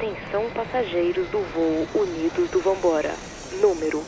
Atenção 0.00 0.48
passageiros 0.54 1.28
do 1.28 1.40
voo 1.52 1.86
Unidos 1.94 2.48
do 2.48 2.58
Vambora. 2.60 3.12
Número 3.60 4.02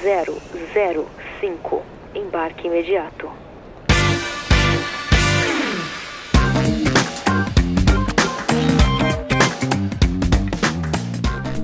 005. 0.00 1.82
Embarque 2.14 2.68
imediato. 2.68 3.28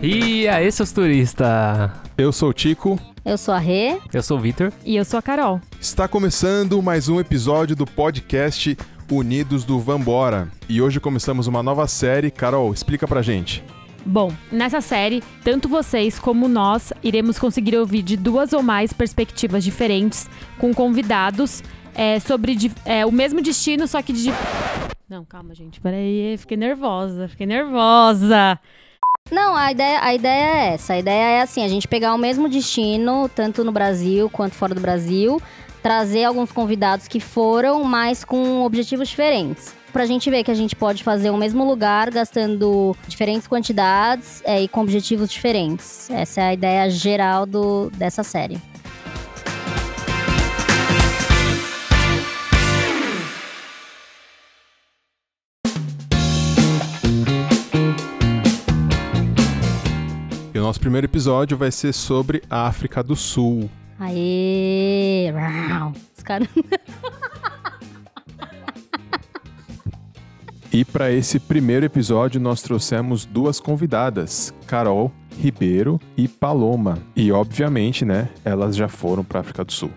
E 0.03 0.49
aí, 0.49 0.73
seus 0.73 0.91
turistas? 0.91 1.47
Eu 2.19 2.33
sou 2.33 2.49
o 2.49 2.53
Tico. 2.53 2.99
Eu 3.25 3.39
sou 3.39 3.55
a 3.55 3.59
Rê. 3.59 4.01
Eu 4.13 4.25
sou 4.25 4.39
o 4.39 4.41
Vitor. 4.41 4.73
E 4.85 4.97
eu 4.97 5.05
sou 5.05 5.21
a 5.21 5.23
Carol. 5.23 5.61
Está 5.81 6.09
começando 6.09 6.83
mais 6.83 7.09
um 7.09 7.21
episódio 7.21 7.77
do 7.77 7.87
podcast 7.87 8.77
Unidos 9.11 9.65
do 9.65 9.79
Vambora. 9.79 10.49
E 10.69 10.83
hoje 10.83 10.99
começamos 10.99 11.47
uma 11.47 11.63
nova 11.63 11.87
série. 11.87 12.31
Carol, 12.31 12.73
explica 12.73 13.07
pra 13.07 13.23
gente. 13.23 13.63
Bom, 14.05 14.33
nessa 14.53 14.81
série, 14.81 15.23
tanto 15.43 15.69
vocês 15.69 16.19
como 16.19 16.47
nós 16.47 16.93
iremos 17.03 17.39
conseguir 17.39 17.77
ouvir 17.77 18.03
de 18.03 18.17
duas 18.17 18.53
ou 18.53 18.63
mais 18.63 18.93
perspectivas 18.93 19.65
diferentes, 19.65 20.31
com 20.59 20.73
convidados, 20.73 21.63
é, 21.95 22.21
sobre 22.21 22.57
é, 22.85 23.05
o 23.05 23.11
mesmo 23.11 23.41
destino, 23.41 23.89
só 23.89 24.01
que 24.03 24.13
de. 24.13 24.31
Não, 25.09 25.25
calma, 25.25 25.55
gente, 25.55 25.81
peraí, 25.81 26.37
fiquei 26.39 26.57
nervosa, 26.57 27.27
fiquei 27.27 27.47
nervosa. 27.47 28.59
Não, 29.31 29.57
a 29.57 29.73
ideia, 29.73 29.99
a 30.01 30.15
ideia 30.15 30.45
é 30.45 30.75
essa. 30.75 30.93
A 30.93 30.99
ideia 30.99 31.39
é 31.39 31.41
assim, 31.41 31.65
a 31.65 31.69
gente 31.69 31.89
pegar 31.89 32.15
o 32.15 32.19
mesmo 32.19 32.49
destino, 32.49 33.29
tanto 33.29 33.65
no 33.65 33.73
Brasil 33.73 34.31
quanto 34.31 34.55
fora 34.55 34.75
do 34.75 34.81
Brasil, 34.81 35.41
trazer 35.87 36.25
alguns 36.25 36.51
convidados 36.51 37.07
que 37.07 37.21
foram, 37.21 37.85
mas 37.85 38.25
com 38.25 38.63
objetivos 38.63 39.07
diferentes. 39.09 39.73
Pra 39.93 40.05
gente 40.05 40.29
ver 40.29 40.43
que 40.43 40.51
a 40.51 40.55
gente 40.55 40.75
pode 40.75 41.05
fazer 41.05 41.31
o 41.31 41.37
mesmo 41.37 41.65
lugar 41.65 42.11
gastando 42.11 42.97
diferentes 43.07 43.47
quantidades 43.47 44.43
é, 44.45 44.61
e 44.61 44.67
com 44.67 44.81
objetivos 44.81 45.31
diferentes. 45.31 46.11
Essa 46.11 46.41
é 46.41 46.45
a 46.49 46.55
ideia 46.55 46.91
geral 46.91 47.47
do, 47.47 47.89
dessa 47.91 48.25
série. 48.25 48.61
E 60.53 60.59
o 60.59 60.63
nosso 60.63 60.81
primeiro 60.81 61.07
episódio 61.07 61.57
vai 61.57 61.71
ser 61.71 61.93
sobre 61.93 62.43
a 62.51 62.67
África 62.67 63.05
do 63.05 63.15
Sul. 63.15 63.71
Aê! 63.99 65.16
E 70.73 70.85
para 70.85 71.11
esse 71.11 71.41
primeiro 71.41 71.87
episódio 71.87 72.39
nós 72.39 72.61
trouxemos 72.61 73.25
duas 73.25 73.59
convidadas, 73.59 74.53
Carol 74.67 75.11
Ribeiro 75.41 75.99
e 76.17 76.29
Paloma. 76.29 76.99
E 77.17 77.33
obviamente, 77.33 78.05
né, 78.05 78.29
elas 78.45 78.77
já 78.77 78.87
foram 78.87 79.25
para 79.25 79.41
África 79.41 79.65
do 79.65 79.73
Sul. 79.73 79.91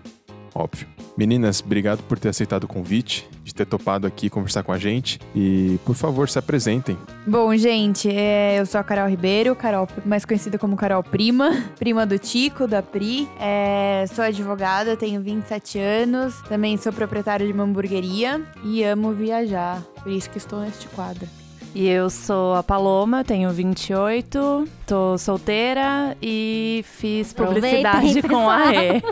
Óbvio. 0.54 0.88
Meninas, 1.18 1.60
obrigado 1.60 2.02
por 2.04 2.18
ter 2.18 2.30
aceitado 2.30 2.64
o 2.64 2.68
convite, 2.68 3.28
de 3.50 3.54
ter 3.54 3.66
topado 3.66 4.06
aqui 4.06 4.30
conversar 4.30 4.62
com 4.62 4.72
a 4.72 4.78
gente 4.78 5.18
e, 5.34 5.78
por 5.84 5.94
favor, 5.94 6.28
se 6.28 6.38
apresentem. 6.38 6.96
Bom, 7.26 7.54
gente, 7.56 8.08
é, 8.08 8.58
eu 8.58 8.66
sou 8.66 8.80
a 8.80 8.84
Carol 8.84 9.08
Ribeiro, 9.08 9.54
Carol, 9.54 9.88
mais 10.04 10.24
conhecida 10.24 10.58
como 10.58 10.76
Carol 10.76 11.02
Prima, 11.02 11.50
prima 11.78 12.06
do 12.06 12.18
Tico, 12.18 12.66
da 12.66 12.82
Pri. 12.82 13.28
É, 13.38 14.04
sou 14.14 14.24
advogada, 14.24 14.96
tenho 14.96 15.20
27 15.20 15.78
anos, 15.78 16.40
também 16.48 16.76
sou 16.76 16.92
proprietária 16.92 17.46
de 17.46 17.52
uma 17.52 17.64
hamburgueria 17.64 18.40
e 18.64 18.82
amo 18.84 19.12
viajar, 19.12 19.82
por 20.02 20.10
isso 20.10 20.30
que 20.30 20.38
estou 20.38 20.60
neste 20.60 20.86
quadro. 20.88 21.39
E 21.72 21.88
eu 21.88 22.10
sou 22.10 22.56
a 22.56 22.64
Paloma, 22.64 23.22
tenho 23.22 23.48
28, 23.50 24.68
tô 24.86 25.16
solteira 25.16 26.16
e 26.20 26.84
fiz 26.84 27.32
publicidade 27.32 28.22
com 28.26 28.50
a. 28.50 28.64
Rê. 28.64 29.02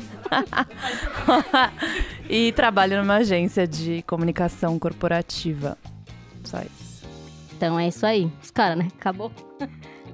e 2.28 2.50
trabalho 2.52 3.00
numa 3.00 3.16
agência 3.16 3.66
de 3.66 4.02
comunicação 4.02 4.76
corporativa. 4.76 5.78
Só 6.42 6.58
isso. 6.58 7.06
Então 7.56 7.78
é 7.78 7.86
isso 7.86 8.04
aí. 8.04 8.30
Os 8.42 8.50
caras, 8.50 8.76
né? 8.76 8.88
Acabou. 8.98 9.30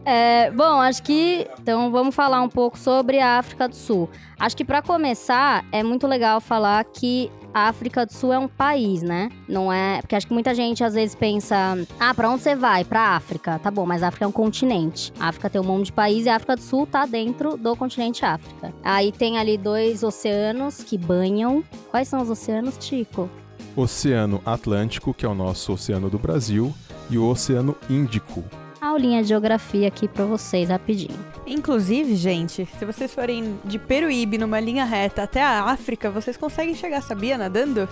É, 0.07 0.51
bom, 0.51 0.83
acho 0.83 1.03
que. 1.03 1.49
Então 1.59 1.91
vamos 1.91 2.15
falar 2.15 2.43
um 2.43 2.49
pouco 2.51 2.79
sobre 2.79 3.21
a 3.21 3.39
África 3.39 3.67
do 3.67 3.75
Sul. 3.75 4.11
Acho 4.39 4.55
que 4.55 4.63
para 4.63 4.83
começar, 4.83 5.65
é 5.73 5.83
muito 5.83 6.07
legal 6.07 6.43
falar 6.43 6.85
que 6.85 7.33
a 7.55 7.69
África 7.69 8.05
do 8.05 8.13
Sul 8.13 8.33
é 8.33 8.39
um 8.39 8.49
país, 8.49 9.01
né? 9.01 9.31
Não 9.49 9.73
é. 9.73 10.01
Porque 10.01 10.17
acho 10.17 10.27
que 10.27 10.35
muita 10.35 10.53
gente 10.53 10.83
às 10.83 10.95
vezes 10.95 11.15
pensa: 11.15 11.79
ah, 12.01 12.13
pra 12.13 12.29
onde 12.29 12.43
você 12.43 12.57
vai? 12.57 12.85
Pra 12.85 13.15
África. 13.15 13.61
Tá 13.61 13.71
bom, 13.71 13.87
mas 13.87 14.03
a 14.03 14.09
África 14.09 14.25
é 14.25 14.29
um 14.29 14.33
continente. 14.33 15.13
A 15.21 15.29
África 15.29 15.49
tem 15.49 15.61
um 15.61 15.65
monte 15.65 15.87
de 15.87 15.93
país 15.93 16.27
e 16.27 16.29
a 16.29 16.35
África 16.35 16.57
do 16.57 16.63
Sul 16.63 16.87
tá 16.87 17.07
dentro 17.07 17.57
do 17.57 17.77
continente 17.77 18.25
África. 18.25 18.75
Aí 18.83 19.13
tem 19.13 19.39
ali 19.39 19.57
dois 19.57 20.03
oceanos 20.03 20.83
que 20.83 20.99
banham. 20.99 21.63
Quais 21.91 22.09
são 22.09 22.21
os 22.21 22.29
oceanos, 22.29 22.77
Tico? 22.77 23.31
Oceano 23.77 24.43
Atlântico, 24.45 25.15
que 25.15 25.25
é 25.25 25.29
o 25.29 25.35
nosso 25.35 25.73
oceano 25.73 26.11
do 26.11 26.19
Brasil, 26.19 26.75
e 27.11 27.19
o 27.19 27.29
Oceano 27.29 27.77
Índico. 27.89 28.45
Aulinha 28.84 29.22
de 29.22 29.28
geografia 29.28 29.89
aqui 29.89 30.06
pra 30.06 30.27
vocês, 30.27 30.69
rapidinho. 30.69 31.19
Inclusive, 31.47 32.15
gente, 32.17 32.69
se 32.78 32.84
vocês 32.84 33.15
forem 33.15 33.59
de 33.65 33.78
Peruíbe 33.78 34.37
numa 34.37 34.61
linha 34.61 34.84
reta 34.84 35.22
até 35.22 35.43
a 35.43 35.65
África, 35.65 36.11
vocês 36.11 36.37
conseguem 36.37 36.75
chegar, 36.75 37.00
sabia, 37.03 37.39
nadando? 37.39 37.89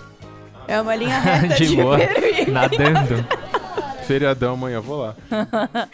É 0.67 0.79
uma 0.79 0.95
linha 0.95 1.17
reta 1.19 1.55
De 1.55 1.67
de, 1.67 1.75
boa. 1.75 1.97
Peruíbe. 1.97 2.51
Nadando. 2.51 3.25
Feriadão 4.05 4.53
amanhã, 4.53 4.81
vou 4.81 4.97
lá. 4.97 5.15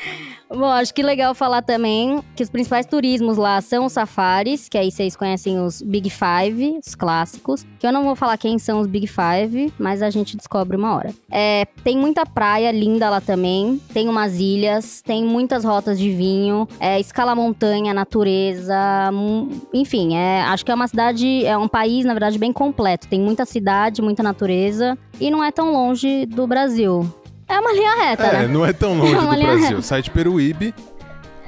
Bom, 0.49 0.65
acho 0.65 0.91
que 0.95 1.03
legal 1.03 1.35
falar 1.35 1.61
também 1.61 2.23
que 2.35 2.41
os 2.41 2.49
principais 2.49 2.83
turismos 2.83 3.37
lá 3.37 3.61
são 3.61 3.85
os 3.85 3.93
safaris, 3.93 4.67
que 4.67 4.79
aí 4.79 4.89
vocês 4.89 5.15
conhecem 5.15 5.59
os 5.59 5.79
Big 5.79 6.09
Five, 6.09 6.79
os 6.83 6.95
clássicos. 6.95 7.63
Que 7.77 7.85
eu 7.85 7.91
não 7.91 8.03
vou 8.03 8.15
falar 8.15 8.35
quem 8.35 8.57
são 8.57 8.79
os 8.79 8.87
Big 8.87 9.05
Five, 9.05 9.71
mas 9.77 10.01
a 10.01 10.09
gente 10.09 10.35
descobre 10.35 10.75
uma 10.75 10.95
hora. 10.95 11.13
É, 11.31 11.65
tem 11.83 11.95
muita 11.95 12.25
praia 12.25 12.71
linda 12.71 13.11
lá 13.11 13.21
também, 13.21 13.79
tem 13.93 14.09
umas 14.09 14.39
ilhas, 14.39 15.03
tem 15.03 15.23
muitas 15.23 15.63
rotas 15.63 15.99
de 15.99 16.11
vinho, 16.11 16.67
é, 16.79 16.99
escala 16.99 17.35
montanha, 17.35 17.93
natureza, 17.93 18.75
enfim, 19.71 20.15
é, 20.15 20.41
acho 20.41 20.65
que 20.65 20.71
é 20.71 20.75
uma 20.75 20.87
cidade, 20.87 21.45
é 21.45 21.55
um 21.55 21.67
país, 21.67 22.05
na 22.05 22.13
verdade, 22.13 22.39
bem 22.39 22.51
completo. 22.51 23.07
Tem 23.07 23.21
muita 23.21 23.45
cidade, 23.45 24.01
muita 24.01 24.23
natureza 24.23 24.97
e 25.19 25.29
não 25.29 25.43
é 25.43 25.51
tão 25.51 25.71
longe 25.71 26.25
do 26.25 26.47
Brasil. 26.47 27.07
É 27.49 27.59
uma 27.59 27.73
linha 27.73 27.95
reta, 27.95 28.23
É, 28.23 28.31
né? 28.41 28.47
não 28.47 28.65
é 28.65 28.71
tão 28.71 28.97
longe 28.97 29.13
É 29.15 29.19
uma 29.19 29.33
do 29.35 29.39
linha 29.41 29.57
Brasil. 29.57 29.81
Sai 29.81 30.01
de 30.01 30.11
Peruíbe, 30.11 30.73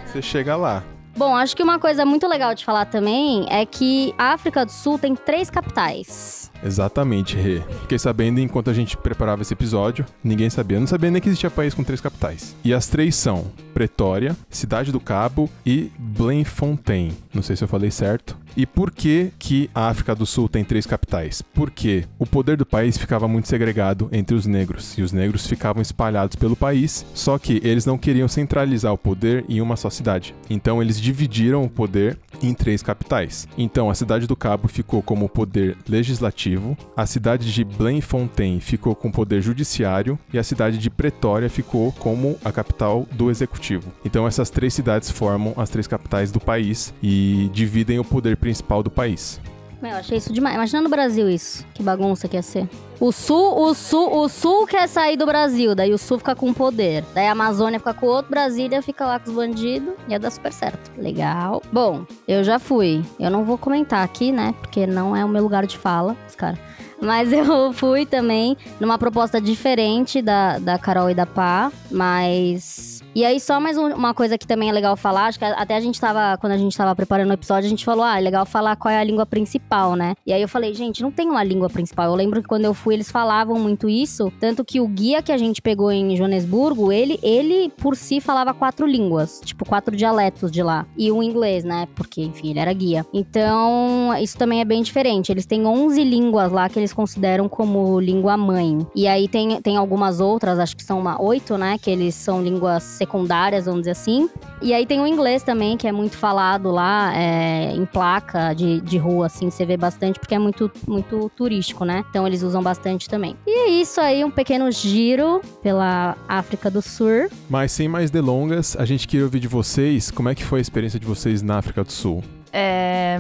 você 0.06 0.22
chega 0.22 0.56
lá. 0.56 0.84
Bom, 1.16 1.36
acho 1.36 1.56
que 1.56 1.62
uma 1.64 1.78
coisa 1.80 2.06
muito 2.06 2.28
legal 2.28 2.54
de 2.56 2.66
falar 2.66 2.86
também 2.86 3.46
é 3.50 3.66
que 3.66 4.14
a 4.18 4.34
África 4.34 4.66
do 4.66 4.72
Sul 4.72 4.98
tem 4.98 5.16
três 5.16 5.50
capitais. 5.50 6.51
Exatamente, 6.64 7.36
Rê. 7.36 7.62
Fiquei 7.82 7.98
sabendo 7.98 8.40
enquanto 8.40 8.70
a 8.70 8.74
gente 8.74 8.96
preparava 8.98 9.42
esse 9.42 9.54
episódio, 9.54 10.06
ninguém 10.24 10.50
sabia. 10.50 10.78
Eu 10.78 10.82
não 10.82 10.88
sabia 10.88 11.12
nem 11.12 11.22
que 11.22 11.30
existia 11.30 11.50
país 11.50 11.74
com 11.74 11.84
três 11.84 12.02
capitais. 12.02 12.56
E 12.64 12.74
as 12.74 12.88
três 12.88 13.16
são 13.16 13.46
Pretória, 13.74 14.36
Cidade 14.50 14.92
do 14.92 15.00
Cabo 15.00 15.50
e 15.66 15.92
Bloemfontein. 15.98 17.14
Não 17.34 17.42
sei 17.42 17.56
se 17.56 17.64
eu 17.64 17.68
falei 17.68 17.90
certo. 17.90 18.38
E 18.56 18.66
por 18.66 18.92
que 18.92 19.32
que 19.40 19.70
a 19.74 19.88
África 19.88 20.14
do 20.14 20.26
Sul 20.26 20.50
tem 20.50 20.64
três 20.64 20.86
capitais? 20.86 21.42
Porque 21.42 22.04
o 22.20 22.26
poder 22.26 22.58
do 22.58 22.66
país 22.66 22.98
ficava 22.98 23.28
muito 23.28 23.48
segregado 23.48 24.10
entre 24.12 24.36
os 24.36 24.46
negros 24.46 24.98
e 24.98 25.02
os 25.02 25.14
negros 25.14 25.48
ficavam 25.48 25.82
espalhados 25.82 26.36
pelo 26.36 26.56
país, 26.56 27.06
só 27.14 27.38
que 27.38 27.62
eles 27.64 27.86
não 27.86 27.98
queriam 27.98 28.28
centralizar 28.28 28.92
o 28.92 28.98
poder 28.98 29.46
em 29.48 29.62
uma 29.62 29.78
só 29.78 29.90
cidade. 29.90 30.36
Então 30.50 30.82
eles 30.82 31.00
dividiram 31.00 31.64
o 31.64 31.70
poder 31.70 32.18
em 32.44 32.54
três 32.54 32.84
capitais. 32.84 33.48
Então 33.58 33.90
a 33.90 33.96
cidade 33.96 34.28
do 34.28 34.36
Cabo 34.36 34.68
ficou 34.68 35.02
como 35.02 35.30
poder 35.30 35.78
legislativo, 35.88 36.51
a 36.96 37.06
cidade 37.06 37.54
de 37.54 37.64
Bloemfontein 37.64 38.60
ficou 38.60 38.96
com 38.96 39.08
o 39.08 39.12
poder 39.12 39.42
judiciário 39.42 40.18
e 40.34 40.40
a 40.40 40.44
cidade 40.44 40.78
de 40.78 40.90
Pretória 40.90 41.50
ficou 41.50 41.92
como 41.94 42.38
a 42.44 42.52
capital 42.52 43.08
do 43.12 43.30
executivo. 43.30 43.92
Então 44.04 44.28
essas 44.28 44.50
três 44.50 44.74
cidades 44.74 45.10
formam 45.10 45.54
as 45.58 45.70
três 45.70 45.88
capitais 45.88 46.32
do 46.32 46.40
país 46.40 46.94
e 47.02 47.50
dividem 47.54 48.00
o 48.00 48.04
poder 48.04 48.38
principal 48.38 48.84
do 48.84 48.90
país. 48.90 49.40
Meu, 49.82 49.92
eu 49.92 49.98
achei 49.98 50.18
isso 50.18 50.32
demais. 50.32 50.56
Imagina 50.56 50.82
no 50.82 50.90
Brasil 50.90 51.28
isso. 51.28 51.66
Que 51.74 51.82
bagunça 51.82 52.28
que 52.28 52.36
ia 52.36 52.42
ser. 52.44 52.70
O 53.00 53.12
sul, 53.12 53.60
o 53.60 53.74
sul, 53.74 54.16
o 54.16 54.30
sul 54.30 54.68
quer 54.68 54.88
sair 54.88 55.18
do 55.18 55.26
Brasil, 55.26 55.74
daí 55.74 55.92
o 55.92 55.98
sul 55.98 56.20
fica 56.20 56.36
com 56.36 56.54
poder. 56.54 57.04
Daí 57.16 57.28
a 57.28 57.32
Amazônia 57.32 57.80
fica 57.80 57.96
com 57.96 58.06
outro, 58.06 58.30
Brasília 58.30 58.80
fica 58.84 59.08
lá 59.08 59.20
com 59.20 59.32
os 59.32 59.36
bandidos. 59.36 59.96
Ia 60.08 60.20
dar 60.20 60.30
super 60.30 60.54
certo. 60.54 60.92
Legal. 61.02 61.64
Bom, 61.72 62.06
eu 62.28 62.44
já 62.44 62.60
fui. 62.60 63.04
Eu 63.20 63.32
não 63.32 63.44
vou 63.44 63.58
comentar 63.58 64.04
aqui, 64.04 64.32
né? 64.32 64.54
Porque 64.62 64.86
não 64.86 65.16
é 65.16 65.26
o 65.26 65.30
meu 65.30 65.42
lugar 65.42 65.66
de 65.66 65.80
fala, 65.80 66.16
os 66.30 66.36
caras. 66.36 66.60
Mas 67.02 67.34
eu 67.34 67.74
fui 67.74 68.06
também 68.06 68.56
numa 68.80 69.00
proposta 69.00 69.42
diferente 69.42 70.22
da, 70.22 70.60
da 70.60 70.78
Carol 70.78 71.10
e 71.10 71.16
da 71.16 71.26
Pá, 71.26 71.72
mas 71.90 72.91
E 73.14 73.26
aí, 73.26 73.42
só 73.42 73.60
mais 73.60 73.78
um- 73.78 73.94
uma 73.94 74.14
coisa 74.14 74.38
que 74.38 74.48
também 74.48 74.70
é 74.70 74.72
legal 74.72 74.96
falar, 74.96 75.26
acho 75.26 75.38
que 75.38 75.44
até 75.44 75.76
a 75.76 75.82
gente 75.82 76.00
tava, 76.00 76.38
quando 76.38 76.54
a 76.54 76.58
gente 76.58 76.78
tava 76.78 76.96
preparando 76.96 77.30
o 77.32 77.34
episódio, 77.34 77.66
a 77.66 77.70
gente 77.70 77.84
falou, 77.84 78.06
ah, 78.06 78.18
é 78.18 78.22
legal 78.22 78.46
falar 78.46 78.78
qual 78.78 78.90
é 78.90 78.98
a 78.98 79.04
língua 79.04 79.26
principal, 79.26 79.98
né? 79.98 80.14
E 80.26 80.32
aí 80.32 80.42
eu 80.42 80.48
falei, 80.48 80.74
gente, 80.74 81.02
não 81.02 81.12
tem 81.12 81.30
uma 81.30 81.44
língua 81.44 81.70
principal. 81.70 82.06
Eu 82.06 82.16
lembro 82.16 82.42
que 82.42 82.48
quando 82.48 82.64
eu 82.64 82.74
fui, 82.74 82.94
eles 82.94 83.12
falavam 83.12 83.60
muito 83.60 83.90
isso, 83.90 84.32
tanto 84.40 84.64
que 84.64 84.80
o 84.80 84.88
guia 84.88 85.22
que 85.22 85.30
a 85.32 85.38
gente 85.38 85.62
pegou 85.62 85.92
em 85.92 86.16
Joanesburgo, 86.16 86.90
ele, 86.90 87.20
ele 87.22 87.70
por 87.78 87.98
si 87.98 88.22
falava 88.22 88.54
quatro 88.54 88.88
línguas, 88.88 89.42
tipo, 89.44 89.66
quatro 89.66 89.94
dialetos 89.94 90.50
de 90.50 90.64
lá. 90.64 90.86
E 90.98 91.12
o 91.12 91.22
inglês, 91.22 91.66
né? 91.66 91.90
Porque, 91.96 92.22
enfim, 92.22 92.52
ele 92.52 92.60
era 92.60 92.72
guia. 92.72 93.06
Então, 93.14 94.14
isso 94.22 94.38
também 94.38 94.62
é 94.62 94.66
bem 94.66 94.82
diferente. 94.82 95.30
Eles 95.34 95.46
têm 95.46 95.66
11 95.66 96.02
línguas 96.02 96.50
lá 96.50 96.70
que 96.70 96.80
eles 96.80 96.94
consideram 96.94 97.50
como 97.50 98.00
língua 98.00 98.38
mãe. 98.38 98.88
E 98.96 99.06
aí 99.06 99.28
tem, 99.28 99.62
tem 99.62 99.76
algumas 99.76 100.22
outras, 100.22 100.58
acho 100.60 100.78
que 100.78 100.84
são 100.84 100.98
uma 100.98 101.22
oito, 101.22 101.58
né? 101.58 101.78
Que 101.78 101.92
eles 101.92 102.16
são 102.16 102.42
línguas 102.42 103.01
secundárias, 103.02 103.66
vamos 103.66 103.82
dizer 103.82 103.92
assim. 103.92 104.30
E 104.62 104.76
aí 104.76 104.86
tem 104.86 105.02
o 105.02 105.08
inglês 105.08 105.42
também, 105.42 105.76
que 105.76 105.88
é 105.88 105.92
muito 105.92 106.16
falado 106.16 106.70
lá, 106.70 107.12
é, 107.16 107.74
em 107.74 107.84
placa 107.84 108.54
de, 108.54 108.80
de 108.82 108.98
rua, 109.00 109.26
assim, 109.26 109.50
você 109.50 109.66
vê 109.66 109.76
bastante, 109.76 110.20
porque 110.20 110.36
é 110.36 110.40
muito, 110.40 110.72
muito 110.88 111.32
turístico, 111.36 111.84
né? 111.84 112.06
Então 112.10 112.28
eles 112.28 112.44
usam 112.44 112.62
bastante 112.62 113.10
também. 113.10 113.36
E 113.48 113.52
é 113.52 113.70
isso 113.70 114.00
aí, 114.00 114.24
um 114.24 114.30
pequeno 114.30 114.72
giro 114.72 115.42
pela 115.64 116.16
África 116.28 116.70
do 116.70 116.82
Sul. 116.82 117.28
Mas 117.50 117.72
sem 117.72 117.88
mais 117.88 118.12
delongas, 118.12 118.76
a 118.78 118.86
gente 118.86 119.08
queria 119.08 119.26
ouvir 119.26 119.40
de 119.40 119.48
vocês 119.48 120.12
como 120.12 120.30
é 120.30 120.36
que 120.36 120.44
foi 120.44 120.60
a 120.60 120.62
experiência 120.62 121.00
de 121.00 121.06
vocês 121.06 121.42
na 121.42 121.58
África 121.58 121.84
do 121.84 121.92
Sul. 121.92 122.24
É... 122.54 123.18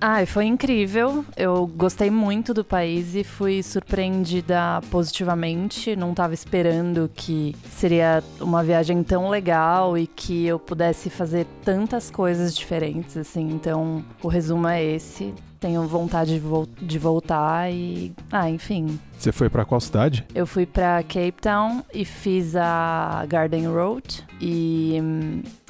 Ai, 0.00 0.26
foi 0.26 0.44
incrível. 0.44 1.24
Eu 1.36 1.66
gostei 1.66 2.10
muito 2.10 2.54
do 2.54 2.64
país 2.64 3.14
e 3.14 3.24
fui 3.24 3.62
surpreendida 3.62 4.80
positivamente. 4.90 5.96
Não 5.96 6.10
estava 6.10 6.34
esperando 6.34 7.10
que 7.14 7.54
seria 7.70 8.22
uma 8.40 8.62
viagem 8.62 9.02
tão 9.02 9.28
legal 9.28 9.98
e 9.98 10.06
que 10.06 10.46
eu 10.46 10.58
pudesse 10.58 11.10
fazer 11.10 11.46
tantas 11.64 12.10
coisas 12.10 12.56
diferentes, 12.56 13.16
assim. 13.16 13.48
Então, 13.50 14.04
o 14.22 14.28
resumo 14.28 14.68
é 14.68 14.82
esse. 14.84 15.34
Tenho 15.60 15.82
vontade 15.88 16.34
de, 16.34 16.38
vol- 16.40 16.68
de 16.80 16.98
voltar 16.98 17.70
e. 17.72 18.12
Ah, 18.30 18.48
enfim. 18.48 18.98
Você 19.18 19.32
foi 19.32 19.48
pra 19.48 19.64
qual 19.64 19.80
cidade? 19.80 20.24
Eu 20.32 20.46
fui 20.46 20.64
pra 20.64 21.02
Cape 21.02 21.34
Town 21.40 21.82
e 21.92 22.04
fiz 22.04 22.54
a 22.54 23.24
Garden 23.28 23.66
Road 23.66 24.24
e 24.40 24.96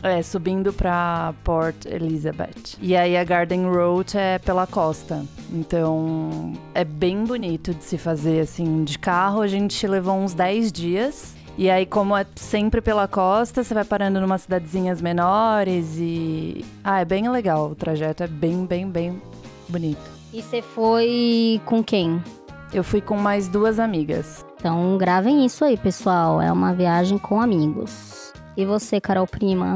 é, 0.03 0.23
subindo 0.23 0.71
pra 0.75 1.33
Port 1.43 1.87
Elizabeth. 1.87 2.77
E 2.83 2.95
aí 2.95 3.17
a 3.17 3.25
Garden 3.25 3.65
Road 3.65 4.19
é 4.19 4.39
pela 4.39 4.67
costa. 4.67 5.25
Então 5.51 6.53
é 6.75 6.85
bem 6.85 7.25
bonito 7.25 7.73
de 7.73 7.83
se 7.83 7.97
fazer 7.97 8.41
assim 8.41 8.85
de 8.85 8.99
carro. 8.99 9.41
A 9.41 9.47
gente 9.49 9.87
levou 9.87 10.17
uns 10.17 10.35
10 10.35 10.71
dias. 10.71 11.35
E 11.57 11.69
aí, 11.69 11.85
como 11.85 12.17
é 12.17 12.25
sempre 12.37 12.81
pela 12.81 13.09
costa, 13.09 13.65
você 13.65 13.75
vai 13.75 13.85
parando 13.85 14.21
numas 14.21 14.43
cidadezinhas 14.43 15.01
menores 15.01 15.97
e. 15.99 16.65
Ah, 16.85 17.01
é 17.01 17.05
bem 17.05 17.29
legal. 17.29 17.71
O 17.71 17.75
trajeto 17.75 18.23
é 18.23 18.29
bem, 18.29 18.65
bem, 18.65 18.89
bem 18.89 19.21
bonito. 19.69 20.11
E 20.33 20.43
você 20.43 20.61
foi 20.61 21.61
com 21.65 21.83
quem? 21.83 22.23
Eu 22.73 22.85
fui 22.85 23.01
com 23.01 23.17
mais 23.17 23.49
duas 23.49 23.79
amigas. 23.79 24.45
Então 24.57 24.99
gravem 24.99 25.47
isso 25.47 25.65
aí, 25.65 25.77
pessoal. 25.77 26.41
É 26.41 26.53
uma 26.53 26.75
viagem 26.75 27.17
com 27.19 27.41
amigos. 27.41 28.33
E 28.57 28.65
você, 28.65 29.01
Carol 29.01 29.27
Prima? 29.27 29.75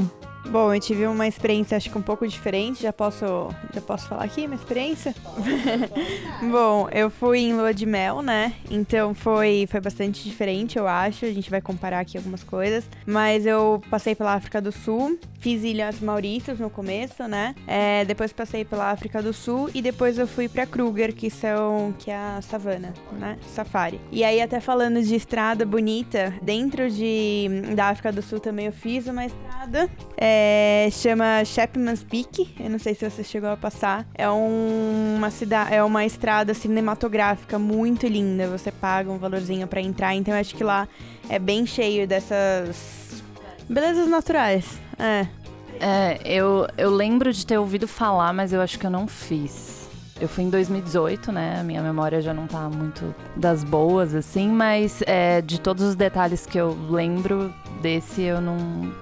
Bom, 0.48 0.74
eu 0.74 0.80
tive 0.80 1.06
uma 1.06 1.26
experiência 1.26 1.76
acho 1.76 1.90
que 1.90 1.96
um 1.96 2.02
pouco 2.02 2.26
diferente. 2.26 2.82
Já 2.82 2.92
posso, 2.92 3.24
já 3.72 3.80
posso 3.80 4.08
falar 4.08 4.24
aqui 4.24 4.46
minha 4.46 4.58
experiência? 4.58 5.14
Bom, 6.50 6.88
eu 6.92 7.10
fui 7.10 7.40
em 7.40 7.54
lua 7.54 7.72
de 7.72 7.86
mel, 7.86 8.22
né? 8.22 8.54
Então 8.70 9.14
foi, 9.14 9.66
foi 9.70 9.80
bastante 9.80 10.24
diferente, 10.24 10.78
eu 10.78 10.86
acho. 10.86 11.24
A 11.24 11.32
gente 11.32 11.50
vai 11.50 11.60
comparar 11.60 12.00
aqui 12.00 12.16
algumas 12.16 12.42
coisas. 12.42 12.84
Mas 13.06 13.46
eu 13.46 13.80
passei 13.90 14.14
pela 14.14 14.34
África 14.34 14.60
do 14.60 14.72
Sul, 14.72 15.18
fiz 15.38 15.62
Ilhas 15.64 16.00
Maurícios 16.00 16.58
no 16.58 16.68
começo, 16.68 17.26
né? 17.28 17.54
É, 17.66 18.04
depois 18.04 18.32
passei 18.32 18.64
pela 18.64 18.90
África 18.90 19.22
do 19.22 19.32
Sul 19.32 19.70
e 19.74 19.80
depois 19.80 20.18
eu 20.18 20.26
fui 20.26 20.48
pra 20.48 20.66
Kruger, 20.66 21.14
que 21.14 21.30
são 21.30 21.94
que 21.98 22.10
é 22.10 22.16
a 22.16 22.40
savana, 22.42 22.92
né? 23.12 23.38
Safari. 23.48 24.00
E 24.10 24.24
aí 24.24 24.40
até 24.40 24.60
falando 24.60 25.00
de 25.02 25.14
estrada 25.14 25.64
bonita, 25.64 26.34
dentro 26.42 26.90
de 26.90 27.48
da 27.74 27.88
África 27.88 28.12
do 28.12 28.22
Sul 28.22 28.40
também 28.40 28.66
eu 28.66 28.72
fiz 28.72 29.06
uma 29.06 29.24
estrada 29.24 29.88
é, 30.16 30.31
chama 30.90 31.44
Chapman's 31.44 32.02
Peak. 32.02 32.54
Eu 32.60 32.70
não 32.70 32.78
sei 32.78 32.94
se 32.94 33.08
você 33.08 33.22
chegou 33.24 33.50
a 33.50 33.56
passar. 33.56 34.06
É 34.14 34.28
um- 34.30 35.14
uma 35.16 35.30
cidade, 35.30 35.74
é 35.74 35.82
uma 35.82 36.04
estrada 36.04 36.54
cinematográfica 36.54 37.58
muito 37.58 38.06
linda. 38.06 38.48
Você 38.48 38.70
paga 38.70 39.10
um 39.10 39.18
valorzinho 39.18 39.66
pra 39.66 39.80
entrar. 39.80 40.14
Então 40.14 40.34
eu 40.34 40.40
acho 40.40 40.54
que 40.54 40.64
lá 40.64 40.88
é 41.28 41.38
bem 41.38 41.64
cheio 41.66 42.06
dessas 42.06 43.22
belezas 43.68 44.08
naturais. 44.08 44.78
É. 44.98 45.26
É, 45.80 46.20
eu, 46.24 46.66
eu 46.78 46.90
lembro 46.90 47.32
de 47.32 47.44
ter 47.44 47.58
ouvido 47.58 47.88
falar, 47.88 48.32
mas 48.32 48.52
eu 48.52 48.60
acho 48.60 48.78
que 48.78 48.86
eu 48.86 48.90
não 48.90 49.08
fiz. 49.08 49.88
Eu 50.20 50.28
fui 50.28 50.44
em 50.44 50.50
2018, 50.50 51.32
né? 51.32 51.60
Minha 51.64 51.82
memória 51.82 52.20
já 52.20 52.32
não 52.32 52.46
tá 52.46 52.68
muito 52.68 53.12
das 53.34 53.64
boas, 53.64 54.14
assim, 54.14 54.48
mas 54.48 55.02
é, 55.06 55.40
de 55.42 55.60
todos 55.60 55.82
os 55.84 55.96
detalhes 55.96 56.46
que 56.46 56.56
eu 56.56 56.76
lembro 56.88 57.52
desse, 57.80 58.22
eu 58.22 58.40
não. 58.40 58.92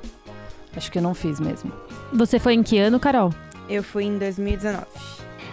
Acho 0.76 0.90
que 0.90 0.98
eu 0.98 1.02
não 1.02 1.14
fiz 1.14 1.40
mesmo. 1.40 1.72
Você 2.12 2.38
foi 2.38 2.54
em 2.54 2.62
que 2.62 2.78
ano, 2.78 3.00
Carol? 3.00 3.32
Eu 3.68 3.82
fui 3.82 4.04
em 4.04 4.18
2019. 4.18 4.86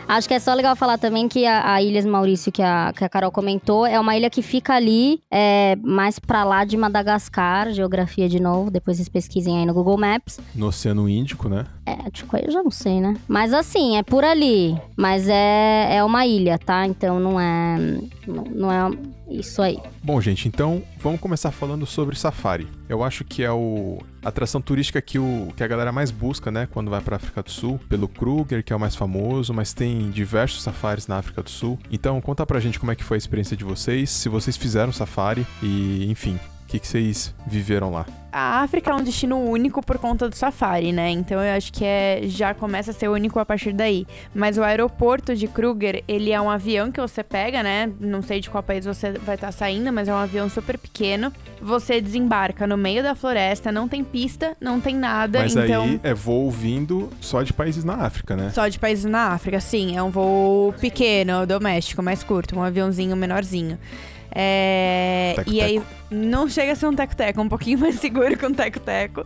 Acho 0.08 0.26
que 0.26 0.34
é 0.34 0.40
só 0.40 0.54
legal 0.54 0.74
falar 0.74 0.98
também 0.98 1.28
que 1.28 1.46
a, 1.46 1.74
a 1.74 1.82
Ilhas 1.82 2.06
Maurício, 2.06 2.50
que 2.50 2.62
a, 2.62 2.94
que 2.96 3.04
a 3.04 3.10
Carol 3.10 3.30
comentou, 3.30 3.86
é 3.86 4.00
uma 4.00 4.16
ilha 4.16 4.30
que 4.30 4.42
fica 4.42 4.74
ali, 4.74 5.22
é, 5.30 5.76
mais 5.84 6.18
pra 6.18 6.46
lá 6.46 6.64
de 6.64 6.78
Madagascar, 6.78 7.74
geografia 7.74 8.30
de 8.30 8.40
novo, 8.40 8.72
depois 8.72 8.96
vocês 8.96 9.10
pesquisem 9.10 9.60
aí 9.60 9.66
no 9.66 9.74
Google 9.74 9.98
Maps. 9.98 10.40
No 10.56 10.68
Oceano 10.68 11.10
Índico, 11.10 11.50
né? 11.50 11.66
É, 11.86 12.10
tipo, 12.10 12.34
aí 12.38 12.46
eu 12.46 12.52
já 12.52 12.64
não 12.64 12.72
sei, 12.72 13.02
né? 13.02 13.16
Mas 13.28 13.54
assim, 13.54 13.98
é 13.98 14.04
por 14.04 14.24
ali. 14.24 14.80
Mas 14.96 15.28
é, 15.28 15.98
é 15.98 16.04
uma 16.04 16.26
ilha, 16.26 16.58
tá? 16.58 16.88
Então 16.88 17.20
não 17.20 17.38
é. 17.38 17.78
Não, 18.26 18.44
não 18.46 18.72
é 18.72 18.98
isso 19.30 19.62
aí. 19.62 19.78
Bom, 20.02 20.22
gente, 20.22 20.48
então 20.48 20.82
vamos 21.00 21.20
começar 21.20 21.52
falando 21.52 21.86
sobre 21.86 22.18
safari. 22.18 22.68
Eu 22.88 23.04
acho 23.04 23.26
que 23.26 23.44
é 23.44 23.52
o 23.52 24.00
atração 24.28 24.62
turística 24.62 25.02
que, 25.02 25.18
o, 25.20 25.54
que 25.56 25.64
a 25.64 25.68
galera 25.68 25.92
mais 25.92 26.12
busca, 26.12 26.52
né, 26.52 26.68
quando 26.72 26.90
vai 26.90 27.02
pra 27.02 27.16
África 27.16 27.42
do 27.42 27.52
Sul, 27.52 27.80
pelo 27.90 28.08
Kruger, 28.08 28.64
que 28.64 28.74
é 28.74 28.76
o 28.76 28.80
mais 28.80 28.96
famoso, 28.96 29.54
mas 29.54 29.74
tem 29.74 30.10
diversos 30.10 30.62
safaris 30.62 31.08
na 31.08 31.18
África 31.18 31.42
do 31.42 31.50
Sul. 31.50 31.80
Então, 31.92 32.20
conta 32.22 32.46
pra 32.46 32.60
gente 32.60 32.80
como 32.80 32.92
é 32.92 32.96
que 32.96 33.04
foi 33.04 33.16
a 33.16 33.20
experiência 33.20 33.56
de 33.56 33.64
vocês, 33.64 34.10
se 34.10 34.30
vocês 34.30 34.58
fizeram 34.58 34.92
safari 34.92 35.46
e, 35.62 36.10
enfim, 36.10 36.40
o 36.68 36.70
que, 36.70 36.80
que 36.80 36.88
vocês 36.88 37.34
viveram 37.48 37.90
lá. 37.92 38.06
A 38.30 38.62
África 38.62 38.92
é 38.92 38.94
um 38.94 39.02
destino 39.02 39.38
único 39.38 39.82
por 39.82 39.98
conta 39.98 40.28
do 40.28 40.36
safari, 40.36 40.92
né? 40.92 41.10
Então 41.10 41.42
eu 41.42 41.56
acho 41.56 41.72
que 41.72 41.86
é, 41.86 42.20
já 42.26 42.54
começa 42.54 42.92
a 42.92 42.94
ser 42.94 43.08
único 43.08 43.40
a 43.40 43.46
partir 43.46 43.72
daí. 43.72 44.06
Mas 44.36 44.58
o 44.58 44.64
aeroporto 44.64 45.34
de 45.34 45.48
Kruger, 45.48 46.04
ele 46.10 46.32
é 46.32 46.42
um 46.42 46.50
avião 46.50 46.92
que 46.92 47.00
você 47.00 47.24
pega, 47.24 47.64
né? 47.64 47.90
Não 48.02 48.22
sei 48.22 48.42
de 48.42 48.50
qual 48.50 48.62
país 48.62 48.84
você 48.84 49.14
vai 49.14 49.36
estar 49.36 49.54
saindo, 49.54 49.94
mas 49.94 50.10
é 50.10 50.14
um 50.14 50.18
avião 50.18 50.50
super 50.50 50.78
pequeno. 50.78 51.32
Você 51.62 52.02
desembarca 52.02 52.68
no 52.68 52.76
meio 52.76 53.02
da 53.02 53.16
floresta, 53.16 53.72
não 53.72 53.88
tem 53.88 54.04
pista, 54.04 54.58
não 54.60 54.82
tem 54.82 54.94
nada. 54.94 55.40
Mas 55.40 55.56
então. 55.56 55.86
aí 55.86 56.00
é 56.04 56.14
voo 56.14 56.52
vindo 56.52 57.10
só 57.22 57.42
de 57.44 57.54
países 57.54 57.86
na 57.86 57.94
África, 57.94 58.36
né? 58.36 58.52
Só 58.54 58.68
de 58.68 58.78
países 58.78 59.06
na 59.06 59.30
África, 59.30 59.62
sim. 59.62 59.96
É 59.96 60.04
um 60.04 60.12
voo 60.12 60.74
pequeno, 60.74 61.48
doméstico, 61.48 62.04
mais 62.04 62.24
curto, 62.24 62.60
um 62.60 62.62
aviãozinho 62.62 63.16
menorzinho. 63.16 63.80
É, 64.40 65.34
Teco-teco. 65.36 65.58
e 65.58 65.62
aí, 65.62 65.82
não 66.12 66.48
chega 66.48 66.74
a 66.74 66.76
ser 66.76 66.86
um 66.86 66.94
teco-teco, 66.94 67.40
é 67.40 67.44
um 67.44 67.50
pouquinho 67.50 67.80
mais 67.82 67.96
seguro 67.96 68.38
que 68.38 68.46
um 68.46 68.54
teco-teco. 68.54 69.26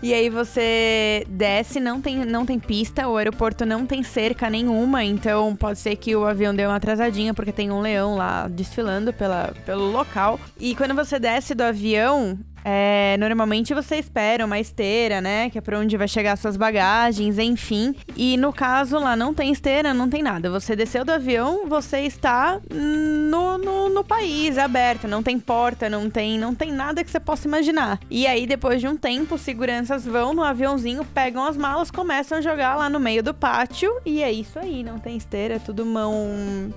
E 0.00 0.12
aí 0.12 0.28
você 0.28 1.24
desce, 1.28 1.80
não 1.80 2.00
tem, 2.00 2.24
não 2.26 2.44
tem 2.44 2.58
pista, 2.60 3.08
o 3.08 3.16
aeroporto 3.16 3.64
não 3.64 3.86
tem 3.86 4.02
cerca 4.02 4.50
nenhuma, 4.50 5.02
então 5.02 5.56
pode 5.56 5.78
ser 5.78 5.96
que 5.96 6.14
o 6.14 6.26
avião 6.26 6.54
dê 6.54 6.66
uma 6.66 6.76
atrasadinha, 6.76 7.32
porque 7.32 7.50
tem 7.50 7.70
um 7.70 7.80
leão 7.80 8.14
lá 8.14 8.46
desfilando 8.46 9.12
pela, 9.12 9.54
pelo 9.64 9.90
local. 9.90 10.38
E 10.60 10.76
quando 10.76 10.94
você 10.94 11.18
desce 11.18 11.54
do 11.54 11.62
avião, 11.62 12.38
é, 12.64 13.16
normalmente 13.18 13.74
você 13.74 13.96
espera 13.96 14.44
uma 14.44 14.58
esteira, 14.58 15.20
né? 15.20 15.50
Que 15.50 15.58
é 15.58 15.60
pra 15.60 15.78
onde 15.78 15.96
vai 15.98 16.08
chegar 16.08 16.36
suas 16.36 16.56
bagagens, 16.56 17.38
enfim. 17.38 17.94
E 18.16 18.36
no 18.38 18.52
caso 18.52 18.98
lá 18.98 19.14
não 19.14 19.34
tem 19.34 19.52
esteira, 19.52 19.92
não 19.92 20.08
tem 20.08 20.22
nada. 20.22 20.48
Você 20.50 20.74
desceu 20.74 21.04
do 21.04 21.12
avião, 21.12 21.68
você 21.68 22.00
está 22.00 22.58
no, 22.70 23.58
no, 23.58 23.88
no 23.90 24.02
país, 24.02 24.56
aberto. 24.56 25.06
Não 25.06 25.22
tem 25.22 25.38
porta, 25.38 25.90
não 25.90 26.08
tem, 26.08 26.38
não 26.38 26.54
tem 26.54 26.72
nada 26.72 27.04
que 27.04 27.10
você 27.10 27.20
possa 27.20 27.46
imaginar. 27.46 28.00
E 28.10 28.26
aí, 28.26 28.46
depois 28.46 28.80
de 28.80 28.88
um 28.88 28.96
tempo, 28.96 29.36
seguranças 29.36 30.04
vão 30.06 30.32
no 30.32 30.42
aviãozinho, 30.42 31.04
pegam 31.04 31.44
as 31.44 31.56
malas, 31.56 31.90
começam 31.90 32.38
a 32.38 32.40
jogar 32.40 32.76
lá 32.76 32.88
no 32.88 32.98
meio 32.98 33.22
do 33.22 33.34
pátio. 33.34 33.92
E 34.06 34.22
é 34.22 34.32
isso 34.32 34.58
aí, 34.58 34.82
não 34.82 34.98
tem 34.98 35.16
esteira, 35.16 35.56
é 35.56 35.58
tudo 35.58 35.84
mão. 35.84 36.72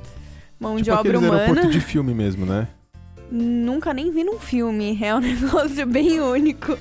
Mão 0.59 0.75
de 0.77 0.85
Tipo 0.85 0.97
obra 0.97 1.11
aqueles 1.11 1.27
humana. 1.29 1.41
aeroporto 1.43 1.71
de 1.71 1.79
filme 1.79 2.13
mesmo, 2.15 2.45
né? 2.45 2.67
Nunca 3.31 3.93
nem 3.93 4.11
vi 4.11 4.23
num 4.23 4.39
filme. 4.39 4.97
É 5.01 5.13
um 5.13 5.19
negócio 5.21 5.85
bem 5.85 6.19
único. 6.19 6.77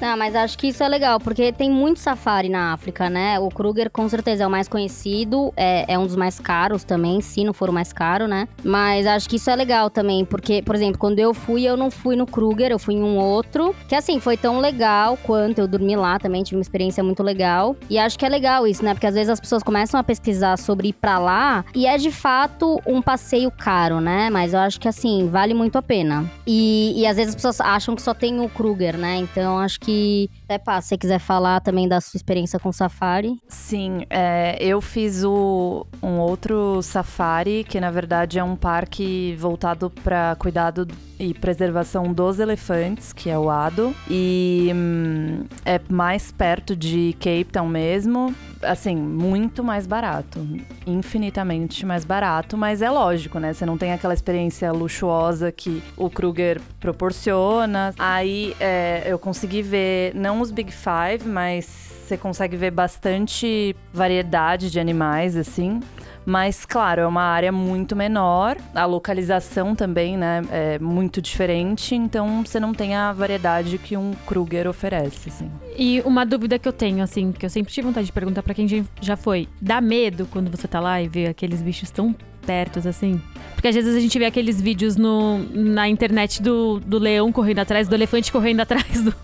Ah, 0.00 0.16
mas 0.16 0.34
acho 0.34 0.58
que 0.58 0.68
isso 0.68 0.82
é 0.82 0.88
legal, 0.88 1.18
porque 1.18 1.52
tem 1.52 1.70
muito 1.70 2.00
safari 2.00 2.48
na 2.48 2.72
África, 2.72 3.08
né? 3.08 3.38
O 3.38 3.48
Kruger 3.48 3.90
com 3.90 4.08
certeza 4.08 4.44
é 4.44 4.46
o 4.46 4.50
mais 4.50 4.68
conhecido, 4.68 5.52
é, 5.56 5.84
é 5.92 5.98
um 5.98 6.06
dos 6.06 6.16
mais 6.16 6.38
caros 6.38 6.84
também, 6.84 7.20
se 7.20 7.44
não 7.44 7.52
for 7.52 7.70
o 7.70 7.72
mais 7.72 7.92
caro, 7.92 8.26
né? 8.26 8.48
Mas 8.62 9.06
acho 9.06 9.28
que 9.28 9.36
isso 9.36 9.50
é 9.50 9.56
legal 9.56 9.90
também, 9.90 10.24
porque, 10.24 10.62
por 10.62 10.74
exemplo, 10.74 10.98
quando 10.98 11.18
eu 11.18 11.32
fui, 11.32 11.64
eu 11.64 11.76
não 11.76 11.90
fui 11.90 12.16
no 12.16 12.26
Kruger, 12.26 12.70
eu 12.70 12.78
fui 12.78 12.94
em 12.94 13.02
um 13.02 13.16
outro, 13.18 13.74
que 13.88 13.94
assim, 13.94 14.20
foi 14.20 14.36
tão 14.36 14.58
legal 14.58 15.18
quanto 15.22 15.58
eu 15.58 15.68
dormi 15.68 15.96
lá 15.96 16.18
também, 16.18 16.42
tive 16.42 16.56
uma 16.56 16.62
experiência 16.62 17.02
muito 17.02 17.22
legal. 17.22 17.76
E 17.88 17.98
acho 17.98 18.18
que 18.18 18.24
é 18.24 18.28
legal 18.28 18.66
isso, 18.66 18.84
né? 18.84 18.94
Porque 18.94 19.06
às 19.06 19.14
vezes 19.14 19.30
as 19.30 19.40
pessoas 19.40 19.62
começam 19.62 19.98
a 19.98 20.04
pesquisar 20.04 20.58
sobre 20.58 20.88
ir 20.88 20.92
pra 20.92 21.18
lá 21.18 21.64
e 21.74 21.86
é 21.86 21.96
de 21.96 22.10
fato 22.10 22.80
um 22.86 23.00
passeio 23.00 23.50
caro, 23.50 24.00
né? 24.00 24.30
Mas 24.30 24.52
eu 24.52 24.60
acho 24.60 24.80
que 24.80 24.88
assim, 24.88 25.28
vale 25.28 25.54
muito 25.54 25.76
a 25.76 25.82
pena. 25.82 26.30
E, 26.46 26.92
e 27.00 27.06
às 27.06 27.16
vezes 27.16 27.30
as 27.30 27.34
pessoas 27.36 27.60
acham 27.60 27.94
que 27.94 28.02
só 28.02 28.12
tem 28.14 28.40
o 28.40 28.48
Kruger, 28.48 28.96
né? 28.96 29.16
Então 29.16 29.58
acho 29.58 29.80
que, 29.84 30.30
até 30.44 30.58
pá, 30.58 30.80
se 30.80 30.88
você 30.88 30.98
quiser 30.98 31.18
falar 31.18 31.60
também 31.60 31.88
da 31.88 32.00
sua 32.00 32.18
experiência 32.18 32.58
com 32.58 32.70
Safari. 32.70 33.38
Sim, 33.48 34.04
é, 34.10 34.56
eu 34.60 34.80
fiz 34.80 35.24
o, 35.24 35.86
um 36.02 36.18
outro 36.18 36.82
safari, 36.82 37.64
que 37.64 37.80
na 37.80 37.90
verdade 37.90 38.38
é 38.38 38.44
um 38.44 38.54
parque 38.54 39.34
voltado 39.38 39.90
para 39.90 40.36
cuidado 40.36 40.86
e 41.18 41.32
preservação 41.32 42.12
dos 42.12 42.38
elefantes, 42.38 43.12
que 43.12 43.30
é 43.30 43.38
o 43.38 43.48
ADO. 43.48 43.94
E 44.10 44.70
hum, 44.74 45.44
é 45.64 45.80
mais 45.88 46.32
perto 46.32 46.74
de 46.74 47.14
Cape 47.18 47.46
Town 47.52 47.68
mesmo. 47.68 48.34
Assim, 48.62 48.96
muito 48.96 49.62
mais 49.62 49.86
barato. 49.86 50.40
Infinitamente 50.86 51.84
mais 51.84 52.04
barato, 52.04 52.56
mas 52.56 52.80
é 52.80 52.90
lógico, 52.90 53.38
né? 53.38 53.52
Você 53.52 53.66
não 53.66 53.76
tem 53.76 53.92
aquela 53.92 54.14
experiência 54.14 54.72
luxuosa 54.72 55.52
que 55.52 55.82
o 55.96 56.08
Kruger 56.08 56.60
proporciona. 56.80 57.94
Aí 57.98 58.56
é, 58.58 59.02
eu 59.06 59.18
consegui 59.18 59.62
ver, 59.62 60.14
não 60.14 60.33
os 60.40 60.50
Big 60.50 60.70
Five, 60.72 61.28
mas 61.28 61.66
você 62.06 62.16
consegue 62.16 62.56
ver 62.56 62.70
bastante 62.70 63.74
variedade 63.92 64.70
de 64.70 64.78
animais, 64.78 65.36
assim. 65.36 65.80
Mas, 66.26 66.64
claro, 66.64 67.02
é 67.02 67.06
uma 67.06 67.22
área 67.22 67.52
muito 67.52 67.94
menor. 67.94 68.56
A 68.74 68.86
localização 68.86 69.74
também, 69.74 70.16
né, 70.16 70.42
é 70.50 70.78
muito 70.78 71.20
diferente. 71.20 71.94
Então, 71.94 72.42
você 72.44 72.58
não 72.58 72.72
tem 72.72 72.94
a 72.94 73.12
variedade 73.12 73.76
que 73.76 73.94
um 73.94 74.12
Kruger 74.26 74.66
oferece, 74.66 75.28
assim. 75.28 75.50
E 75.76 76.00
uma 76.04 76.24
dúvida 76.24 76.58
que 76.58 76.66
eu 76.66 76.72
tenho, 76.72 77.02
assim, 77.04 77.30
que 77.30 77.44
eu 77.44 77.50
sempre 77.50 77.70
tive 77.72 77.86
vontade 77.88 78.06
de 78.06 78.12
perguntar 78.12 78.42
pra 78.42 78.54
quem 78.54 78.66
já- 78.66 78.82
já 79.02 79.16
foi: 79.18 79.46
dá 79.60 79.82
medo 79.82 80.26
quando 80.30 80.50
você 80.50 80.66
tá 80.66 80.80
lá 80.80 81.00
e 81.02 81.08
vê 81.08 81.26
aqueles 81.26 81.60
bichos 81.60 81.90
tão 81.90 82.14
pertos 82.46 82.86
assim? 82.86 83.20
Porque 83.54 83.68
às 83.68 83.74
vezes 83.74 83.94
a 83.94 84.00
gente 84.00 84.18
vê 84.18 84.24
aqueles 84.26 84.60
vídeos 84.60 84.96
no, 84.96 85.38
na 85.54 85.88
internet 85.88 86.42
do, 86.42 86.80
do 86.80 86.98
leão 86.98 87.30
correndo 87.32 87.58
atrás, 87.60 87.86
do 87.88 87.94
elefante 87.94 88.32
correndo 88.32 88.60
atrás 88.64 89.02
do. 89.02 89.14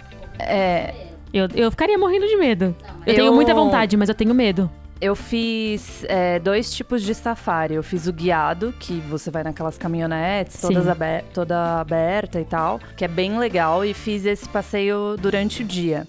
É, 0.41 0.95
Eu, 1.33 1.49
eu 1.55 1.71
ficaria 1.71 1.97
morrendo 1.97 2.27
de 2.27 2.37
medo. 2.37 2.75
Eu, 3.07 3.13
Eu- 3.13 3.15
tenho 3.15 3.33
muita 3.35 3.55
vontade, 3.55 3.97
mas 3.97 4.09
eu 4.09 4.15
tenho 4.15 4.35
medo. 4.35 4.69
Eu 5.01 5.17
fiz 5.17 6.05
é, 6.09 6.39
dois 6.39 6.75
tipos 6.75 7.03
de 7.03 7.15
safari. 7.15 7.75
Eu 7.75 7.83
fiz 7.83 8.07
o 8.07 8.13
guiado, 8.13 8.75
que 8.79 8.95
você 9.09 9.31
vai 9.31 9.43
naquelas 9.43 9.79
caminhonetes, 9.79 10.61
todas 10.61 10.87
aber 10.87 11.25
toda 11.33 11.81
aberta 11.81 12.39
e 12.39 12.45
tal, 12.45 12.79
que 12.97 13.05
é 13.05 13.09
bem 13.09 13.39
legal. 13.39 13.83
E 13.85 13.95
fiz 13.95 14.27
esse 14.27 14.47
passeio 14.49 15.17
durante 15.19 15.63
o 15.63 15.65
dia. 15.65 16.07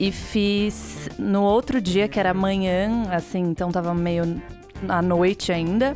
E 0.00 0.10
fiz 0.10 1.10
no 1.18 1.42
outro 1.42 1.78
dia, 1.80 2.08
que 2.08 2.18
era 2.18 2.30
amanhã, 2.30 3.02
assim, 3.10 3.40
então 3.40 3.70
tava 3.70 3.92
meio 3.94 4.40
à 4.88 5.02
noite 5.02 5.52
ainda, 5.52 5.94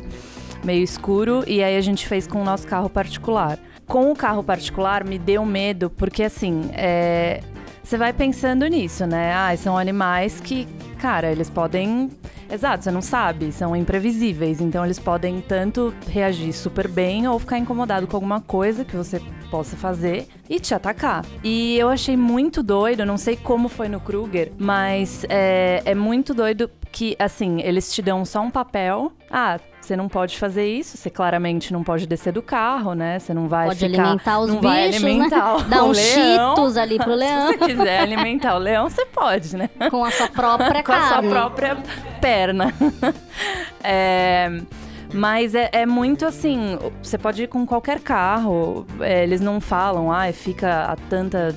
meio 0.63 0.83
escuro. 0.83 1.43
E 1.47 1.63
aí 1.63 1.75
a 1.75 1.81
gente 1.81 2.07
fez 2.07 2.27
com 2.27 2.39
o 2.41 2.43
nosso 2.45 2.67
carro 2.67 2.89
particular. 2.89 3.57
Com 3.87 4.11
o 4.11 4.15
carro 4.15 4.43
particular 4.43 5.03
me 5.03 5.17
deu 5.17 5.43
medo, 5.43 5.89
porque 5.89 6.21
assim, 6.21 6.69
é, 6.73 7.39
você 7.87 7.97
vai 7.97 8.11
pensando 8.11 8.67
nisso, 8.67 9.07
né? 9.07 9.33
Ah, 9.33 9.55
são 9.55 9.77
animais 9.77 10.41
que, 10.41 10.67
cara, 10.99 11.31
eles 11.31 11.49
podem. 11.49 12.11
Exato, 12.51 12.83
você 12.83 12.91
não 12.91 13.01
sabe, 13.01 13.49
são 13.53 13.73
imprevisíveis. 13.73 14.59
Então 14.59 14.83
eles 14.83 14.99
podem 14.99 15.39
tanto 15.39 15.93
reagir 16.09 16.51
super 16.51 16.85
bem 16.89 17.29
ou 17.29 17.39
ficar 17.39 17.57
incomodado 17.57 18.05
com 18.05 18.17
alguma 18.17 18.41
coisa 18.41 18.83
que 18.83 18.95
você 18.95 19.21
possa 19.49 19.77
fazer 19.77 20.27
e 20.49 20.59
te 20.59 20.73
atacar. 20.73 21.25
E 21.41 21.77
eu 21.77 21.87
achei 21.87 22.17
muito 22.17 22.61
doido, 22.61 23.05
não 23.05 23.17
sei 23.17 23.37
como 23.37 23.69
foi 23.69 23.87
no 23.87 24.01
Kruger, 24.01 24.51
mas 24.57 25.25
é, 25.29 25.81
é 25.85 25.95
muito 25.95 26.33
doido 26.33 26.69
que, 26.97 27.15
assim, 27.19 27.61
eles 27.61 27.93
te 27.93 28.01
dão 28.01 28.25
só 28.25 28.41
um 28.41 28.49
papel. 28.49 29.11
Ah, 29.29 29.59
você 29.79 29.95
não 29.95 30.09
pode 30.09 30.35
fazer 30.39 30.65
isso, 30.65 30.97
você 30.97 31.11
claramente 31.11 31.71
não 31.71 31.83
pode 31.83 32.07
descer 32.07 32.33
do 32.33 32.41
carro, 32.41 32.95
né? 32.95 33.19
Você 33.19 33.35
não 33.35 33.47
vai 33.47 33.67
Pode 33.67 33.87
ficar. 33.87 34.01
alimentar 34.01 34.39
os 34.39 34.49
não 34.49 34.61
vai 34.61 34.87
bichos, 34.87 35.03
alimentar 35.03 35.57
né? 35.61 35.65
Dá 35.69 35.83
uns 35.83 35.95
leão. 35.97 36.55
cheetos 36.55 36.75
ali 36.77 36.97
pro 36.97 37.11
Se 37.13 37.17
leão, 37.19 37.47
você 37.49 37.57
quiser 37.59 37.99
alimentar 37.99 38.55
o 38.55 38.57
leão, 38.57 38.89
você 38.89 39.05
pode, 39.05 39.55
né? 39.55 39.69
com 39.91 40.03
a 40.03 40.09
sua 40.09 40.27
própria 40.27 40.81
Com 40.83 40.91
a 40.91 41.01
sua 41.01 41.09
carne. 41.09 41.29
própria 41.29 41.77
perna. 42.19 42.73
É, 43.83 44.59
mas 45.13 45.53
é, 45.53 45.69
é 45.71 45.85
muito 45.85 46.25
assim, 46.25 46.79
você 47.01 47.17
pode 47.17 47.43
ir 47.43 47.47
com 47.47 47.63
qualquer 47.65 47.99
carro, 47.99 48.87
é, 49.01 49.21
eles 49.23 49.39
não 49.39 49.61
falam, 49.61 50.11
ah, 50.11 50.31
fica 50.33 50.85
a 50.85 50.95
tanta 50.95 51.55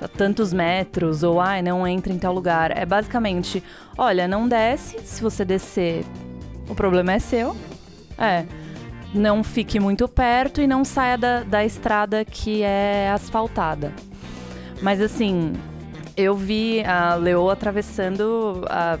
a 0.00 0.08
tantos 0.08 0.52
metros 0.52 1.22
ou 1.22 1.40
ai 1.40 1.62
não 1.62 1.86
entra 1.86 2.12
em 2.12 2.18
tal 2.18 2.34
lugar. 2.34 2.76
É 2.76 2.84
basicamente, 2.84 3.62
olha, 3.96 4.28
não 4.28 4.48
desce, 4.48 4.98
se 5.04 5.22
você 5.22 5.44
descer, 5.44 6.04
o 6.68 6.74
problema 6.74 7.12
é 7.12 7.18
seu. 7.18 7.56
É. 8.18 8.44
Não 9.14 9.44
fique 9.44 9.78
muito 9.78 10.08
perto 10.08 10.60
e 10.60 10.66
não 10.66 10.84
saia 10.84 11.16
da, 11.16 11.42
da 11.44 11.64
estrada 11.64 12.24
que 12.24 12.62
é 12.62 13.10
asfaltada. 13.10 13.92
Mas 14.82 15.00
assim, 15.00 15.52
eu 16.16 16.36
vi 16.36 16.84
a 16.84 17.14
Leo 17.14 17.48
atravessando 17.48 18.64
a, 18.68 18.98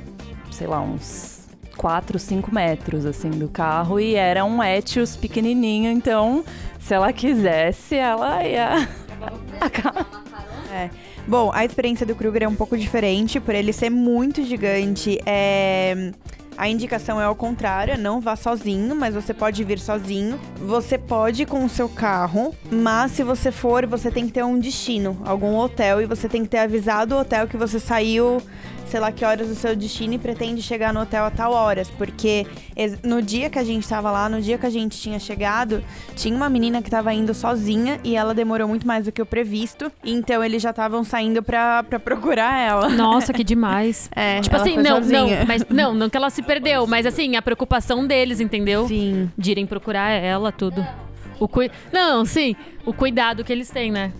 sei 0.50 0.66
lá, 0.66 0.80
uns 0.80 1.48
4, 1.76 2.18
5 2.18 2.54
metros, 2.54 3.04
assim, 3.04 3.30
do 3.30 3.48
carro. 3.48 3.98
E 4.00 4.14
era 4.14 4.44
um 4.44 4.62
Etios 4.62 5.16
pequenininho, 5.16 5.90
então, 5.90 6.44
se 6.78 6.94
ela 6.94 7.12
quisesse, 7.12 7.96
ela 7.96 8.44
ia... 8.44 8.88
Bom, 11.26 11.50
a 11.52 11.64
experiência 11.64 12.04
do 12.04 12.14
Kruger 12.14 12.44
é 12.44 12.48
um 12.48 12.54
pouco 12.54 12.76
diferente, 12.76 13.40
por 13.40 13.54
ele 13.54 13.72
ser 13.72 13.90
muito 13.90 14.42
gigante. 14.44 15.18
É... 15.24 16.12
A 16.56 16.68
indicação 16.68 17.20
é 17.20 17.24
ao 17.24 17.34
contrário, 17.34 17.94
é 17.94 17.96
não 17.96 18.20
vá 18.20 18.36
sozinho, 18.36 18.94
mas 18.94 19.14
você 19.14 19.34
pode 19.34 19.64
vir 19.64 19.78
sozinho. 19.78 20.38
Você 20.60 20.96
pode 20.96 21.42
ir 21.42 21.46
com 21.46 21.64
o 21.64 21.68
seu 21.68 21.88
carro, 21.88 22.54
mas 22.70 23.10
se 23.10 23.24
você 23.24 23.50
for, 23.50 23.86
você 23.86 24.08
tem 24.10 24.26
que 24.26 24.32
ter 24.32 24.44
um 24.44 24.58
destino, 24.58 25.20
algum 25.24 25.56
hotel, 25.56 26.00
e 26.00 26.06
você 26.06 26.28
tem 26.28 26.42
que 26.42 26.48
ter 26.48 26.58
avisado 26.58 27.16
o 27.16 27.20
hotel 27.20 27.48
que 27.48 27.56
você 27.56 27.80
saiu, 27.80 28.40
sei 28.86 29.00
lá 29.00 29.10
que 29.12 29.24
horas 29.24 29.48
do 29.48 29.54
seu 29.54 29.74
destino 29.74 30.14
e 30.14 30.18
pretende 30.18 30.62
chegar 30.62 30.92
no 30.92 31.00
hotel 31.00 31.24
a 31.24 31.30
tal 31.30 31.52
horas. 31.52 31.90
Porque 31.90 32.46
no 33.02 33.20
dia 33.22 33.48
que 33.50 33.58
a 33.58 33.64
gente 33.64 33.88
tava 33.88 34.10
lá, 34.10 34.28
no 34.28 34.40
dia 34.40 34.58
que 34.58 34.66
a 34.66 34.70
gente 34.70 34.98
tinha 35.00 35.18
chegado, 35.18 35.82
tinha 36.14 36.34
uma 36.34 36.48
menina 36.48 36.82
que 36.82 36.90
tava 36.90 37.12
indo 37.12 37.32
sozinha 37.34 37.98
e 38.04 38.16
ela 38.16 38.34
demorou 38.34 38.68
muito 38.68 38.86
mais 38.86 39.04
do 39.04 39.12
que 39.12 39.20
o 39.22 39.26
previsto. 39.26 39.90
Então 40.04 40.42
eles 40.42 40.62
já 40.62 40.70
estavam 40.70 41.04
saindo 41.04 41.42
pra, 41.42 41.82
pra 41.82 41.98
procurar 41.98 42.58
ela. 42.58 42.88
Nossa, 42.88 43.32
que 43.32 43.44
demais. 43.44 44.10
É, 44.16 44.40
Tipo 44.40 44.56
assim, 44.56 44.76
não, 44.76 44.96
sozinha. 44.96 45.40
não, 45.40 45.46
mas 45.46 45.64
não, 45.68 45.94
não 45.94 46.08
que 46.08 46.16
ela 46.16 46.30
se 46.30 46.42
perdeu, 46.42 46.86
mas 46.86 47.04
assim, 47.04 47.36
a 47.36 47.42
preocupação 47.42 48.06
deles, 48.06 48.40
entendeu? 48.40 48.86
Sim. 48.86 49.30
De 49.36 49.50
irem 49.50 49.66
procurar 49.66 50.10
ela, 50.10 50.52
tudo. 50.52 50.84
O 51.40 51.48
cui... 51.48 51.70
Não, 51.92 52.24
sim, 52.24 52.54
o 52.86 52.92
cuidado 52.92 53.42
que 53.42 53.52
eles 53.52 53.68
têm, 53.70 53.90
né? 53.90 54.12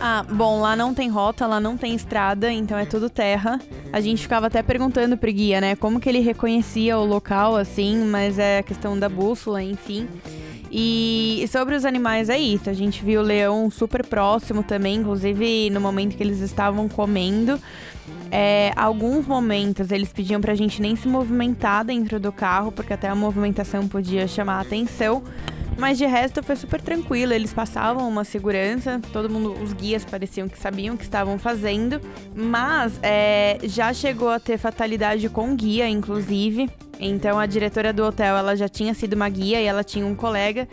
Ah, 0.00 0.24
bom, 0.28 0.60
lá 0.60 0.76
não 0.76 0.94
tem 0.94 1.08
rota, 1.08 1.44
lá 1.46 1.58
não 1.58 1.76
tem 1.76 1.92
estrada, 1.94 2.52
então 2.52 2.78
é 2.78 2.84
tudo 2.84 3.10
terra. 3.10 3.60
A 3.92 4.00
gente 4.00 4.22
ficava 4.22 4.46
até 4.46 4.62
perguntando 4.62 5.16
pro 5.16 5.32
guia, 5.32 5.60
né, 5.60 5.74
como 5.74 5.98
que 5.98 6.08
ele 6.08 6.20
reconhecia 6.20 6.96
o 6.96 7.04
local, 7.04 7.56
assim, 7.56 8.04
mas 8.04 8.38
é 8.38 8.62
questão 8.62 8.96
da 8.96 9.08
bússola, 9.08 9.60
enfim. 9.60 10.08
E 10.70 11.44
sobre 11.50 11.74
os 11.74 11.84
animais 11.84 12.28
é 12.28 12.38
isso, 12.38 12.70
a 12.70 12.72
gente 12.72 13.04
viu 13.04 13.20
o 13.20 13.24
leão 13.24 13.70
super 13.70 14.06
próximo 14.06 14.62
também, 14.62 14.96
inclusive 14.96 15.68
no 15.70 15.80
momento 15.80 16.16
que 16.16 16.22
eles 16.22 16.40
estavam 16.40 16.88
comendo. 16.88 17.58
É, 18.30 18.72
alguns 18.76 19.26
momentos 19.26 19.90
eles 19.90 20.12
pediam 20.12 20.40
pra 20.40 20.54
gente 20.54 20.80
nem 20.80 20.94
se 20.94 21.08
movimentar 21.08 21.84
dentro 21.84 22.20
do 22.20 22.30
carro, 22.30 22.70
porque 22.70 22.92
até 22.92 23.08
a 23.08 23.14
movimentação 23.14 23.88
podia 23.88 24.28
chamar 24.28 24.58
a 24.58 24.60
atenção. 24.60 25.24
Mas 25.78 25.96
de 25.96 26.04
resto 26.06 26.42
foi 26.42 26.56
super 26.56 26.80
tranquilo, 26.80 27.32
eles 27.32 27.52
passavam 27.52 28.08
uma 28.08 28.24
segurança, 28.24 29.00
todo 29.12 29.30
mundo, 29.30 29.54
os 29.62 29.72
guias 29.72 30.04
pareciam 30.04 30.48
que 30.48 30.58
sabiam 30.58 30.96
o 30.96 30.98
que 30.98 31.04
estavam 31.04 31.38
fazendo. 31.38 32.00
Mas 32.34 32.98
é, 33.02 33.58
já 33.62 33.92
chegou 33.92 34.28
a 34.28 34.40
ter 34.40 34.58
fatalidade 34.58 35.28
com 35.28 35.54
guia, 35.54 35.88
inclusive. 35.88 36.68
Então 36.98 37.38
a 37.38 37.46
diretora 37.46 37.92
do 37.92 38.02
hotel 38.04 38.36
ela 38.36 38.56
já 38.56 38.68
tinha 38.68 38.92
sido 38.92 39.12
uma 39.14 39.28
guia 39.28 39.60
e 39.60 39.64
ela 39.66 39.84
tinha 39.84 40.04
um 40.04 40.16
colega. 40.16 40.66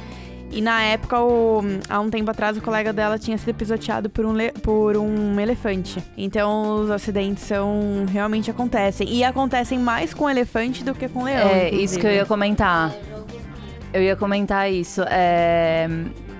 E 0.51 0.61
na 0.61 0.81
época, 0.83 1.19
o- 1.21 1.61
há 1.89 1.99
um 1.99 2.09
tempo 2.09 2.31
atrás, 2.31 2.55
o 2.57 2.61
colega 2.61 2.93
dela 2.93 3.17
tinha 3.19 3.37
sido 3.37 3.53
pisoteado 3.53 4.09
por 4.09 4.25
um, 4.25 4.31
le- 4.31 4.51
por 4.53 4.95
um 4.95 5.39
elefante. 5.39 6.01
Então 6.17 6.81
os 6.83 6.89
acidentes 6.89 7.43
são 7.43 8.05
realmente 8.11 8.49
acontecem. 8.49 9.07
E 9.09 9.23
acontecem 9.23 9.77
mais 9.77 10.13
com 10.13 10.29
elefante 10.29 10.83
do 10.83 10.95
que 10.95 11.07
com 11.09 11.23
leão. 11.23 11.47
É, 11.49 11.65
inclusive. 11.67 11.83
isso 11.83 11.99
que 11.99 12.07
eu 12.07 12.11
ia 12.11 12.25
comentar. 12.25 12.91
Eu 13.95 14.03
ia 14.03 14.15
comentar 14.17 14.69
isso. 14.69 15.01
É, 15.07 15.87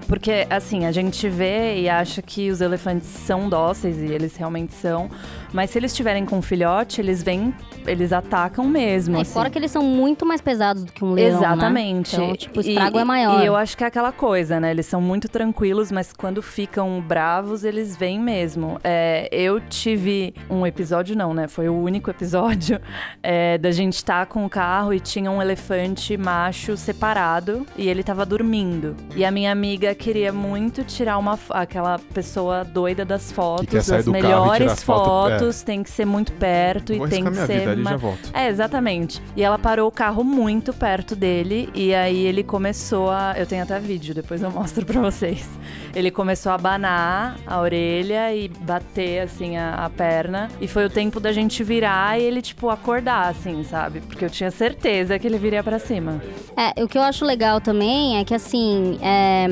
Porque, 0.09 0.45
assim, 0.49 0.85
a 0.85 0.91
gente 0.91 1.29
vê 1.29 1.79
e 1.79 1.89
acha 1.89 2.21
que 2.21 2.51
os 2.51 2.59
elefantes 2.59 3.07
são 3.07 3.47
dóceis, 3.47 3.97
e 3.97 4.13
eles 4.13 4.35
realmente 4.35 4.73
são. 4.73 5.09
Mas 5.55 5.69
se 5.69 5.79
eles 5.79 5.91
estiverem 5.91 6.25
com 6.25 6.39
um 6.39 6.41
filhote, 6.41 6.99
eles 6.99 7.23
vêm, 7.23 7.55
eles 7.87 8.11
atacam 8.11 8.65
mesmo. 8.65 9.15
É, 9.15 9.21
assim. 9.21 9.31
fora 9.31 9.49
que 9.49 9.57
eles 9.57 9.71
são 9.71 9.81
muito 9.81 10.25
mais 10.25 10.41
pesados 10.41 10.83
do 10.83 10.91
que 10.91 11.01
um 11.01 11.13
leão, 11.13 11.29
né? 11.29 11.37
Exatamente. 11.37 12.13
Então, 12.13 12.35
tipo, 12.35 12.59
o 12.59 12.61
estrago 12.61 12.97
e, 12.97 13.01
é 13.01 13.03
maior. 13.05 13.41
E 13.41 13.45
eu 13.45 13.55
acho 13.55 13.77
que 13.77 13.85
é 13.85 13.87
aquela 13.87 14.11
coisa, 14.11 14.59
né? 14.59 14.71
Eles 14.71 14.85
são 14.85 14.99
muito 14.99 15.29
tranquilos, 15.29 15.93
mas 15.93 16.11
quando 16.11 16.41
ficam 16.41 16.99
bravos, 16.99 17.63
eles 17.63 17.95
vêm 17.95 18.19
mesmo. 18.19 18.81
É, 18.83 19.29
eu 19.31 19.61
tive 19.61 20.33
um 20.49 20.67
episódio, 20.67 21.15
não, 21.15 21.33
né? 21.33 21.47
Foi 21.47 21.69
o 21.69 21.73
único 21.73 22.09
episódio 22.09 22.77
é, 23.23 23.57
da 23.57 23.71
gente 23.71 23.93
estar 23.93 24.25
com 24.25 24.45
o 24.45 24.49
carro 24.49 24.93
e 24.93 24.99
tinha 24.99 25.31
um 25.31 25.41
elefante 25.41 26.17
macho 26.17 26.75
separado 26.75 27.65
e 27.77 27.87
ele 27.87 28.03
tava 28.03 28.25
dormindo. 28.25 28.93
E 29.15 29.23
a 29.23 29.31
minha 29.31 29.53
amiga 29.53 29.95
queria 29.95 30.33
muito 30.33 30.83
tirar 30.83 31.17
uma 31.17 31.39
aquela 31.51 31.97
pessoa 32.13 32.65
doida 32.65 33.05
das 33.05 33.31
fotos, 33.31 33.87
das 33.87 34.05
melhores 34.05 34.73
tirar 34.73 34.75
foto, 34.75 35.44
tem 35.53 35.83
que 35.83 35.89
ser 35.89 36.05
muito 36.05 36.31
perto 36.33 36.95
Vou 36.95 37.07
e 37.07 37.09
tem 37.09 37.23
que 37.23 37.29
minha 37.29 37.45
ser 37.45 37.59
vida 37.59 37.71
ali 37.71 37.81
e 37.81 37.83
ma- 37.83 37.91
já 37.91 37.97
volto. 37.97 38.29
é, 38.33 38.47
exatamente. 38.47 39.21
E 39.35 39.43
ela 39.43 39.57
parou 39.59 39.87
o 39.87 39.91
carro 39.91 40.23
muito 40.23 40.73
perto 40.73 41.15
dele 41.15 41.69
e 41.73 41.93
aí 41.93 42.17
ele 42.25 42.43
começou 42.43 43.09
a. 43.11 43.33
Eu 43.37 43.45
tenho 43.45 43.63
até 43.63 43.79
vídeo, 43.79 44.13
depois 44.13 44.41
eu 44.41 44.51
mostro 44.51 44.85
pra 44.85 45.01
vocês. 45.01 45.47
Ele 45.93 46.11
começou 46.11 46.51
a 46.51 46.55
abanar 46.55 47.37
a 47.47 47.59
orelha 47.59 48.33
e 48.35 48.47
bater, 48.49 49.21
assim, 49.21 49.55
a, 49.57 49.85
a 49.85 49.89
perna. 49.89 50.49
E 50.59 50.67
foi 50.67 50.85
o 50.85 50.89
tempo 50.89 51.19
da 51.19 51.31
gente 51.31 51.63
virar 51.63 52.19
e 52.19 52.23
ele, 52.23 52.41
tipo, 52.41 52.69
acordar, 52.69 53.29
assim, 53.29 53.63
sabe? 53.63 54.01
Porque 54.01 54.25
eu 54.25 54.29
tinha 54.29 54.51
certeza 54.51 55.17
que 55.17 55.25
ele 55.25 55.37
viria 55.37 55.63
pra 55.63 55.79
cima. 55.79 56.21
É, 56.57 56.83
o 56.83 56.87
que 56.87 56.97
eu 56.97 57.01
acho 57.01 57.23
legal 57.25 57.61
também 57.61 58.17
é 58.19 58.25
que, 58.25 58.33
assim, 58.33 58.99
é, 59.01 59.47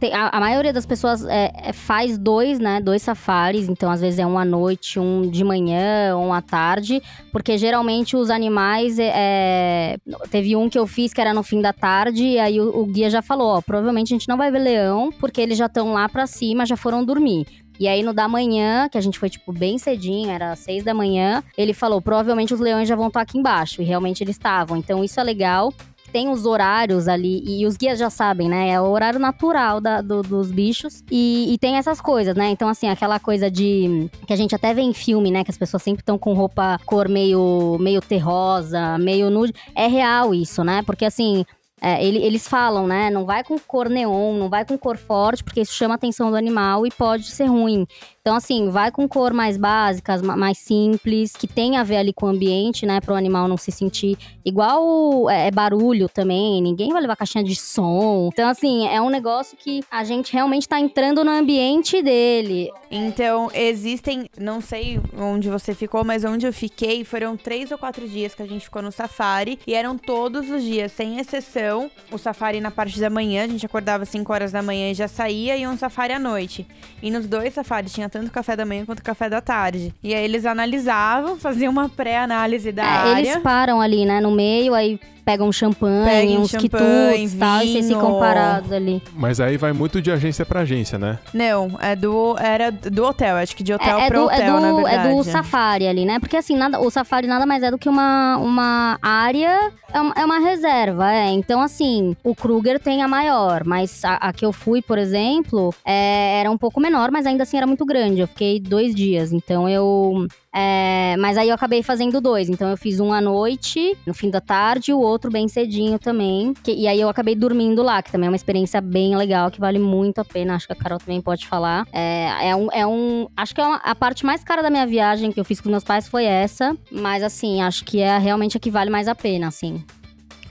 tem- 0.00 0.12
a, 0.12 0.28
a 0.30 0.40
maioria 0.40 0.72
das 0.72 0.84
pessoas 0.84 1.24
é, 1.24 1.52
é, 1.62 1.72
faz 1.72 2.18
dois, 2.18 2.58
né? 2.58 2.80
Dois 2.80 3.02
safaris. 3.02 3.68
Então, 3.68 3.90
às 3.90 4.00
vezes 4.00 4.18
é 4.18 4.26
um 4.26 4.36
à 4.38 4.44
noite, 4.44 4.98
um 4.98 5.25
de 5.30 5.44
manhã, 5.44 6.16
um 6.16 6.32
à 6.32 6.40
tarde. 6.40 7.02
Porque 7.32 7.58
geralmente 7.58 8.16
os 8.16 8.30
animais. 8.30 8.98
é, 8.98 9.12
é, 9.14 9.96
teve 10.30 10.56
um 10.56 10.68
que 10.68 10.78
eu 10.78 10.86
fiz 10.86 11.12
que 11.12 11.20
era 11.20 11.34
no 11.34 11.42
fim 11.42 11.60
da 11.60 11.72
tarde. 11.72 12.24
E 12.24 12.38
aí 12.38 12.60
o, 12.60 12.80
o 12.80 12.86
guia 12.86 13.10
já 13.10 13.22
falou: 13.22 13.56
ó, 13.56 13.60
provavelmente 13.60 14.12
a 14.12 14.16
gente 14.16 14.28
não 14.28 14.36
vai 14.36 14.50
ver 14.50 14.60
leão, 14.60 15.10
porque 15.18 15.40
eles 15.40 15.58
já 15.58 15.66
estão 15.66 15.92
lá 15.92 16.08
pra 16.08 16.26
cima, 16.26 16.66
já 16.66 16.76
foram 16.76 17.04
dormir. 17.04 17.46
E 17.78 17.86
aí, 17.86 18.02
no 18.02 18.14
da 18.14 18.26
manhã, 18.26 18.88
que 18.88 18.96
a 18.96 19.00
gente 19.00 19.18
foi, 19.18 19.28
tipo, 19.28 19.52
bem 19.52 19.76
cedinho, 19.76 20.30
era 20.30 20.56
seis 20.56 20.82
da 20.82 20.94
manhã, 20.94 21.42
ele 21.56 21.74
falou: 21.74 22.00
provavelmente 22.00 22.54
os 22.54 22.60
leões 22.60 22.88
já 22.88 22.96
vão 22.96 23.08
estar 23.08 23.20
aqui 23.20 23.38
embaixo. 23.38 23.82
E 23.82 23.84
realmente 23.84 24.22
eles 24.22 24.36
estavam. 24.36 24.76
Então, 24.76 25.04
isso 25.04 25.20
é 25.20 25.24
legal. 25.24 25.72
Tem 26.16 26.30
os 26.30 26.46
horários 26.46 27.08
ali, 27.08 27.42
e 27.46 27.66
os 27.66 27.76
guias 27.76 27.98
já 27.98 28.08
sabem, 28.08 28.48
né? 28.48 28.70
É 28.70 28.80
o 28.80 28.84
horário 28.88 29.18
natural 29.18 29.82
da- 29.82 30.00
do- 30.00 30.22
dos 30.22 30.50
bichos. 30.50 31.02
E, 31.10 31.52
e 31.52 31.58
tem 31.58 31.76
essas 31.76 32.00
coisas, 32.00 32.34
né? 32.34 32.48
Então, 32.48 32.70
assim, 32.70 32.88
aquela 32.88 33.20
coisa 33.20 33.50
de. 33.50 34.08
que 34.26 34.32
a 34.32 34.36
gente 34.36 34.54
até 34.54 34.72
vê 34.72 34.80
em 34.80 34.94
filme, 34.94 35.30
né? 35.30 35.44
Que 35.44 35.50
as 35.50 35.58
pessoas 35.58 35.82
sempre 35.82 36.00
estão 36.00 36.16
com 36.16 36.32
roupa 36.32 36.80
cor 36.86 37.06
meio, 37.06 37.76
meio 37.78 38.00
terrosa, 38.00 38.96
meio 38.96 39.28
nude. 39.28 39.52
É 39.74 39.86
real 39.88 40.32
isso, 40.32 40.64
né? 40.64 40.82
Porque, 40.86 41.04
assim. 41.04 41.44
é, 41.78 42.02
ele- 42.02 42.22
eles 42.24 42.48
falam, 42.48 42.86
né? 42.86 43.10
Não 43.10 43.26
vai 43.26 43.44
com 43.44 43.58
cor 43.58 43.90
neon, 43.90 44.38
não 44.38 44.48
vai 44.48 44.64
com 44.64 44.78
cor 44.78 44.96
forte, 44.96 45.44
porque 45.44 45.60
isso 45.60 45.74
chama 45.74 45.92
a 45.92 45.96
atenção 45.96 46.30
do 46.30 46.36
animal 46.36 46.86
e 46.86 46.90
pode 46.90 47.24
ser 47.26 47.44
ruim. 47.44 47.86
Então, 48.26 48.34
assim, 48.34 48.70
vai 48.70 48.90
com 48.90 49.06
cor 49.06 49.32
mais 49.32 49.56
básicas, 49.56 50.20
ma- 50.20 50.36
mais 50.36 50.58
simples, 50.58 51.30
que 51.30 51.46
tem 51.46 51.76
a 51.76 51.84
ver 51.84 51.98
ali 51.98 52.12
com 52.12 52.26
o 52.26 52.28
ambiente, 52.28 52.84
né? 52.84 53.00
Para 53.00 53.14
o 53.14 53.16
animal 53.16 53.46
não 53.46 53.56
se 53.56 53.70
sentir 53.70 54.18
igual 54.44 55.30
é, 55.30 55.46
é 55.46 55.50
barulho 55.52 56.08
também. 56.08 56.60
Ninguém 56.60 56.88
vai 56.90 57.00
levar 57.00 57.14
caixinha 57.14 57.44
de 57.44 57.54
som. 57.54 58.28
Então, 58.32 58.48
assim, 58.48 58.84
é 58.88 59.00
um 59.00 59.10
negócio 59.10 59.56
que 59.56 59.80
a 59.88 60.02
gente 60.02 60.32
realmente 60.32 60.68
tá 60.68 60.80
entrando 60.80 61.22
no 61.22 61.30
ambiente 61.30 62.02
dele. 62.02 62.68
Então, 62.90 63.48
existem, 63.54 64.28
não 64.36 64.60
sei 64.60 65.00
onde 65.16 65.48
você 65.48 65.72
ficou, 65.72 66.02
mas 66.02 66.24
onde 66.24 66.48
eu 66.48 66.52
fiquei 66.52 67.04
foram 67.04 67.36
três 67.36 67.70
ou 67.70 67.78
quatro 67.78 68.08
dias 68.08 68.34
que 68.34 68.42
a 68.42 68.46
gente 68.46 68.64
ficou 68.64 68.82
no 68.82 68.90
safari 68.90 69.56
e 69.64 69.72
eram 69.72 69.96
todos 69.96 70.50
os 70.50 70.64
dias, 70.64 70.90
sem 70.90 71.20
exceção. 71.20 71.88
O 72.10 72.18
safari 72.18 72.60
na 72.60 72.72
parte 72.72 72.98
da 72.98 73.08
manhã, 73.08 73.44
a 73.44 73.48
gente 73.48 73.64
acordava 73.64 74.02
às 74.02 74.08
5 74.08 74.32
horas 74.32 74.50
da 74.50 74.62
manhã 74.62 74.90
e 74.90 74.94
já 74.94 75.06
saía, 75.06 75.56
e 75.56 75.64
um 75.64 75.76
safari 75.76 76.12
à 76.12 76.18
noite. 76.18 76.66
E 77.00 77.08
nos 77.08 77.28
dois 77.28 77.54
safaris 77.54 77.92
tinha 77.92 78.08
tanto 78.18 78.30
café 78.30 78.56
da 78.56 78.64
manhã 78.64 78.84
quanto 78.84 79.02
café 79.02 79.28
da 79.28 79.40
tarde. 79.40 79.92
E 80.02 80.14
aí 80.14 80.24
eles 80.24 80.44
analisavam, 80.46 81.38
faziam 81.38 81.70
uma 81.72 81.88
pré-análise 81.88 82.72
da 82.72 82.82
É, 82.82 82.86
área. 82.86 83.20
eles 83.20 83.36
param 83.42 83.80
ali, 83.80 84.04
né? 84.04 84.20
No 84.20 84.30
meio, 84.30 84.74
aí 84.74 84.98
pegam 85.26 85.50
champanhe, 85.50 86.04
Pegam 86.04 86.42
uns 86.42 86.50
champanhe, 86.52 86.68
quitutes 86.68 87.34
e 87.34 87.36
tal, 87.36 87.62
e 87.62 87.72
vocês 87.72 87.88
ficam 87.88 88.20
parados 88.20 88.70
ali. 88.70 89.02
Mas 89.12 89.40
aí 89.40 89.56
vai 89.56 89.72
muito 89.72 90.00
de 90.00 90.12
agência 90.12 90.46
pra 90.46 90.60
agência, 90.60 90.96
né? 90.96 91.18
Não, 91.34 91.76
é 91.80 91.96
do, 91.96 92.36
era 92.38 92.70
do 92.70 93.04
hotel, 93.04 93.34
acho 93.34 93.56
que 93.56 93.64
de 93.64 93.74
hotel 93.74 93.98
é, 93.98 94.04
é 94.04 94.08
pra 94.08 94.18
do, 94.20 94.24
hotel, 94.26 94.38
é, 94.38 94.60
na 94.60 94.70
do, 94.70 94.76
verdade. 94.76 95.08
é 95.08 95.14
do 95.16 95.24
safari 95.24 95.88
ali, 95.88 96.04
né? 96.04 96.20
Porque 96.20 96.36
assim, 96.36 96.56
nada, 96.56 96.78
o 96.78 96.88
safari 96.88 97.26
nada 97.26 97.44
mais 97.44 97.64
é 97.64 97.72
do 97.72 97.76
que 97.76 97.88
uma, 97.88 98.36
uma 98.36 98.98
área, 99.02 99.72
é 99.92 100.00
uma, 100.00 100.14
é 100.16 100.24
uma 100.24 100.38
reserva, 100.38 101.12
é. 101.12 101.30
Então, 101.30 101.60
assim, 101.60 102.16
o 102.22 102.32
Kruger 102.32 102.78
tem 102.78 103.02
a 103.02 103.08
maior, 103.08 103.64
mas 103.64 104.04
a, 104.04 104.14
a 104.14 104.32
que 104.32 104.44
eu 104.44 104.52
fui, 104.52 104.80
por 104.80 104.96
exemplo, 104.96 105.74
é, 105.84 106.38
era 106.38 106.50
um 106.52 106.56
pouco 106.56 106.80
menor, 106.80 107.10
mas 107.10 107.26
ainda 107.26 107.42
assim 107.42 107.56
era 107.56 107.66
muito 107.66 107.84
grande. 107.84 108.20
Eu 108.20 108.28
fiquei 108.28 108.60
dois 108.60 108.94
dias, 108.94 109.32
então 109.32 109.68
eu. 109.68 110.28
É, 110.56 111.16
mas 111.18 111.36
aí 111.36 111.48
eu 111.50 111.54
acabei 111.54 111.82
fazendo 111.82 112.20
dois. 112.20 112.48
Então 112.48 112.68
eu 112.70 112.76
fiz 112.76 112.98
um 112.98 113.12
à 113.12 113.20
noite, 113.20 113.96
no 114.06 114.14
fim 114.14 114.30
da 114.30 114.40
tarde, 114.40 114.90
e 114.90 114.94
o 114.94 114.98
outro 114.98 115.30
bem 115.30 115.46
cedinho 115.48 115.98
também. 115.98 116.54
que- 116.64 116.72
e 116.72 116.88
aí 116.88 116.98
eu 117.00 117.08
acabei 117.08 117.34
dormindo 117.34 117.82
lá, 117.82 118.02
que 118.02 118.10
também 118.10 118.26
é 118.26 118.30
uma 118.30 118.36
experiência 118.36 118.80
bem 118.80 119.14
legal, 119.16 119.50
que 119.50 119.60
vale 119.60 119.78
muito 119.78 120.18
a 120.20 120.24
pena. 120.24 120.54
Acho 120.54 120.66
que 120.66 120.72
a 120.72 120.76
Carol 120.76 120.98
também 120.98 121.20
pode 121.20 121.46
falar. 121.46 121.86
É, 121.92 122.48
é 122.50 122.56
um, 122.56 122.68
é 122.72 122.86
um. 122.86 123.28
Acho 123.36 123.54
que 123.54 123.60
é 123.60 123.64
uma- 123.64 123.76
a 123.76 123.94
parte 123.94 124.24
mais 124.24 124.42
cara 124.42 124.62
da 124.62 124.70
minha 124.70 124.86
viagem 124.86 125.30
que 125.30 125.38
eu 125.38 125.44
fiz 125.44 125.60
com 125.60 125.68
meus 125.68 125.84
pais 125.84 126.08
foi 126.08 126.24
essa. 126.24 126.76
Mas 126.90 127.22
assim, 127.22 127.60
acho 127.60 127.84
que 127.84 128.00
é 128.00 128.16
realmente 128.18 128.56
a 128.56 128.60
que 128.60 128.70
vale 128.70 128.88
mais 128.90 129.08
a 129.08 129.14
pena, 129.14 129.48
assim. 129.48 129.84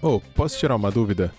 Ô, 0.02 0.20
posso 0.36 0.58
tirar 0.60 0.76
uma 0.76 0.92
dúvida? 0.92 1.32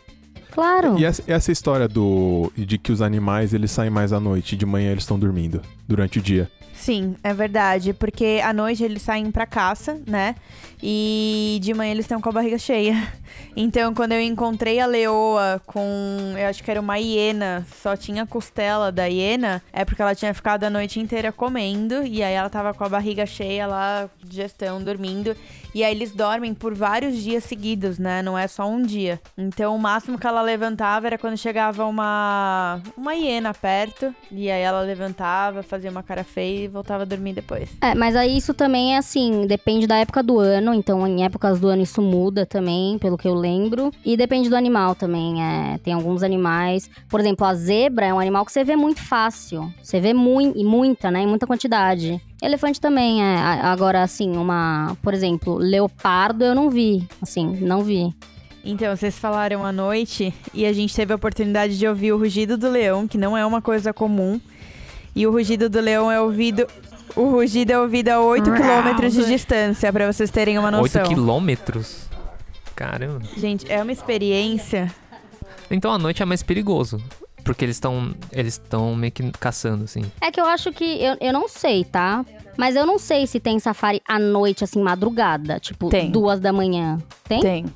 Claro. 0.51 0.99
E 0.99 1.05
essa, 1.05 1.23
essa 1.27 1.53
história 1.53 1.87
do 1.87 2.51
de 2.57 2.79
que 2.79 2.91
os 2.91 3.03
animais 3.03 3.53
eles 3.53 3.71
saem 3.71 3.91
mais 3.91 4.13
à 4.13 4.19
noite 4.19 4.55
e 4.55 4.59
de 4.59 4.65
manhã 4.65 4.91
eles 4.91 5.03
estão 5.05 5.19
dormindo 5.19 5.61
durante 5.87 6.19
o 6.19 6.23
dia. 6.23 6.51
Sim, 6.77 7.17
é 7.25 7.33
verdade, 7.33 7.93
porque 7.95 8.41
à 8.45 8.53
noite 8.53 8.85
eles 8.85 9.03
saem 9.03 9.31
pra 9.31 9.47
caça, 9.47 9.99
né? 10.07 10.35
E 10.83 11.59
de 11.63 11.73
manhã 11.73 11.91
eles 11.91 12.05
estão 12.05 12.21
com 12.21 12.29
a 12.29 12.33
barriga 12.33 12.59
cheia. 12.59 12.95
Então, 13.59 13.95
quando 13.95 14.13
eu 14.13 14.21
encontrei 14.21 14.79
a 14.81 14.87
leoa 14.87 15.61
com, 15.67 16.35
eu 16.39 16.47
acho 16.47 16.63
que 16.63 16.71
era 16.71 16.81
uma 16.81 16.99
hiena, 16.99 17.67
só 17.83 17.97
tinha 17.97 18.27
costela 18.27 18.93
da 18.93 19.07
hiena, 19.07 19.63
é 19.73 19.83
porque 19.85 20.01
ela 20.01 20.15
tinha 20.15 20.33
ficado 20.35 20.65
a 20.65 20.71
noite 20.71 21.01
inteira 21.01 21.33
comendo 21.33 22.07
e 22.07 22.23
aí 22.23 22.35
ela 22.35 22.51
tava 22.51 22.75
com 22.75 22.85
a 22.85 22.89
barriga 22.89 23.25
cheia 23.25 23.67
lá, 23.67 24.11
digestão, 24.23 24.83
dormindo. 24.83 25.35
E 25.75 25.83
aí 25.85 25.95
eles 25.95 26.13
dormem 26.13 26.55
por 26.55 26.75
vários 26.75 27.17
dias 27.23 27.45
seguidos, 27.45 27.99
né? 27.99 28.23
Não 28.23 28.37
é 28.37 28.47
só 28.47 28.67
um 28.69 28.81
dia. 28.83 29.21
Então, 29.37 29.75
o 29.75 29.79
máximo 29.79 30.19
que 30.19 30.27
ela 30.27 30.41
levantava 30.41 31.07
era 31.07 31.19
quando 31.19 31.37
chegava 31.37 31.85
uma 31.85 32.81
uma 32.97 33.15
hiena 33.15 33.53
perto, 33.53 34.15
e 34.31 34.51
aí 34.51 34.63
ela 34.63 34.81
levantava, 34.81 35.63
fazia 35.63 35.91
uma 35.91 36.03
cara 36.03 36.25
feia 36.25 36.66
e 36.67 36.69
voltava 36.69 37.03
a 37.03 37.07
dormir 37.07 37.33
depois. 37.33 37.69
É, 37.81 37.95
mas 37.95 38.15
aí 38.15 38.37
isso 38.37 38.53
também 38.53 38.95
é 38.95 38.99
assim, 38.99 39.47
depende 39.47 39.87
da 39.87 39.97
época 39.97 40.23
do 40.23 40.39
ano, 40.39 40.75
então 40.75 41.07
em 41.07 41.25
épocas 41.25 41.59
do 41.59 41.69
ano 41.69 41.83
isso 41.83 42.03
muda 42.03 42.45
também, 42.45 42.99
pelo 42.99 43.17
que 43.17 43.27
eu 43.27 43.35
lembro. 43.35 43.91
E 44.05 44.17
depende 44.17 44.49
do 44.49 44.57
animal 44.57 44.95
também, 44.95 45.43
é, 45.43 45.79
tem 45.79 45.93
alguns 45.93 46.23
animais, 46.23 46.91
por 47.09 47.21
exemplo, 47.21 47.47
a 47.47 47.55
zebra 47.55 48.07
é 48.07 48.15
um 48.15 48.21
animal 48.21 48.45
que 48.45 48.53
você 48.53 48.65
vê 48.65 48.77
muito 48.77 49.01
fácil, 49.01 49.73
você 49.83 50.01
vê 50.01 50.13
muito, 50.13 50.59
e 50.59 50.65
muita, 50.65 51.11
né, 51.11 51.21
em 51.21 51.27
muita 51.27 51.47
quantidade. 51.47 52.21
Elefante 52.43 52.81
também 52.81 53.23
é, 53.23 53.37
agora 53.63 54.03
assim, 54.03 54.37
uma, 54.37 54.97
por 55.03 55.15
exemplo, 55.15 55.57
leopardo 55.57 56.45
eu 56.45 56.55
não 56.55 56.69
vi, 56.69 57.07
assim, 57.23 57.47
não 57.61 57.83
vi. 57.83 58.15
Então, 58.69 58.95
vocês 58.97 59.17
falaram 59.17 59.65
à 59.65 59.71
noite 59.71 60.35
e 60.53 60.67
a 60.67 60.73
gente 60.73 60.93
teve 60.93 61.13
a 61.13 61.17
oportunidade 61.17 61.79
de 61.79 61.87
ouvir 61.87 62.13
o 62.13 62.19
rugido 62.19 62.59
do 62.59 62.69
leão, 62.69 63.07
que 63.07 63.17
não 63.17 63.37
é 63.37 63.47
uma 63.47 63.63
coisa 63.63 63.93
comum. 63.93 64.41
E 65.17 65.27
o 65.27 65.33
rugido 65.33 65.71
do 65.71 65.81
leão 65.81 66.13
é 66.13 66.21
ouvido. 66.21 66.67
O 67.17 67.31
rugido 67.31 67.73
é 67.73 67.79
ouvido 67.81 68.11
a 68.11 68.21
8 68.21 68.53
quilômetros 68.53 69.15
de 69.15 69.25
distância, 69.25 69.91
pra 69.91 70.13
vocês 70.13 70.31
terem 70.31 70.59
uma 70.59 70.69
8 70.69 70.77
noção. 70.77 71.05
quilômetros? 71.05 72.07
Caramba. 72.75 73.23
Gente, 73.35 73.73
é 73.73 73.83
uma 73.83 73.91
experiência. 73.91 74.93
Então 75.71 75.91
à 75.91 75.97
noite 75.97 76.23
é 76.23 76.27
mais 76.27 76.43
perigoso. 76.43 77.03
Porque 77.43 77.65
eles 77.65 77.77
estão 77.77 78.15
eles 78.31 78.55
estão 78.55 78.95
meio 78.95 79.11
que 79.11 79.31
caçando, 79.41 79.85
assim. 79.85 80.03
É 80.21 80.31
que 80.31 80.39
eu 80.39 80.45
acho 80.45 80.71
que, 80.73 80.85
eu, 81.03 81.17
eu 81.19 81.33
não 81.33 81.49
sei, 81.49 81.83
tá? 81.85 82.23
Mas 82.59 82.77
eu 82.77 82.85
não 82.85 82.99
sei 82.99 83.27
se 83.27 83.41
tem 83.41 83.59
safari 83.59 84.03
à 84.07 84.19
noite, 84.19 84.65
assim, 84.65 84.83
madrugada, 84.83 85.59
tipo, 85.59 85.89
Tem. 85.89 86.11
duas 86.11 86.41
da 86.41 86.53
manhã. 86.53 86.99
Tem? 87.27 87.41
Tem. 87.41 87.67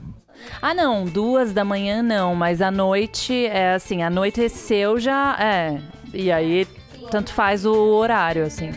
Ah, 0.60 0.74
não, 0.74 1.04
duas 1.04 1.52
da 1.52 1.64
manhã 1.64 2.02
não, 2.02 2.34
mas 2.34 2.60
à 2.60 2.70
noite 2.70 3.46
é 3.46 3.74
assim, 3.74 4.02
anoiteceu 4.02 4.98
já 4.98 5.36
é. 5.38 5.80
E 6.12 6.32
aí 6.32 6.66
tanto 7.10 7.32
faz 7.34 7.66
o 7.66 7.74
horário, 7.74 8.44
assim. 8.44 8.70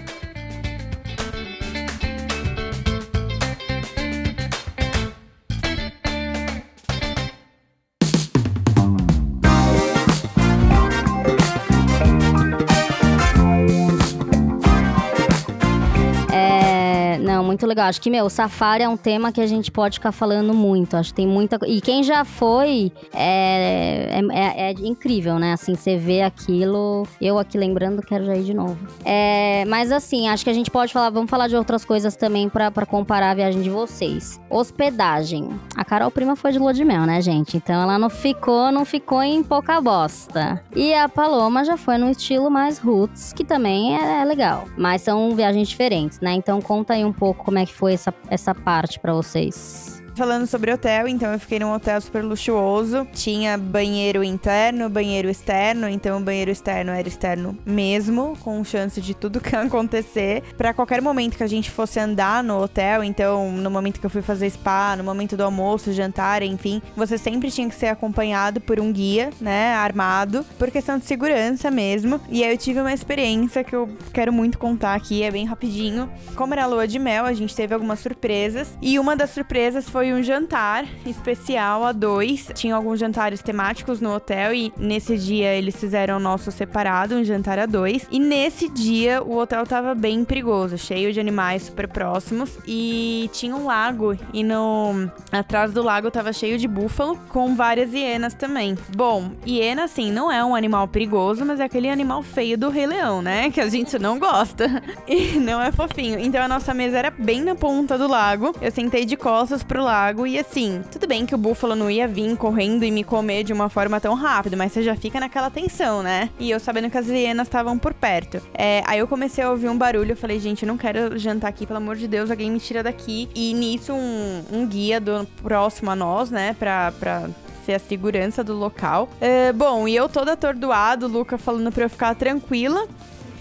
Muito 17.54 17.68
legal. 17.68 17.86
Acho 17.88 18.02
que, 18.02 18.10
meu, 18.10 18.28
safari 18.30 18.84
é 18.84 18.90
um 18.90 18.98
tema 18.98 19.32
que 19.32 19.40
a 19.40 19.46
gente 19.48 19.72
pode 19.72 20.00
ficar 20.00 20.12
falando 20.12 20.54
muito. 20.54 20.98
Acho 20.98 21.10
que 21.10 21.16
tem 21.16 21.28
muita. 21.28 21.60
E 21.68 21.80
quem 21.82 22.04
já 22.04 22.26
foi 22.26 22.92
é, 23.14 24.20
é, 24.20 24.38
é- 24.40 24.72
é 24.72 24.72
incrível, 24.88 25.38
né? 25.40 25.54
Assim, 25.54 25.76
você 25.76 25.96
vê 25.98 26.22
aquilo. 26.24 27.08
Eu 27.22 27.38
aqui 27.38 27.58
lembrando, 27.58 28.02
quero 28.02 28.26
já 28.26 28.36
ir 28.36 28.44
de 28.44 28.54
novo. 28.54 28.78
É, 29.06 29.64
mas 29.68 29.92
assim, 29.92 30.28
acho 30.28 30.44
que 30.44 30.50
a 30.50 30.54
gente 30.54 30.72
pode 30.72 30.92
falar. 30.92 31.10
Vamos 31.12 31.30
falar 31.30 31.48
de 31.48 31.56
outras 31.56 31.86
coisas 31.86 32.16
também 32.16 32.50
pra 32.50 32.72
comparar 32.88 33.32
a 33.32 33.34
viagem 33.36 33.62
de 33.62 33.70
vocês. 33.70 34.40
Hospedagem. 34.50 35.50
A 35.76 35.86
Carol 35.86 36.10
Prima 36.10 36.36
foi 36.36 36.52
de 36.52 36.60
lua 36.60 36.74
de 36.74 36.84
mel, 36.84 37.06
né, 37.06 37.22
gente? 37.22 37.56
Então 37.58 37.82
ela 37.82 38.00
não 38.00 38.10
ficou, 38.10 38.72
não 38.72 38.84
ficou 38.84 39.22
em 39.22 39.44
pouca 39.44 39.80
bosta. 39.80 40.64
E 40.76 40.94
a 40.94 41.08
Paloma 41.08 41.64
já 41.64 41.78
foi 41.78 41.98
num 41.98 42.10
estilo 42.10 42.50
mais 42.50 42.80
roots, 42.80 43.32
que 43.34 43.44
também 43.44 43.96
é, 43.98 44.22
é 44.22 44.26
legal. 44.26 44.66
Mas 44.78 45.02
são 45.04 45.36
viagens 45.36 45.68
diferentes, 45.70 46.20
né? 46.20 46.34
Então 46.34 46.60
conta 46.62 46.94
aí 46.94 47.06
um 47.06 47.14
pouco 47.14 47.43
como 47.44 47.60
é 47.60 47.66
que 47.66 47.74
foi 47.74 47.94
essa, 47.94 48.14
essa 48.30 48.56
parte 48.56 49.00
pra 49.00 49.14
vocês. 49.14 50.03
Falando 50.16 50.46
sobre 50.46 50.72
hotel, 50.72 51.08
então 51.08 51.34
eu 51.34 51.40
fiquei 51.40 51.58
num 51.58 51.74
hotel 51.74 52.00
super 52.00 52.24
luxuoso. 52.24 53.08
Tinha 53.14 53.58
banheiro 53.58 54.24
interno, 54.24 54.88
banheiro 54.88 55.28
externo. 55.28 55.90
Então 55.90 56.20
o 56.20 56.24
banheiro 56.24 56.52
externo 56.52 56.92
era 56.92 57.08
externo 57.08 57.58
mesmo, 57.66 58.38
com 58.44 58.64
chance 58.64 59.02
de 59.02 59.16
tudo 59.16 59.42
que 59.42 59.56
acontecer. 59.56 60.44
Pra 60.56 60.72
qualquer 60.72 61.02
momento 61.02 61.36
que 61.36 61.44
a 61.44 61.48
gente 61.48 61.72
fosse 61.72 62.00
andar 62.00 62.44
no 62.44 62.62
hotel, 62.62 63.04
então 63.04 63.52
no 63.52 63.72
momento 63.72 64.00
que 64.00 64.06
eu 64.06 64.10
fui 64.10 64.22
fazer 64.22 64.52
spa, 64.52 64.96
no 64.96 65.04
momento 65.04 65.36
do 65.36 65.44
almoço, 65.44 65.92
jantar, 65.92 66.44
enfim, 66.44 66.80
você 66.96 67.18
sempre 67.18 67.50
tinha 67.50 67.68
que 67.68 67.76
ser 67.76 67.88
acompanhado 67.88 68.62
por 68.62 68.80
um 68.80 68.94
guia, 68.94 69.32
né, 69.42 69.74
armado, 69.74 70.46
por 70.60 70.70
questão 70.70 71.00
de 71.00 71.06
segurança 71.06 71.72
mesmo. 71.72 72.22
E 72.30 72.44
aí 72.44 72.52
eu 72.52 72.58
tive 72.58 72.80
uma 72.80 72.94
experiência 72.94 73.64
que 73.64 73.76
eu 73.76 73.90
quero 74.14 74.32
muito 74.32 74.60
contar 74.60 74.94
aqui, 74.94 75.24
é 75.24 75.32
bem 75.32 75.46
rapidinho. 75.46 76.08
Como 76.36 76.54
era 76.54 76.68
lua 76.68 76.88
de 76.88 77.00
mel, 77.00 77.26
a 77.26 77.34
gente 77.34 77.56
teve 77.56 77.74
algumas 77.74 78.00
surpresas. 78.00 78.78
E 78.80 79.00
uma 79.00 79.16
das 79.16 79.32
surpresas 79.32 79.90
foi 79.90 80.03
um 80.12 80.24
jantar 80.24 80.86
especial 81.06 81.84
a 81.84 81.92
dois. 81.92 82.50
Tinha 82.56 82.76
alguns 82.76 83.00
jantares 83.00 83.42
temáticos 83.42 84.02
no 84.02 84.14
hotel 84.16 84.54
e 84.54 84.74
nesse 84.76 85.18
dia 85.18 85.54
eles 85.54 85.76
fizeram 85.76 86.18
o 86.18 86.20
nosso 86.20 86.52
separado, 86.52 87.16
um 87.16 87.24
jantar 87.24 87.60
a 87.60 87.68
dois. 87.68 88.08
E 88.12 88.20
nesse 88.20 88.68
dia 88.68 89.22
o 89.22 89.38
hotel 89.38 89.66
tava 89.68 89.94
bem 89.94 90.26
perigoso, 90.26 90.78
cheio 90.78 91.14
de 91.14 91.20
animais 91.20 91.64
super 91.64 91.88
próximos 91.88 92.58
e 92.68 93.30
tinha 93.34 93.56
um 93.56 93.66
lago 93.66 94.18
e 94.34 94.44
no 94.44 95.10
atrás 95.32 95.72
do 95.72 95.84
lago 95.84 96.10
tava 96.12 96.34
cheio 96.34 96.58
de 96.58 96.68
búfalo 96.68 97.18
com 97.30 97.56
várias 97.56 97.94
hienas 97.94 98.34
também. 98.34 98.78
Bom, 98.98 99.32
hiena 99.46 99.84
assim 99.84 100.12
não 100.12 100.32
é 100.32 100.44
um 100.44 100.56
animal 100.56 100.88
perigoso, 100.88 101.46
mas 101.46 101.60
é 101.60 101.64
aquele 101.64 101.90
animal 101.90 102.24
feio 102.24 102.58
do 102.58 102.70
Rei 102.70 102.88
Leão, 102.88 103.22
né? 103.22 103.52
Que 103.52 103.62
a 103.62 103.70
gente 103.70 103.98
não 104.00 104.18
gosta. 104.18 104.84
E 105.06 105.38
não 105.38 105.62
é 105.62 105.72
fofinho. 105.72 106.18
Então 106.18 106.42
a 106.42 106.48
nossa 106.48 106.74
mesa 106.74 106.98
era 106.98 107.12
bem 107.12 107.42
na 107.42 107.56
ponta 107.56 107.98
do 107.98 108.08
lago. 108.08 108.56
Eu 108.62 108.72
sentei 108.72 109.06
de 109.06 109.18
costas 109.18 109.62
pro 109.62 109.84
lago 109.84 109.93
e 110.26 110.40
assim, 110.40 110.82
tudo 110.92 111.06
bem 111.08 111.26
que 111.26 111.36
o 111.36 111.38
búfalo 111.38 111.76
não 111.76 111.90
ia 111.90 112.08
vir 112.08 112.36
correndo 112.36 112.84
e 112.84 112.90
me 112.92 113.04
comer 113.04 113.44
de 113.44 113.54
uma 113.54 113.70
forma 113.70 114.00
tão 114.00 114.16
rápida, 114.16 114.58
mas 114.58 114.72
você 114.72 114.82
já 114.82 114.96
fica 114.96 115.20
naquela 115.20 115.50
tensão, 115.50 116.02
né? 116.02 116.30
E 116.40 116.50
eu 116.50 116.60
sabendo 116.60 116.90
que 116.90 116.98
as 116.98 117.08
hienas 117.08 117.48
estavam 117.48 117.78
por 117.78 117.94
perto. 117.94 118.42
É, 118.54 118.82
aí 118.88 119.00
eu 119.00 119.08
comecei 119.08 119.44
a 119.44 119.52
ouvir 119.52 119.70
um 119.70 119.78
barulho, 119.78 120.14
eu 120.14 120.18
falei, 120.18 120.40
gente, 120.40 120.64
eu 120.64 120.68
não 120.68 120.78
quero 120.78 121.18
jantar 121.20 121.48
aqui, 121.50 121.66
pelo 121.68 121.78
amor 121.78 121.96
de 121.96 122.08
Deus, 122.08 122.32
alguém 122.32 122.50
me 122.50 122.60
tira 122.60 122.82
daqui. 122.82 123.30
E 123.36 123.54
nisso 123.54 123.94
um, 123.94 124.44
um 124.52 124.66
guia 124.66 125.00
do 125.00 125.28
próximo 125.42 125.92
a 125.92 125.96
nós, 125.96 126.32
né, 126.32 126.56
pra, 126.58 126.92
pra 127.00 127.28
ser 127.66 127.74
a 127.74 127.80
segurança 127.80 128.44
do 128.44 128.54
local. 128.54 129.08
É, 129.22 129.54
bom, 129.54 129.88
e 129.88 129.96
eu 129.96 130.10
toda 130.10 130.34
atordoada, 130.34 131.06
o 131.06 131.10
Luca 131.10 131.38
falando 131.38 131.72
pra 131.72 131.84
eu 131.86 131.90
ficar 131.90 132.16
tranquila. 132.16 132.88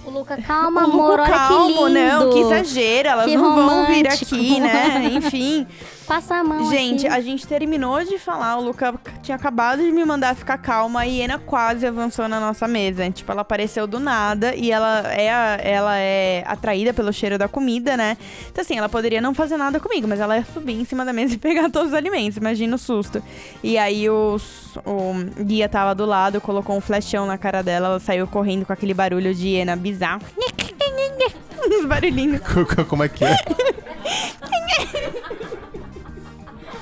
O 0.04 0.10
Luca, 0.10 0.36
calma, 0.42 0.80
O 0.80 0.84
amor, 0.84 1.10
Luca, 1.20 1.22
olha 1.22 1.30
calmo, 1.30 1.68
que 1.68 1.84
lindo. 1.84 1.90
não, 1.94 2.30
que 2.32 2.38
exagero, 2.40 3.08
elas 3.08 3.26
Que 3.26 3.36
não 3.36 3.54
vão 3.54 3.86
vir 3.86 4.04
romântico. 4.04 4.34
aqui, 4.34 4.60
né? 4.60 5.10
Enfim. 5.12 5.66
Passa 6.12 6.34
a 6.36 6.44
mão 6.44 6.68
Gente, 6.68 7.06
aqui. 7.06 7.16
a 7.16 7.20
gente 7.22 7.46
terminou 7.46 8.04
de 8.04 8.18
falar, 8.18 8.58
o 8.58 8.62
Luca 8.62 8.94
tinha 9.22 9.34
acabado 9.34 9.80
de 9.82 9.90
me 9.90 10.04
mandar 10.04 10.36
ficar 10.36 10.58
calma, 10.58 11.00
a 11.00 11.04
hiena 11.04 11.38
quase 11.38 11.86
avançou 11.86 12.28
na 12.28 12.38
nossa 12.38 12.68
mesa. 12.68 13.08
Tipo, 13.10 13.32
ela 13.32 13.40
apareceu 13.40 13.86
do 13.86 13.98
nada 13.98 14.54
e 14.54 14.70
ela 14.70 15.10
é, 15.10 15.30
a- 15.32 15.58
ela 15.62 15.96
é 15.98 16.44
atraída 16.46 16.92
pelo 16.92 17.10
cheiro 17.14 17.38
da 17.38 17.48
comida, 17.48 17.96
né? 17.96 18.18
Então, 18.50 18.60
assim, 18.60 18.76
ela 18.76 18.90
poderia 18.90 19.22
não 19.22 19.32
fazer 19.32 19.56
nada 19.56 19.80
comigo, 19.80 20.06
mas 20.06 20.20
ela 20.20 20.36
ia 20.36 20.44
subir 20.52 20.74
em 20.78 20.84
cima 20.84 21.02
da 21.02 21.14
mesa 21.14 21.32
e 21.34 21.38
pegar 21.38 21.70
todos 21.70 21.88
os 21.88 21.94
alimentos. 21.94 22.36
Imagina 22.36 22.76
o 22.76 22.78
susto. 22.78 23.22
E 23.62 23.78
aí 23.78 24.10
os- 24.10 24.76
o 24.84 25.14
guia 25.42 25.66
tava 25.66 25.94
do 25.94 26.04
lado, 26.04 26.42
colocou 26.42 26.76
um 26.76 26.80
flechão 26.82 27.24
na 27.24 27.38
cara 27.38 27.62
dela, 27.62 27.86
ela 27.88 28.00
saiu 28.00 28.26
correndo 28.26 28.66
com 28.66 28.72
aquele 28.74 28.92
barulho 28.92 29.34
de 29.34 29.48
hiena 29.48 29.74
bizarro. 29.76 30.20
Uns 31.66 31.86
barulhinhos. 31.86 32.40
Como 32.86 33.02
é 33.02 33.08
que 33.08 33.24
é? 33.24 33.36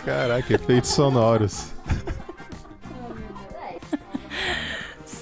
Caraca, 0.05 0.55
efeitos 0.55 0.91
sonoros. 0.91 1.67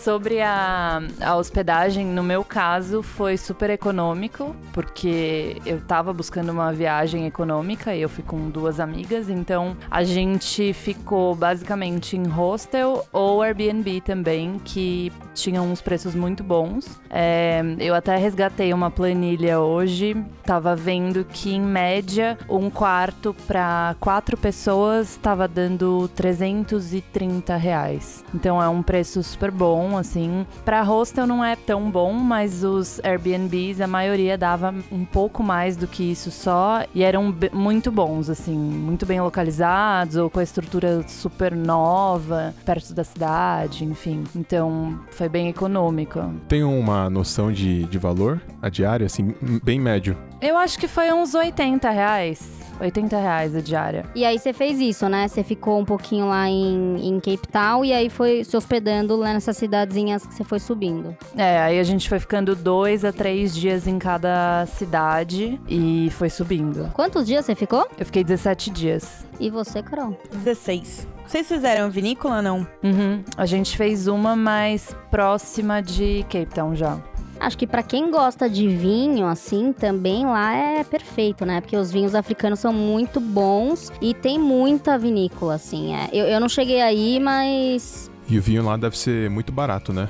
Sobre 0.09 0.40
a, 0.40 1.03
a 1.21 1.37
hospedagem, 1.37 2.07
no 2.07 2.23
meu 2.23 2.42
caso, 2.42 3.03
foi 3.03 3.37
super 3.37 3.68
econômico, 3.68 4.57
porque 4.73 5.61
eu 5.66 5.83
tava 5.83 6.14
buscando 6.14 6.49
uma 6.51 6.73
viagem 6.73 7.27
econômica 7.27 7.94
e 7.94 8.01
eu 8.01 8.09
fui 8.09 8.25
com 8.25 8.49
duas 8.49 8.81
amigas, 8.81 9.29
então 9.29 9.77
a 9.90 10.03
gente 10.05 10.73
ficou 10.73 11.35
basicamente 11.35 12.16
em 12.16 12.27
hostel 12.27 13.07
ou 13.12 13.42
Airbnb 13.42 14.01
também, 14.01 14.59
que 14.64 15.12
tinham 15.35 15.71
uns 15.71 15.83
preços 15.83 16.14
muito 16.14 16.42
bons. 16.42 16.99
É, 17.11 17.62
eu 17.79 17.94
até 17.94 18.16
resgatei 18.16 18.73
uma 18.73 18.90
planilha 18.90 19.61
hoje, 19.61 20.16
tava 20.42 20.75
vendo 20.75 21.23
que 21.23 21.55
em 21.55 21.61
média 21.61 22.38
um 22.49 22.71
quarto 22.71 23.37
para 23.47 23.94
quatro 24.01 24.38
pessoas 24.38 25.11
estava 25.11 25.47
dando 25.47 26.09
330 26.16 27.57
reais. 27.57 28.25
Então 28.35 28.62
é 28.62 28.68
um 28.71 28.83
preço 28.83 29.23
super 29.23 29.51
bom, 29.51 29.98
assim. 29.99 30.47
Para 30.65 30.83
hostel 30.83 31.27
não 31.27 31.45
é 31.45 31.57
tão 31.57 31.91
bom, 31.91 32.13
mas 32.13 32.65
os 32.65 33.01
Airbnbs, 33.05 33.81
a 33.81 33.87
maioria 33.87 34.39
dava 34.39 34.75
um 34.91 35.05
pouco 35.05 35.43
mais 35.43 35.77
do 35.77 35.87
que 35.87 36.03
isso 36.03 36.31
só 36.31 36.85
e 36.95 37.03
eram 37.03 37.35
muito 37.53 37.91
bons, 37.91 38.31
assim, 38.31 38.57
muito 38.57 39.05
bem 39.05 39.21
localizados 39.21 40.17
ou 40.17 40.31
com 40.31 40.41
a 40.41 40.43
estrutura 40.43 41.05
super 41.09 41.55
nova, 41.55 42.55
perto 42.65 42.95
da 42.95 43.05
cidade, 43.05 43.85
enfim. 43.85 44.25
Então 44.35 44.99
foi 45.11 45.29
bem 45.29 45.49
econômico. 45.49 46.23
Tem 46.49 46.63
uma 46.63 47.11
noção 47.11 47.53
de, 47.53 47.85
de 47.85 47.99
valor? 47.99 48.41
A 48.63 48.69
diária, 48.69 49.07
assim, 49.07 49.35
bem 49.63 49.81
médio. 49.81 50.17
Eu 50.41 50.57
acho 50.57 50.79
que 50.79 50.87
foi 50.87 51.13
uns 51.13 51.35
80 51.35 51.91
reais. 51.91 52.67
80 52.81 53.17
reais 53.19 53.57
a 53.57 53.61
diária. 53.61 54.05
E 54.14 54.25
aí 54.25 54.38
você 54.38 54.53
fez 54.53 54.81
isso, 54.81 55.09
né? 55.09 55.29
Você 55.29 55.43
ficou 55.43 55.79
um 55.79 55.85
pouquinho 55.85 56.29
lá 56.29 56.49
em, 56.49 57.09
em 57.09 57.21
Cape 57.21 57.49
Town 57.49 57.85
e 57.85 57.93
aí 57.93 58.09
foi 58.09 58.45
se 58.45 58.57
hospedando 58.57 59.17
lá 59.17 59.33
nessas 59.33 59.57
cidadezinhas 59.57 60.27
que 60.27 60.35
você 60.35 60.45
foi 60.45 60.59
subindo. 60.59 61.17
É, 61.37 61.59
aí 61.61 61.79
a 61.79 61.85
gente 61.85 62.09
foi 62.09 62.19
ficando 62.19 62.55
dois 62.55 63.05
a 63.05 63.12
três 63.12 63.55
dias 63.55 63.87
em 63.87 63.99
cada 63.99 64.67
cidade 64.67 65.61
e 65.69 66.09
foi 66.12 66.31
subindo. 66.31 66.91
Quantos 66.95 67.27
dias 67.27 67.45
você 67.45 67.55
ficou? 67.55 67.88
Eu 67.99 68.07
fiquei 68.07 68.25
17 68.25 68.71
dias. 68.71 69.27
E 69.41 69.51
você, 69.51 69.83
Carol? 69.83 70.17
16. 70.33 71.07
Vocês 71.29 71.47
fizeram 71.47 71.91
vinícola 71.91 72.41
não? 72.41 72.67
Uhum. 72.83 73.23
A 73.37 73.45
gente 73.45 73.77
fez 73.77 74.09
uma 74.09 74.35
mais 74.35 74.97
próxima 75.11 75.83
de 75.83 76.23
Cape 76.23 76.47
Town 76.47 76.75
já. 76.75 76.99
Acho 77.40 77.57
que 77.57 77.66
pra 77.66 77.83
quem 77.83 78.11
gosta 78.11 78.48
de 78.51 78.66
vinho, 78.68 79.27
assim, 79.27 79.72
também 79.72 80.24
lá 80.27 80.55
é 80.55 80.83
perfeito, 80.85 81.46
né? 81.46 81.61
Porque 81.61 81.77
os 81.77 81.90
vinhos 81.90 82.14
africanos 82.14 82.59
são 82.59 82.72
muito 82.72 83.20
bons 83.20 83.92
e 84.01 84.12
tem 84.14 84.38
muita 84.38 84.98
vinícola, 84.98 85.55
assim. 85.55 85.94
É. 85.94 86.09
Eu, 86.12 86.27
eu 86.27 86.40
não 86.40 86.48
cheguei 86.48 86.81
aí, 86.83 87.20
mas. 87.20 88.11
E 88.29 88.38
o 88.38 88.42
vinho 88.42 88.64
lá 88.64 88.77
deve 88.77 88.98
ser 88.98 89.31
muito 89.31 89.53
barato, 89.53 89.92
né? 89.92 90.09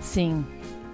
Sim. 0.00 0.44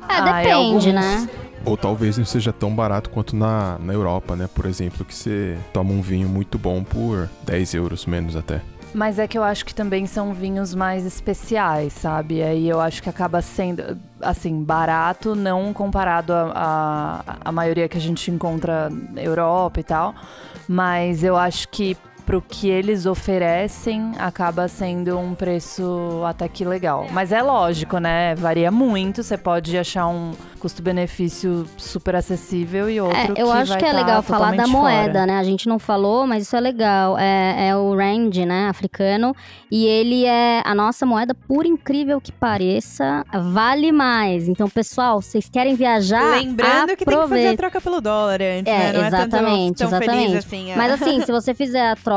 É, 0.09 0.15
Ah, 0.17 0.21
depende, 0.43 0.53
alguns- 0.53 0.87
né? 0.87 1.29
Ou 1.65 1.77
talvez 1.77 2.17
não 2.17 2.25
seja 2.25 2.53
tão 2.53 2.73
barato 2.75 3.11
quanto 3.11 3.35
na, 3.35 3.77
na 3.81 3.93
Europa, 3.93 4.37
né? 4.37 4.49
Por 4.55 4.67
exemplo, 4.67 5.05
que 5.05 5.13
você 5.15 5.59
toma 5.73 5.91
um 5.93 6.01
vinho 6.01 6.29
muito 6.29 6.59
bom 6.59 6.85
por 6.85 7.29
10 7.45 7.75
euros 7.75 8.07
menos 8.07 8.37
até. 8.37 8.61
Mas 8.95 9.19
é 9.19 9.29
que 9.29 9.37
eu 9.37 9.45
acho 9.45 9.67
que 9.67 9.75
também 9.75 10.07
são 10.07 10.33
vinhos 10.33 10.75
mais 10.75 11.05
especiais, 11.05 11.93
sabe? 11.93 12.43
Aí 12.43 12.67
eu 12.67 12.81
acho 12.81 13.03
que 13.03 13.11
acaba 13.11 13.43
sendo, 13.43 13.99
assim, 14.23 14.63
barato, 14.63 15.35
não 15.35 15.73
comparado 15.75 16.33
à 16.35 17.53
maioria 17.53 17.89
que 17.89 17.99
a 17.99 18.01
gente 18.01 18.31
encontra 18.31 18.89
na 18.89 19.21
Europa 19.23 19.81
e 19.81 19.85
tal. 19.85 20.15
Mas 20.67 21.23
eu 21.23 21.37
acho 21.37 21.69
que 21.69 21.97
pro 22.27 22.43
que 22.43 22.69
eles 22.69 23.07
oferecem, 23.07 24.11
acaba 24.19 24.67
sendo 24.67 25.17
um 25.17 25.33
preço 25.35 26.23
até 26.27 26.49
que 26.49 26.65
legal. 26.65 27.07
Mas 27.13 27.31
é 27.31 27.41
lógico, 27.41 27.99
né? 27.99 28.35
Varia 28.35 28.71
muito. 28.73 29.23
Você 29.23 29.39
pode 29.39 29.79
achar 29.79 30.09
um 30.09 30.33
custo-benefício 30.59 31.65
super 31.77 32.17
acessível 32.17 32.91
e 32.91 33.01
outro 33.01 33.17
É, 33.17 33.27
que 33.29 33.41
eu 33.41 33.53
acho 33.53 33.71
vai 33.71 33.79
que 33.79 33.85
é 33.85 33.91
tá 33.93 33.97
legal 33.97 34.23
falar 34.23 34.57
da 34.57 34.67
moeda, 34.67 35.13
fora. 35.21 35.27
né? 35.27 35.39
A 35.39 35.45
gente 35.45 35.69
não 35.69 35.79
falou, 35.79 36.27
mas 36.27 36.43
isso 36.43 36.57
é 36.57 36.61
legal. 36.61 37.17
É, 37.17 37.69
é 37.69 37.77
o 37.77 37.95
rand, 37.95 38.35
né, 38.45 38.69
africano. 38.69 39.35
E 39.71 39.87
ele 39.87 40.25
é 40.25 40.63
a 40.65 40.75
nossa 40.75 41.07
moeda, 41.07 41.33
por 41.47 41.65
incrível 41.65 42.21
que 42.21 42.33
pareça, 42.33 43.25
vale 43.53 43.93
mais. 43.93 44.49
Então, 44.49 44.69
pessoal, 44.69 45.23
vocês 45.23 45.49
querem 45.49 45.77
viajar? 45.77 46.37
Lembrando 46.41 46.97
que 46.97 47.05
tem 47.05 47.15
que 47.21 47.29
fazer 47.29 47.49
a 47.49 47.57
troca 47.57 47.81
pelo 47.81 48.01
dólar 48.01 48.41
antes, 48.43 48.73
É, 48.73 48.79
né? 48.79 48.93
Não 48.93 49.07
exatamente, 49.07 49.83
é 49.85 49.87
tão 49.89 49.99
feliz 50.01 50.13
exatamente. 50.17 50.37
assim. 50.39 50.71
é. 50.73 50.77
Mas 50.77 50.93
assim, 51.01 51.21
se 51.21 51.31
você 51.31 51.55
fizer 51.55 51.91
a 51.93 51.95
troca 51.97 52.16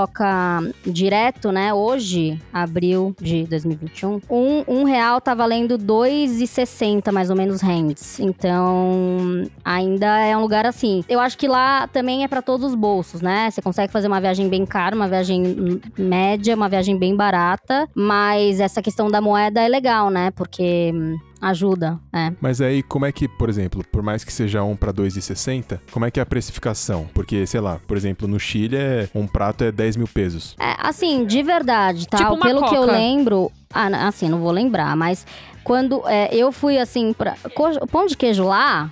direto, 0.85 1.51
né? 1.51 1.73
Hoje, 1.73 2.39
abril 2.53 3.15
de 3.19 3.43
2021, 3.45 4.21
um, 4.29 4.63
um 4.67 4.83
real 4.83 5.19
tá 5.19 5.33
valendo 5.33 5.77
2,60 5.77 7.11
mais 7.11 7.29
ou 7.29 7.35
menos 7.35 7.61
hands. 7.61 8.19
Então, 8.19 9.43
ainda 9.63 10.19
é 10.19 10.35
um 10.35 10.41
lugar 10.41 10.65
assim. 10.65 11.03
Eu 11.07 11.19
acho 11.19 11.37
que 11.37 11.47
lá 11.47 11.87
também 11.87 12.23
é 12.23 12.27
pra 12.27 12.41
todos 12.41 12.67
os 12.67 12.75
bolsos, 12.75 13.21
né? 13.21 13.49
Você 13.49 13.61
consegue 13.61 13.91
fazer 13.91 14.07
uma 14.07 14.21
viagem 14.21 14.49
bem 14.49 14.65
cara, 14.65 14.95
uma 14.95 15.07
viagem 15.07 15.81
média, 15.97 16.55
uma 16.55 16.69
viagem 16.69 16.97
bem 16.97 17.15
barata. 17.15 17.87
Mas 17.93 18.59
essa 18.59 18.81
questão 18.81 19.09
da 19.09 19.21
moeda 19.21 19.61
é 19.61 19.67
legal, 19.67 20.09
né? 20.09 20.31
Porque 20.31 20.93
ajuda, 21.41 21.99
é. 22.13 22.31
Mas 22.41 22.61
aí, 22.61 22.81
como 22.83 23.05
é 23.05 23.11
que, 23.11 23.27
por 23.27 23.49
exemplo, 23.49 23.83
por 23.91 24.01
mais 24.01 24.23
que 24.23 24.31
seja 24.33 24.63
um 24.63 24.75
pra 24.75 24.91
2,60, 24.93 25.79
como 25.91 26.05
é 26.05 26.11
que 26.11 26.19
é 26.19 26.23
a 26.23 26.25
precificação? 26.25 27.07
Porque, 27.13 27.45
sei 27.45 27.59
lá, 27.59 27.79
por 27.87 27.95
exemplo, 27.97 28.27
no 28.27 28.39
Chile, 28.39 28.75
é, 28.77 29.09
um 29.15 29.27
prato 29.27 29.63
é 29.63 29.71
10 29.71 29.97
mil 29.97 30.07
pesos. 30.07 30.55
É, 30.59 30.75
assim, 30.79 31.25
de 31.25 31.41
verdade, 31.43 32.07
tá? 32.07 32.17
Tipo 32.17 32.33
uma 32.33 32.45
Pelo 32.45 32.67
que 32.67 32.75
eu 32.75 32.81
Coca. 32.81 32.91
lembro. 32.91 33.51
Ah, 33.73 34.07
assim, 34.07 34.27
não 34.27 34.39
vou 34.39 34.51
lembrar, 34.51 34.95
mas 34.95 35.25
quando 35.63 36.01
é, 36.07 36.33
eu 36.35 36.51
fui 36.51 36.77
assim 36.77 37.13
pra. 37.13 37.35
Pão 37.91 38.05
de 38.05 38.17
queijo 38.17 38.43
lá. 38.45 38.89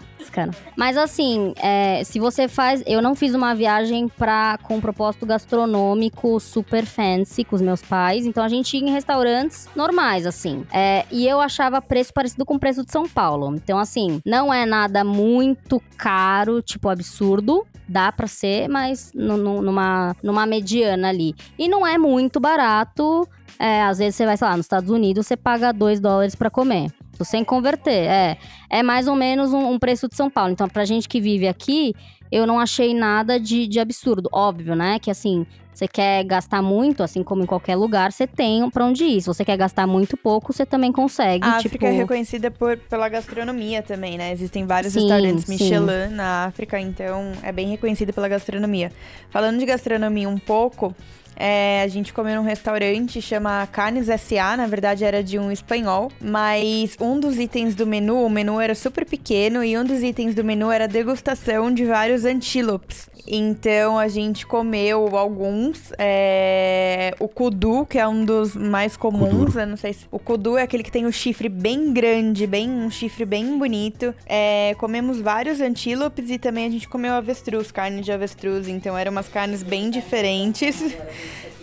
Mas 0.76 0.98
assim, 0.98 1.54
é, 1.58 2.04
se 2.04 2.20
você 2.20 2.48
faz. 2.48 2.84
Eu 2.86 3.02
não 3.02 3.16
fiz 3.16 3.34
uma 3.34 3.54
viagem 3.56 4.08
pra, 4.08 4.58
com 4.64 4.78
um 4.78 4.82
propósito 4.82 5.26
gastronômico 5.26 6.40
super 6.40 6.86
fancy 6.86 7.44
com 7.44 7.56
os 7.56 7.62
meus 7.62 7.82
pais. 7.82 8.26
Então 8.26 8.44
a 8.44 8.48
gente 8.50 8.76
ia 8.78 8.84
em 8.88 8.92
restaurantes 8.92 9.68
normais, 9.76 10.26
assim. 10.26 10.66
É, 10.72 11.06
e 11.12 11.28
eu 11.28 11.40
achava 11.42 11.82
preço 11.82 12.14
parecido 12.14 12.46
com 12.46 12.56
o 12.56 12.60
preço 12.60 12.84
de 12.86 12.92
São 12.92 13.08
Paulo. 13.08 13.54
Então, 13.56 13.78
assim, 13.78 14.22
não 14.26 14.54
é 14.54 14.66
nada 14.66 15.04
muito 15.04 15.82
caro, 15.98 16.62
tipo 16.62 16.90
absurdo. 16.90 17.66
Dá 17.90 18.12
pra 18.12 18.28
ser, 18.28 18.68
mas 18.68 19.12
nu- 19.16 19.38
nu- 19.38 19.62
numa, 19.62 20.14
numa 20.22 20.46
mediana 20.46 21.08
ali. 21.10 21.34
E 21.58 21.70
não 21.70 21.88
é 21.88 21.98
muito 21.98 22.40
barato. 22.40 23.28
É, 23.60 23.82
às 23.84 23.98
vezes 23.98 24.16
você 24.16 24.26
vai, 24.26 24.38
sei 24.38 24.48
lá, 24.48 24.56
nos 24.58 24.66
Estados 24.66 24.90
Unidos, 24.92 25.26
você 25.26 25.36
paga 25.38 25.72
2 25.72 26.00
dólares 26.00 26.36
pra 26.36 26.50
comer. 26.50 26.92
Isso 27.18 27.26
Sem 27.26 27.44
converter, 27.44 27.92
é. 27.92 28.38
É 28.70 28.84
mais 28.84 29.08
ou 29.08 29.16
menos 29.16 29.54
um, 29.54 29.72
um 29.72 29.80
preço 29.80 30.08
de 30.08 30.16
São 30.16 30.30
Paulo. 30.30 30.52
Então, 30.52 30.70
pra 30.70 30.86
gente 30.86 31.10
que 31.10 31.20
vive 31.20 31.48
aqui, 31.48 31.96
eu 32.32 32.46
não 32.46 32.60
achei 32.60 32.94
nada 32.94 33.40
de, 33.40 33.68
de 33.68 33.80
absurdo. 33.80 34.30
Óbvio, 34.32 34.76
né? 34.76 35.00
Que 35.00 35.10
assim, 35.10 35.46
você 35.74 35.88
quer 35.88 36.24
gastar 36.24 36.62
muito, 36.62 37.02
assim 37.02 37.24
como 37.24 37.44
em 37.44 37.46
qualquer 37.46 37.76
lugar, 37.76 38.12
você 38.12 38.28
tem 38.28 38.70
pra 38.70 38.86
onde 38.86 39.04
ir. 39.04 39.22
Se 39.22 39.28
você 39.28 39.44
quer 39.44 39.58
gastar 39.58 39.88
muito 39.88 40.16
pouco, 40.16 40.54
você 40.54 40.66
também 40.66 40.92
consegue. 40.92 41.44
A 41.46 41.58
tipo, 41.58 41.68
África 41.68 41.88
é 41.88 41.92
reconhecida 41.92 42.52
por, 42.52 42.78
pela 42.78 43.08
gastronomia 43.10 43.82
também, 43.82 44.18
né? 44.18 44.32
Existem 44.32 44.66
vários 44.66 44.94
Sim, 44.94 45.02
restaurantes 45.02 45.46
sim. 45.46 45.54
Michelin 45.54 46.14
na 46.14 46.46
África, 46.46 46.80
então 46.80 47.32
é 47.42 47.52
bem 47.52 47.68
reconhecida 47.68 48.14
pela 48.14 48.28
gastronomia. 48.28 48.92
Falando 49.30 49.60
de 49.60 49.66
gastronomia 49.66 50.30
um 50.30 50.38
pouco, 50.38 50.96
é, 51.38 51.82
a 51.84 51.88
gente 51.88 52.12
comeu 52.12 52.36
num 52.36 52.48
restaurante, 52.48 53.22
chama 53.22 53.68
Carnes 53.68 54.10
S.A., 54.10 54.58
na 54.58 54.66
verdade 54.66 55.06
era 55.06 55.24
de 55.24 55.38
um 55.38 55.52
espanhol, 55.52 56.12
mas 56.20 56.98
um 57.00 57.20
dos 57.20 57.38
itens 57.38 57.76
do 57.76 57.86
menu, 57.86 58.26
o 58.26 58.30
menu 58.30 58.60
era 58.60 58.74
super 58.74 59.06
pequeno 59.06 59.64
e 59.64 59.78
um 59.78 59.84
dos 59.84 60.02
itens 60.02 60.34
do 60.34 60.44
menu 60.44 60.72
era 60.72 60.88
degustação 60.88 61.72
de 61.72 61.86
vários 61.86 62.26
antílopes. 62.26 63.10
Então 63.28 64.00
a 64.00 64.08
gente 64.08 64.48
comeu 64.48 65.16
alguns, 65.18 65.92
é, 65.98 67.14
o 67.20 67.28
kudu, 67.28 67.86
que 67.86 68.00
é 68.00 68.08
um 68.08 68.24
dos 68.24 68.56
mais 68.56 68.96
comuns, 68.96 69.56
eu 69.56 69.68
não 69.68 69.78
sei 69.78 69.94
se... 69.94 70.06
O 70.10 70.18
kudu 70.18 70.58
é 70.58 70.64
aquele 70.64 70.82
que 70.82 70.92
tem 70.92 71.06
o 71.06 71.12
chifre 71.12 71.50
bem 71.50 71.94
grande, 71.94 72.48
bem 72.48 72.70
um 72.70 72.90
chifre 72.90 73.26
bem 73.26 73.58
bonito. 73.58 74.16
É, 74.26 74.74
comemos 74.80 75.20
vários 75.20 75.60
antílopes 75.60 76.30
e 76.30 76.38
também 76.38 76.66
a 76.66 76.70
gente 76.70 76.88
comeu 76.88 77.14
avestruz, 77.14 77.72
carne 77.72 78.02
de 78.02 78.12
avestruz. 78.12 78.68
Então 78.68 78.98
eram 78.98 79.12
umas 79.12 79.28
carnes 79.28 79.62
bem 79.62 79.90
diferentes. 79.90 80.96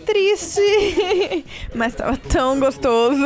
Triste, 0.05 0.61
mas 1.73 1.95
tava 1.95 2.15
tão 2.17 2.59
gostoso. 2.59 3.25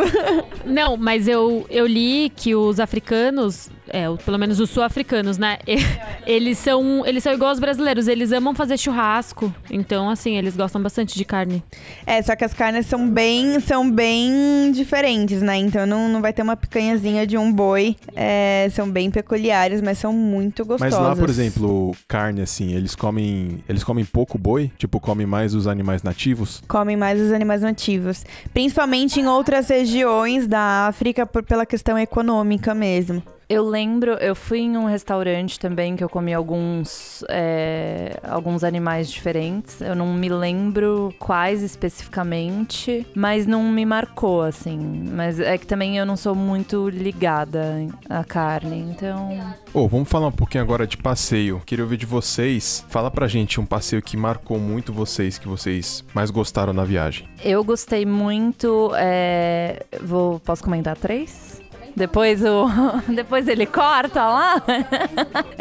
Não, 0.65 0.95
mas 0.95 1.27
eu, 1.27 1.65
eu 1.69 1.85
li 1.85 2.31
que 2.35 2.55
os 2.55 2.79
africanos, 2.79 3.69
é, 3.91 4.05
pelo 4.23 4.37
menos 4.37 4.59
os 4.59 4.69
sul-africanos, 4.69 5.37
né? 5.37 5.57
Eles 6.25 6.59
são, 6.59 7.03
eles 7.07 7.23
são 7.23 7.33
igual 7.33 7.49
aos 7.49 7.59
brasileiros, 7.59 8.07
eles 8.07 8.31
amam 8.31 8.53
fazer 8.53 8.77
churrasco. 8.77 9.51
Então, 9.71 10.09
assim, 10.09 10.37
eles 10.37 10.55
gostam 10.55 10.81
bastante 10.81 11.17
de 11.17 11.25
carne. 11.25 11.63
É, 12.05 12.21
só 12.21 12.35
que 12.35 12.45
as 12.45 12.53
carnes 12.53 12.85
são 12.85 13.09
bem, 13.09 13.59
são 13.59 13.89
bem 13.89 14.71
diferentes, 14.71 15.41
né? 15.41 15.57
Então 15.57 15.87
não, 15.87 16.07
não 16.07 16.21
vai 16.21 16.31
ter 16.31 16.43
uma 16.43 16.55
picanhazinha 16.55 17.25
de 17.25 17.35
um 17.35 17.51
boi. 17.51 17.95
É, 18.15 18.67
são 18.71 18.87
bem 18.89 19.09
peculiares, 19.09 19.81
mas 19.81 19.97
são 19.97 20.13
muito 20.13 20.63
Mas 20.67 20.81
gostosas. 20.93 20.99
lá, 20.99 21.15
por 21.15 21.29
exemplo, 21.29 21.95
carne, 22.07 22.41
assim, 22.41 22.73
eles 22.75 22.95
comem. 22.95 23.63
Eles 23.67 23.83
comem 23.83 24.05
pouco 24.05 24.37
boi? 24.37 24.71
Tipo, 24.77 24.99
comem 24.99 25.25
mais 25.25 25.55
os 25.55 25.65
animais 25.65 26.03
nativos? 26.03 26.61
comem 26.67 26.95
mais 26.95 27.19
os 27.19 27.31
animais 27.31 27.61
nativos. 27.61 28.23
Principalmente 28.53 29.19
em 29.19 29.25
outras 29.27 29.67
regiões 29.69 30.47
da 30.47 30.87
África, 30.87 31.25
por, 31.25 31.41
pela 31.43 31.65
questão 31.65 31.97
econômica 31.97 32.75
mesmo. 32.75 33.23
Eu 33.49 33.67
lembro, 33.67 34.11
eu 34.11 34.35
fui 34.35 34.59
em 34.59 34.77
um 34.77 34.85
restaurante 34.85 35.59
também 35.59 35.95
que 35.95 36.03
eu 36.03 36.07
comi 36.07 36.31
alguns, 36.31 37.25
é, 37.27 38.19
alguns 38.21 38.63
animais 38.63 39.11
diferentes. 39.11 39.81
Eu 39.81 39.95
não 39.95 40.13
me 40.13 40.29
lembro 40.29 41.11
quais 41.17 41.63
especificamente, 41.63 43.07
mas 43.15 43.47
não 43.47 43.63
me 43.63 43.87
marcou, 43.87 44.43
assim. 44.43 44.77
Mas 45.11 45.39
é 45.39 45.57
que 45.57 45.65
também 45.65 45.97
eu 45.97 46.05
não 46.05 46.15
sou 46.15 46.35
muito 46.35 46.89
ligada 46.89 47.87
à 48.07 48.23
carne, 48.23 48.81
então. 48.91 49.29
Ô, 49.73 49.87
vamos 49.87 50.07
falar 50.07 50.27
um 50.27 50.31
pouquinho 50.31 50.63
agora 50.63 50.85
de 50.85 50.97
passeio. 50.97 51.59
Queria 51.65 51.83
ouvir 51.83 51.97
de 51.97 52.05
vocês. 52.05 52.85
Fala 52.87 53.09
pra 53.09 53.27
gente 53.27 53.59
um 53.59 53.65
passeio 53.65 53.99
que 53.99 54.15
marcou 54.15 54.59
muito 54.59 54.93
vocês, 54.93 55.39
que 55.39 55.47
vocês 55.47 56.05
mais 56.13 56.29
gostaram 56.29 56.71
na 56.71 56.83
viagem. 56.83 57.27
Eu 57.43 57.63
gostei 57.63 58.05
muito. 58.05 58.91
é, 58.95 59.87
vou, 60.03 60.39
posso 60.39 60.63
comentar 60.63 60.95
três? 60.95 61.48
Depois 61.95 62.43
o. 62.43 62.67
Depois 63.13 63.47
ele 63.47 63.65
corta 63.65 64.25
lá. 64.25 64.61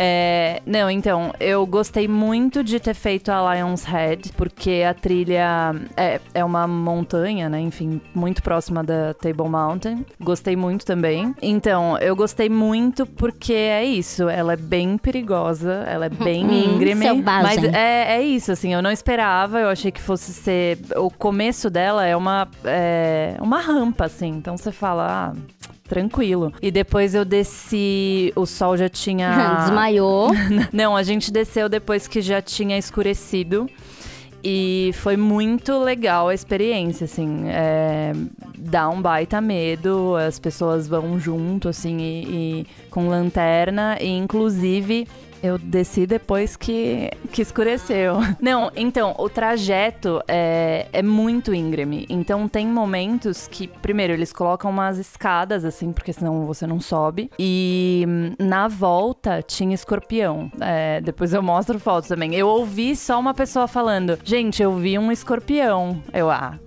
É, 0.01 0.63
não, 0.65 0.89
então, 0.89 1.33
eu 1.41 1.67
gostei 1.67 2.07
muito 2.07 2.63
de 2.63 2.79
ter 2.79 2.95
feito 2.95 3.31
a 3.33 3.55
Lion's 3.55 3.83
Head, 3.85 4.33
porque 4.37 4.85
a 4.89 4.95
trilha 4.95 5.75
é, 5.97 6.21
é 6.33 6.45
uma 6.45 6.69
montanha, 6.69 7.49
né? 7.49 7.61
Enfim, 7.61 8.01
muito 8.15 8.41
próxima 8.43 8.85
da 8.85 9.13
Table 9.15 9.49
Mountain. 9.49 10.07
Gostei 10.21 10.55
muito 10.55 10.87
também. 10.87 11.35
Então, 11.43 11.99
eu 11.99 12.15
gostei 12.15 12.49
muito 12.49 13.05
porque 13.07 13.53
é 13.53 13.85
isso. 13.85 14.29
Ela 14.29 14.53
é 14.53 14.57
bem 14.57 14.97
perigosa, 14.97 15.85
ela 15.89 16.07
é 16.07 16.11
bem 16.11 16.47
Hum, 16.47 16.75
íngreme. 16.77 17.03
selvagem. 17.05 17.43
Mas 17.65 17.75
é, 17.75 18.17
é 18.19 18.23
isso, 18.23 18.53
assim, 18.53 18.73
eu 18.73 18.81
não 18.81 18.93
esperava, 18.93 19.59
eu 19.59 19.69
achei 19.69 19.91
que 19.91 20.01
fosse 20.01 20.33
ser. 20.33 20.79
O 20.97 21.11
começo 21.11 21.69
dela 21.69 22.07
é 22.07 22.17
uma, 22.17 22.47
é, 22.65 23.35
uma 23.41 23.61
rampa, 23.61 24.05
assim. 24.05 24.29
Então 24.29 24.57
você 24.57 24.71
fala, 24.71 25.33
ah, 25.35 25.69
tranquilo. 25.89 26.53
E 26.63 26.71
depois 26.71 27.15
eu 27.15 27.25
desci, 27.25 28.33
o 28.37 28.47
sol 28.47 28.77
já 28.77 28.89
tinha. 28.89 29.59
Desmaiou. 29.65 30.31
Não, 30.73 30.97
a 30.97 31.03
gente 31.03 31.33
desceu 31.33 31.69
depois 31.69 32.07
que 32.07 32.21
já 32.21 32.41
tinha 32.41 32.79
escurecido. 32.79 33.69
E 34.43 34.93
foi 34.95 35.17
muito 35.17 35.77
legal 35.83 36.29
a 36.29 36.35
experiência, 36.35 37.07
assim. 37.07 37.43
É, 37.49 38.13
dá 38.57 38.89
um 38.89 39.03
baita 39.03 39.41
medo, 39.41 40.15
as 40.15 40.39
pessoas 40.39 40.87
vão 40.87 41.19
junto, 41.19 41.69
assim, 41.69 41.99
e, 41.99 42.25
e 42.25 42.67
com 42.89 43.09
lanterna. 43.09 43.99
E, 44.01 44.09
inclusive, 44.09 45.09
eu 45.43 45.59
desci 45.59 46.07
depois 46.07 46.57
que, 46.57 47.11
que 47.33 47.43
escureceu. 47.43 48.17
Não, 48.41 48.71
então, 48.77 49.15
o 49.19 49.29
trajeto 49.29 50.23
é, 50.27 50.87
é 50.93 51.03
muito 51.03 51.55
íngreme. 51.55 52.07
Então, 52.09 52.49
tem 52.49 52.67
momentos 52.67 53.47
que, 53.49 53.67
primeiro, 53.67 54.13
eles 54.13 54.33
colocam 54.33 54.71
umas 54.71 54.99
escadas, 54.99 55.65
assim, 55.65 55.93
porque 55.93 56.13
senão 56.13 56.47
você 56.47 56.67
não 56.67 56.81
sobe. 56.81 57.31
E 57.39 58.05
hum, 58.07 58.35
na 58.39 58.69
volta 58.69 59.43
tinha 59.43 59.75
escorpião. 59.75 60.51
É, 60.61 61.01
depois 61.01 61.33
eu 61.33 61.43
mostro 61.43 61.79
fotos 61.79 62.09
também. 62.09 62.35
Eu 62.35 62.49
ouvi 62.49 62.95
só 62.97 63.19
uma 63.19 63.35
pessoa 63.35 63.67
falando: 63.67 64.19
Gente, 64.25 64.63
eu 64.63 64.75
vi 64.75 64.99
um 64.99 65.11
escorpião. 65.13 66.03
Eu, 66.13 66.31
ah. 66.31 66.59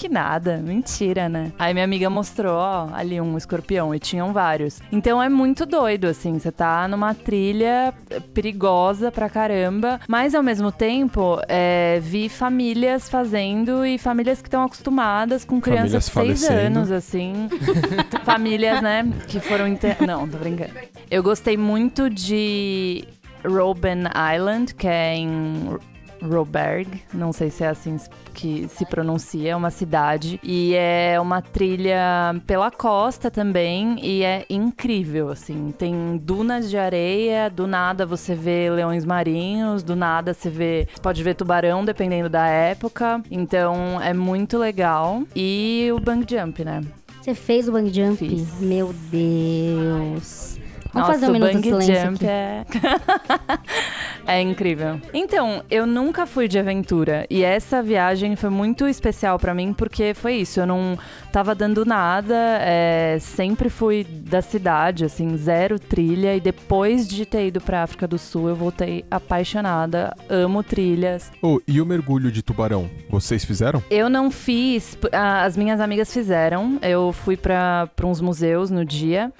Que 0.00 0.08
nada, 0.08 0.56
mentira, 0.56 1.28
né? 1.28 1.52
Aí 1.58 1.74
minha 1.74 1.84
amiga 1.84 2.08
mostrou, 2.08 2.56
ó, 2.56 2.88
ali 2.94 3.20
um 3.20 3.36
escorpião, 3.36 3.94
e 3.94 3.98
tinham 3.98 4.32
vários. 4.32 4.80
Então 4.90 5.22
é 5.22 5.28
muito 5.28 5.66
doido, 5.66 6.06
assim, 6.06 6.38
você 6.38 6.50
tá 6.50 6.88
numa 6.88 7.12
trilha 7.12 7.92
perigosa 8.32 9.12
pra 9.12 9.28
caramba, 9.28 10.00
mas 10.08 10.34
ao 10.34 10.42
mesmo 10.42 10.72
tempo, 10.72 11.38
é, 11.46 12.00
vi 12.02 12.30
famílias 12.30 13.10
fazendo 13.10 13.84
e 13.84 13.98
famílias 13.98 14.40
que 14.40 14.48
estão 14.48 14.64
acostumadas 14.64 15.44
com 15.44 15.60
crianças 15.60 16.06
de 16.06 16.10
seis 16.10 16.48
anos, 16.48 16.90
assim. 16.90 17.50
famílias, 18.24 18.80
né, 18.80 19.06
que 19.28 19.38
foram... 19.38 19.68
Inter... 19.68 19.98
Não, 20.06 20.26
tô 20.26 20.38
brincando. 20.38 20.72
Eu 21.10 21.22
gostei 21.22 21.58
muito 21.58 22.08
de 22.08 23.04
Robben 23.44 24.04
Island, 24.34 24.74
que 24.74 24.88
é 24.88 25.16
em 25.16 25.78
Roberg, 26.22 27.02
não 27.12 27.32
sei 27.32 27.50
se 27.50 27.64
é 27.64 27.68
assim 27.68 27.96
que 28.34 28.68
se 28.68 28.84
pronuncia, 28.86 29.52
é 29.52 29.56
uma 29.56 29.70
cidade 29.70 30.40
e 30.42 30.74
é 30.74 31.18
uma 31.20 31.42
trilha 31.42 32.40
pela 32.46 32.70
costa 32.70 33.30
também 33.30 33.98
e 34.04 34.22
é 34.22 34.44
incrível, 34.48 35.28
assim, 35.30 35.72
tem 35.76 36.16
dunas 36.16 36.70
de 36.70 36.76
areia, 36.76 37.50
do 37.50 37.66
nada 37.66 38.06
você 38.06 38.34
vê 38.34 38.70
leões 38.70 39.04
marinhos, 39.04 39.82
do 39.82 39.96
nada 39.96 40.34
você 40.34 40.50
vê, 40.50 40.86
você 40.92 41.00
pode 41.00 41.22
ver 41.22 41.34
tubarão 41.34 41.84
dependendo 41.84 42.28
da 42.28 42.46
época, 42.46 43.22
então 43.30 44.00
é 44.00 44.12
muito 44.12 44.58
legal 44.58 45.22
e 45.34 45.88
o 45.94 45.98
bang 45.98 46.24
jump, 46.28 46.64
né? 46.64 46.80
Você 47.20 47.34
fez 47.34 47.68
o 47.68 47.72
bang 47.72 47.92
jump? 47.92 48.16
Fiz. 48.16 48.60
Meu 48.60 48.94
Deus. 49.10 50.59
Vamos 50.92 51.08
Nossa, 51.08 51.12
fazer 51.20 51.26
um 51.26 51.30
o 51.30 51.32
minuto 51.32 51.56
de 51.60 51.68
silêncio 51.68 51.94
jump 51.94 52.14
aqui. 52.16 52.26
é... 52.26 52.64
é 54.38 54.40
incrível. 54.40 55.00
Então, 55.14 55.62
eu 55.70 55.86
nunca 55.86 56.26
fui 56.26 56.48
de 56.48 56.58
aventura 56.58 57.26
e 57.30 57.42
essa 57.44 57.82
viagem 57.82 58.34
foi 58.36 58.50
muito 58.50 58.86
especial 58.88 59.38
pra 59.38 59.54
mim 59.54 59.72
porque 59.72 60.14
foi 60.14 60.34
isso, 60.34 60.60
eu 60.60 60.66
não 60.66 60.98
tava 61.32 61.54
dando 61.54 61.84
nada, 61.84 62.58
é, 62.60 63.18
sempre 63.20 63.68
fui 63.68 64.04
da 64.04 64.42
cidade, 64.42 65.04
assim, 65.04 65.36
zero 65.36 65.78
trilha 65.78 66.34
e 66.34 66.40
depois 66.40 67.06
de 67.08 67.24
ter 67.24 67.46
ido 67.46 67.60
pra 67.60 67.82
África 67.82 68.06
do 68.08 68.18
Sul 68.18 68.48
eu 68.48 68.56
voltei 68.56 69.04
apaixonada, 69.10 70.14
amo 70.28 70.62
trilhas. 70.62 71.30
Oh, 71.40 71.60
e 71.66 71.80
o 71.80 71.86
mergulho 71.86 72.32
de 72.32 72.42
tubarão? 72.42 72.90
Vocês 73.08 73.44
fizeram? 73.44 73.82
Eu 73.90 74.08
não 74.08 74.30
fiz, 74.30 74.98
as 75.12 75.56
minhas 75.56 75.80
amigas 75.80 76.12
fizeram. 76.12 76.78
Eu 76.82 77.12
fui 77.12 77.36
pra 77.36 77.88
uns 78.04 78.20
museus 78.20 78.70
no 78.70 78.84
dia. 78.84 79.32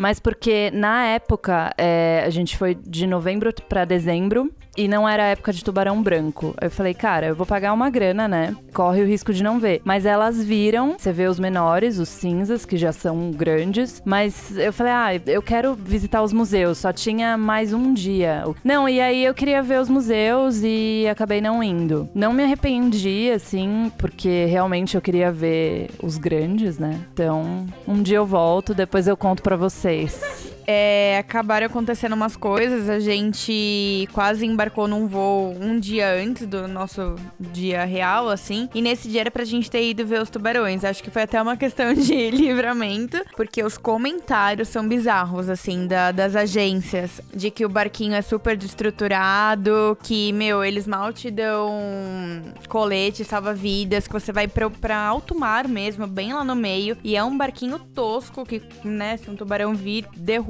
Mas 0.00 0.18
porque 0.18 0.70
na 0.70 1.04
época 1.08 1.74
é, 1.76 2.22
a 2.24 2.30
gente 2.30 2.56
foi 2.56 2.74
de 2.74 3.06
novembro 3.06 3.52
pra 3.68 3.84
dezembro 3.84 4.50
e 4.80 4.88
não 4.88 5.06
era 5.06 5.24
época 5.24 5.52
de 5.52 5.62
tubarão 5.62 6.02
branco. 6.02 6.54
Eu 6.60 6.70
falei, 6.70 6.94
cara, 6.94 7.26
eu 7.26 7.34
vou 7.34 7.46
pagar 7.46 7.72
uma 7.74 7.90
grana, 7.90 8.26
né? 8.26 8.56
Corre 8.72 9.02
o 9.02 9.06
risco 9.06 9.32
de 9.32 9.42
não 9.42 9.58
ver. 9.58 9.82
Mas 9.84 10.06
elas 10.06 10.42
viram, 10.42 10.96
você 10.98 11.12
vê 11.12 11.26
os 11.26 11.38
menores, 11.38 11.98
os 11.98 12.08
cinzas, 12.08 12.64
que 12.64 12.78
já 12.78 12.90
são 12.90 13.30
grandes. 13.30 14.02
Mas 14.04 14.56
eu 14.56 14.72
falei, 14.72 14.92
ah, 14.92 15.20
eu 15.26 15.42
quero 15.42 15.74
visitar 15.74 16.22
os 16.22 16.32
museus. 16.32 16.78
Só 16.78 16.92
tinha 16.92 17.36
mais 17.36 17.74
um 17.74 17.92
dia. 17.92 18.44
Não, 18.64 18.88
e 18.88 19.00
aí 19.00 19.22
eu 19.22 19.34
queria 19.34 19.62
ver 19.62 19.80
os 19.80 19.88
museus 19.90 20.62
e 20.62 21.06
acabei 21.10 21.42
não 21.42 21.62
indo. 21.62 22.08
Não 22.14 22.32
me 22.32 22.42
arrependi, 22.42 23.30
assim, 23.30 23.92
porque 23.98 24.46
realmente 24.46 24.94
eu 24.94 25.02
queria 25.02 25.30
ver 25.30 25.90
os 26.02 26.16
grandes, 26.16 26.78
né? 26.78 26.98
Então, 27.12 27.66
um 27.86 28.02
dia 28.02 28.16
eu 28.16 28.26
volto, 28.26 28.74
depois 28.74 29.06
eu 29.06 29.16
conto 29.16 29.42
pra 29.42 29.56
vocês. 29.56 30.49
É, 30.66 31.18
acabaram 31.18 31.66
acontecendo 31.66 32.12
umas 32.14 32.36
coisas. 32.36 32.88
A 32.88 32.98
gente 33.00 34.08
quase 34.12 34.46
embarcou 34.46 34.86
num 34.86 35.06
voo 35.06 35.54
um 35.60 35.78
dia 35.78 36.12
antes 36.12 36.46
do 36.46 36.68
nosso 36.68 37.16
dia 37.38 37.84
real, 37.84 38.28
assim. 38.28 38.68
E 38.74 38.80
nesse 38.82 39.08
dia 39.08 39.22
era 39.22 39.30
pra 39.30 39.44
gente 39.44 39.70
ter 39.70 39.88
ido 39.88 40.06
ver 40.06 40.20
os 40.22 40.30
tubarões. 40.30 40.84
Acho 40.84 41.02
que 41.02 41.10
foi 41.10 41.22
até 41.22 41.40
uma 41.40 41.56
questão 41.56 41.92
de 41.94 42.30
livramento, 42.30 43.18
porque 43.36 43.62
os 43.62 43.76
comentários 43.76 44.68
são 44.68 44.86
bizarros, 44.86 45.48
assim, 45.48 45.86
da- 45.86 46.12
das 46.12 46.36
agências. 46.36 47.20
De 47.34 47.50
que 47.50 47.64
o 47.64 47.68
barquinho 47.68 48.14
é 48.14 48.22
super 48.22 48.56
destruturado, 48.56 49.96
que, 50.02 50.32
meu, 50.32 50.62
eles 50.64 50.86
mal 50.86 51.12
te 51.12 51.30
dão 51.30 52.42
colete, 52.68 53.24
salva-vidas, 53.24 54.06
que 54.06 54.12
você 54.12 54.32
vai 54.32 54.46
pra, 54.46 54.68
pra 54.70 54.96
alto 54.98 55.34
mar 55.38 55.66
mesmo, 55.66 56.06
bem 56.06 56.32
lá 56.32 56.44
no 56.44 56.54
meio. 56.54 56.96
E 57.02 57.16
é 57.16 57.24
um 57.24 57.36
barquinho 57.36 57.78
tosco 57.78 58.44
que, 58.44 58.62
né, 58.84 59.16
se 59.16 59.28
um 59.30 59.34
tubarão 59.36 59.74
vir, 59.74 60.06
derruba. 60.16 60.49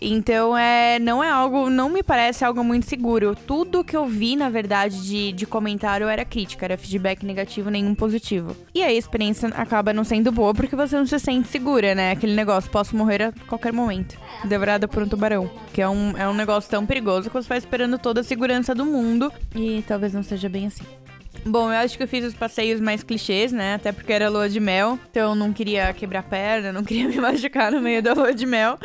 Então, 0.00 0.56
é, 0.56 0.98
não 0.98 1.22
é 1.22 1.28
algo, 1.28 1.68
não 1.68 1.90
me 1.90 2.02
parece 2.02 2.44
algo 2.44 2.64
muito 2.64 2.86
seguro. 2.86 3.36
Tudo 3.46 3.84
que 3.84 3.94
eu 3.94 4.06
vi, 4.06 4.34
na 4.34 4.48
verdade, 4.48 5.02
de, 5.06 5.32
de 5.32 5.46
comentário 5.46 6.08
era 6.08 6.24
crítica, 6.24 6.64
era 6.64 6.78
feedback 6.78 7.24
negativo, 7.24 7.68
nenhum 7.68 7.94
positivo. 7.94 8.56
E 8.74 8.82
aí 8.82 8.96
a 8.96 8.98
experiência 8.98 9.48
acaba 9.48 9.92
não 9.92 10.02
sendo 10.02 10.32
boa 10.32 10.54
porque 10.54 10.74
você 10.74 10.96
não 10.96 11.06
se 11.06 11.18
sente 11.18 11.48
segura, 11.48 11.94
né? 11.94 12.12
Aquele 12.12 12.34
negócio, 12.34 12.70
posso 12.70 12.96
morrer 12.96 13.22
a 13.22 13.32
qualquer 13.46 13.72
momento. 13.72 14.18
Devorada 14.44 14.88
por 14.88 15.02
um 15.02 15.08
tubarão. 15.08 15.50
Que 15.72 15.82
é 15.82 15.88
um, 15.88 16.16
é 16.16 16.26
um 16.26 16.34
negócio 16.34 16.70
tão 16.70 16.86
perigoso 16.86 17.28
que 17.28 17.34
você 17.34 17.48
vai 17.48 17.58
esperando 17.58 17.98
toda 17.98 18.22
a 18.22 18.24
segurança 18.24 18.74
do 18.74 18.86
mundo. 18.86 19.30
E 19.54 19.84
talvez 19.86 20.14
não 20.14 20.22
seja 20.22 20.48
bem 20.48 20.66
assim. 20.66 20.84
Bom, 21.44 21.72
eu 21.72 21.78
acho 21.78 21.96
que 21.96 22.02
eu 22.02 22.08
fiz 22.08 22.24
os 22.24 22.34
passeios 22.34 22.80
mais 22.80 23.02
clichês, 23.02 23.50
né? 23.50 23.74
Até 23.74 23.92
porque 23.92 24.12
era 24.12 24.28
lua 24.28 24.48
de 24.48 24.60
mel. 24.60 24.98
Então 25.10 25.30
eu 25.30 25.34
não 25.34 25.52
queria 25.52 25.92
quebrar 25.92 26.22
perna, 26.22 26.72
não 26.72 26.84
queria 26.84 27.06
me 27.10 27.16
machucar 27.16 27.72
no 27.72 27.80
meio 27.80 28.02
da 28.02 28.12
lua 28.12 28.34
de 28.34 28.46
mel. 28.46 28.78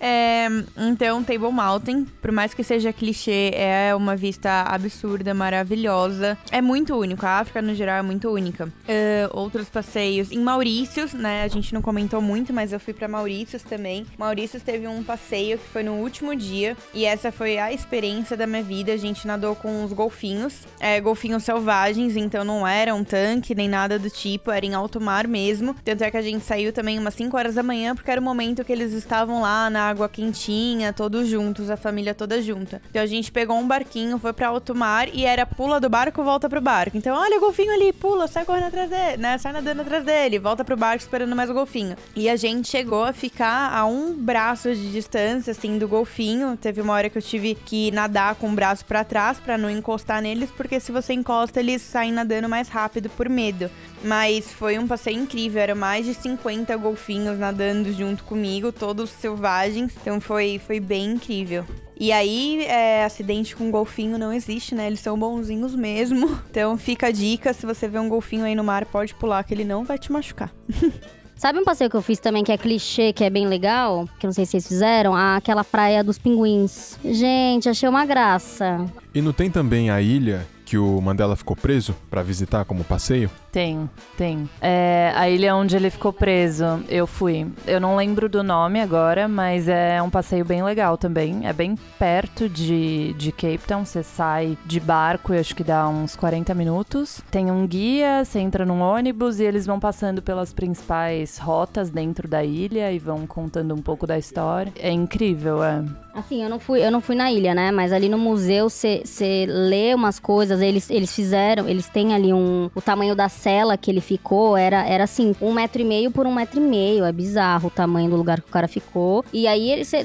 É, 0.00 0.46
então, 0.76 1.22
Table 1.22 1.50
Mountain, 1.52 2.04
por 2.22 2.30
mais 2.32 2.54
que 2.54 2.62
seja 2.62 2.92
clichê, 2.92 3.50
é 3.54 3.94
uma 3.94 4.16
vista 4.16 4.62
absurda, 4.62 5.34
maravilhosa. 5.34 6.38
É 6.50 6.60
muito 6.60 6.94
único. 6.94 7.26
A 7.26 7.40
África, 7.40 7.60
no 7.60 7.74
geral, 7.74 7.98
é 7.98 8.02
muito 8.02 8.28
única. 8.28 8.72
É, 8.86 9.28
outros 9.32 9.68
passeios 9.68 10.30
em 10.30 10.38
Maurícios, 10.38 11.12
né? 11.12 11.42
A 11.42 11.48
gente 11.48 11.74
não 11.74 11.82
comentou 11.82 12.20
muito, 12.20 12.52
mas 12.52 12.72
eu 12.72 12.80
fui 12.80 12.94
pra 12.94 13.08
Maurícios 13.08 13.62
também. 13.62 14.06
Maurícios 14.16 14.62
teve 14.62 14.86
um 14.86 15.02
passeio 15.02 15.58
que 15.58 15.68
foi 15.68 15.82
no 15.82 15.94
último 15.94 16.34
dia. 16.34 16.76
E 16.94 17.04
essa 17.04 17.32
foi 17.32 17.58
a 17.58 17.72
experiência 17.72 18.36
da 18.36 18.46
minha 18.46 18.62
vida. 18.62 18.92
A 18.92 18.96
gente 18.96 19.26
nadou 19.26 19.54
com 19.56 19.84
os 19.84 19.92
golfinhos. 19.92 20.66
É, 20.80 21.00
golfinhos 21.00 21.42
selvagens, 21.42 21.97
então 21.98 22.44
não 22.44 22.66
era 22.66 22.94
um 22.94 23.04
tanque 23.04 23.54
nem 23.54 23.68
nada 23.68 23.98
do 23.98 24.10
tipo. 24.10 24.50
Era 24.50 24.64
em 24.64 24.74
alto 24.74 25.00
mar 25.00 25.26
mesmo. 25.26 25.74
Tanto 25.84 26.02
é 26.04 26.10
que 26.10 26.16
a 26.16 26.22
gente 26.22 26.44
saiu 26.44 26.72
também 26.72 26.98
umas 26.98 27.14
5 27.14 27.36
horas 27.36 27.54
da 27.54 27.62
manhã, 27.62 27.94
porque 27.94 28.10
era 28.10 28.20
o 28.20 28.24
momento 28.24 28.64
que 28.64 28.72
eles 28.72 28.92
estavam 28.92 29.40
lá 29.40 29.68
na 29.70 29.88
água 29.88 30.08
quentinha, 30.08 30.92
todos 30.92 31.28
juntos, 31.28 31.70
a 31.70 31.76
família 31.76 32.14
toda 32.14 32.40
junta. 32.42 32.80
Então 32.90 33.02
a 33.02 33.06
gente 33.06 33.32
pegou 33.32 33.56
um 33.56 33.66
barquinho, 33.66 34.18
foi 34.18 34.32
pra 34.32 34.48
alto 34.48 34.74
mar 34.74 35.08
e 35.12 35.24
era 35.24 35.46
pula 35.46 35.80
do 35.80 35.88
barco, 35.88 36.22
volta 36.22 36.48
pro 36.48 36.60
barco. 36.60 36.96
Então, 36.96 37.16
olha 37.16 37.36
o 37.38 37.40
golfinho 37.40 37.72
ali, 37.72 37.92
pula, 37.92 38.26
sai 38.26 38.44
correndo 38.44 38.66
atrás 38.66 38.90
dele, 38.90 39.16
né? 39.18 39.38
Sai 39.38 39.52
nadando 39.52 39.82
atrás 39.82 40.04
dele, 40.04 40.38
volta 40.38 40.64
pro 40.64 40.76
barco 40.76 41.02
esperando 41.02 41.34
mais 41.34 41.50
o 41.50 41.54
golfinho. 41.54 41.96
E 42.14 42.28
a 42.28 42.36
gente 42.36 42.68
chegou 42.68 43.04
a 43.04 43.12
ficar 43.12 43.72
a 43.72 43.84
um 43.86 44.14
braço 44.14 44.74
de 44.74 44.90
distância, 44.90 45.50
assim, 45.50 45.78
do 45.78 45.88
golfinho. 45.88 46.56
Teve 46.56 46.80
uma 46.80 46.92
hora 46.92 47.08
que 47.08 47.18
eu 47.18 47.22
tive 47.22 47.54
que 47.54 47.90
nadar 47.90 48.34
com 48.34 48.50
o 48.50 48.52
braço 48.52 48.84
pra 48.84 49.04
trás 49.04 49.38
pra 49.38 49.58
não 49.58 49.70
encostar 49.70 50.22
neles, 50.22 50.50
porque 50.56 50.80
se 50.80 50.92
você 50.92 51.12
encosta, 51.12 51.60
eles 51.60 51.87
saem 51.88 52.12
nadando 52.12 52.48
mais 52.48 52.68
rápido 52.68 53.10
por 53.10 53.28
medo. 53.28 53.70
Mas 54.04 54.52
foi 54.52 54.78
um 54.78 54.86
passeio 54.86 55.18
incrível, 55.18 55.60
eram 55.60 55.76
mais 55.76 56.06
de 56.06 56.14
50 56.14 56.76
golfinhos 56.76 57.38
nadando 57.38 57.92
junto 57.92 58.22
comigo, 58.24 58.70
todos 58.70 59.10
selvagens. 59.10 59.92
Então 60.00 60.20
foi, 60.20 60.60
foi 60.64 60.78
bem 60.78 61.12
incrível. 61.12 61.64
E 62.00 62.12
aí, 62.12 62.64
é, 62.64 63.04
acidente 63.04 63.56
com 63.56 63.72
golfinho 63.72 64.16
não 64.16 64.32
existe, 64.32 64.72
né? 64.72 64.86
Eles 64.86 65.00
são 65.00 65.18
bonzinhos 65.18 65.74
mesmo. 65.74 66.38
Então 66.48 66.76
fica 66.76 67.08
a 67.08 67.10
dica, 67.12 67.52
se 67.52 67.64
você 67.64 67.86
vê 67.86 67.98
um 67.98 68.08
golfinho 68.08 68.44
aí 68.44 68.54
no 68.54 68.64
mar, 68.64 68.84
pode 68.86 69.14
pular, 69.14 69.44
que 69.44 69.54
ele 69.54 69.64
não 69.64 69.84
vai 69.84 69.96
te 69.96 70.10
machucar. 70.10 70.52
Sabe 71.36 71.60
um 71.60 71.64
passeio 71.64 71.88
que 71.88 71.94
eu 71.94 72.02
fiz 72.02 72.18
também 72.18 72.42
que 72.42 72.50
é 72.50 72.58
clichê, 72.58 73.12
que 73.12 73.22
é 73.22 73.30
bem 73.30 73.46
legal? 73.46 74.08
Que 74.18 74.26
eu 74.26 74.28
não 74.28 74.32
sei 74.32 74.44
se 74.44 74.52
vocês 74.52 74.66
fizeram? 74.66 75.14
Ah, 75.14 75.36
aquela 75.36 75.62
praia 75.62 76.02
dos 76.02 76.18
pinguins. 76.18 76.98
Gente, 77.04 77.68
achei 77.68 77.88
uma 77.88 78.04
graça. 78.04 78.84
E 79.14 79.22
não 79.22 79.32
tem 79.32 79.48
também 79.48 79.88
a 79.88 80.02
ilha 80.02 80.44
que 80.68 80.76
o 80.76 81.00
Mandela 81.00 81.34
ficou 81.34 81.56
preso 81.56 81.96
pra 82.10 82.22
visitar 82.22 82.62
como 82.66 82.84
passeio? 82.84 83.30
Tem, 83.58 83.90
tem. 84.16 84.48
É, 84.60 85.12
a 85.16 85.28
ilha 85.28 85.56
onde 85.56 85.74
ele 85.74 85.90
ficou 85.90 86.12
preso, 86.12 86.64
eu 86.88 87.08
fui. 87.08 87.44
Eu 87.66 87.80
não 87.80 87.96
lembro 87.96 88.28
do 88.28 88.40
nome 88.44 88.80
agora, 88.80 89.26
mas 89.26 89.66
é 89.66 90.00
um 90.00 90.08
passeio 90.08 90.44
bem 90.44 90.62
legal 90.62 90.96
também. 90.96 91.44
É 91.44 91.52
bem 91.52 91.74
perto 91.98 92.48
de, 92.48 93.14
de 93.14 93.32
Cape 93.32 93.66
Town. 93.66 93.84
Você 93.84 94.04
sai 94.04 94.56
de 94.64 94.78
barco 94.78 95.34
e 95.34 95.38
acho 95.38 95.56
que 95.56 95.64
dá 95.64 95.88
uns 95.88 96.14
40 96.14 96.54
minutos. 96.54 97.20
Tem 97.32 97.50
um 97.50 97.66
guia, 97.66 98.24
você 98.24 98.38
entra 98.38 98.64
num 98.64 98.80
ônibus 98.80 99.40
e 99.40 99.44
eles 99.44 99.66
vão 99.66 99.80
passando 99.80 100.22
pelas 100.22 100.52
principais 100.52 101.36
rotas 101.36 101.90
dentro 101.90 102.28
da 102.28 102.44
ilha 102.44 102.92
e 102.92 102.98
vão 103.00 103.26
contando 103.26 103.74
um 103.74 103.82
pouco 103.82 104.06
da 104.06 104.16
história. 104.16 104.72
É 104.78 104.92
incrível, 104.92 105.64
é. 105.64 105.84
Assim, 106.14 106.42
eu 106.42 106.48
não 106.48 106.58
fui, 106.58 106.84
eu 106.84 106.90
não 106.90 107.00
fui 107.00 107.14
na 107.14 107.30
ilha, 107.30 107.54
né? 107.54 107.70
Mas 107.70 107.92
ali 107.92 108.08
no 108.08 108.18
museu 108.18 108.68
você 108.68 109.46
lê 109.48 109.94
umas 109.94 110.18
coisas, 110.18 110.60
eles, 110.60 110.90
eles 110.90 111.14
fizeram, 111.14 111.68
eles 111.68 111.88
têm 111.88 112.14
ali 112.14 112.32
um, 112.32 112.70
o 112.74 112.80
tamanho 112.80 113.14
da 113.14 113.28
cela 113.48 113.78
que 113.78 113.90
ele 113.90 114.02
ficou 114.02 114.58
era, 114.58 114.86
era 114.86 115.04
assim, 115.04 115.34
um 115.40 115.54
metro 115.54 115.80
e 115.80 115.84
meio 115.84 116.10
por 116.10 116.26
um 116.26 116.34
metro 116.34 116.60
e 116.60 116.62
meio. 116.62 117.04
É 117.04 117.10
bizarro 117.10 117.68
o 117.68 117.70
tamanho 117.70 118.10
do 118.10 118.16
lugar 118.16 118.42
que 118.42 118.48
o 118.48 118.52
cara 118.52 118.68
ficou. 118.68 119.24
E 119.32 119.46
aí 119.46 119.82
você 119.82 120.04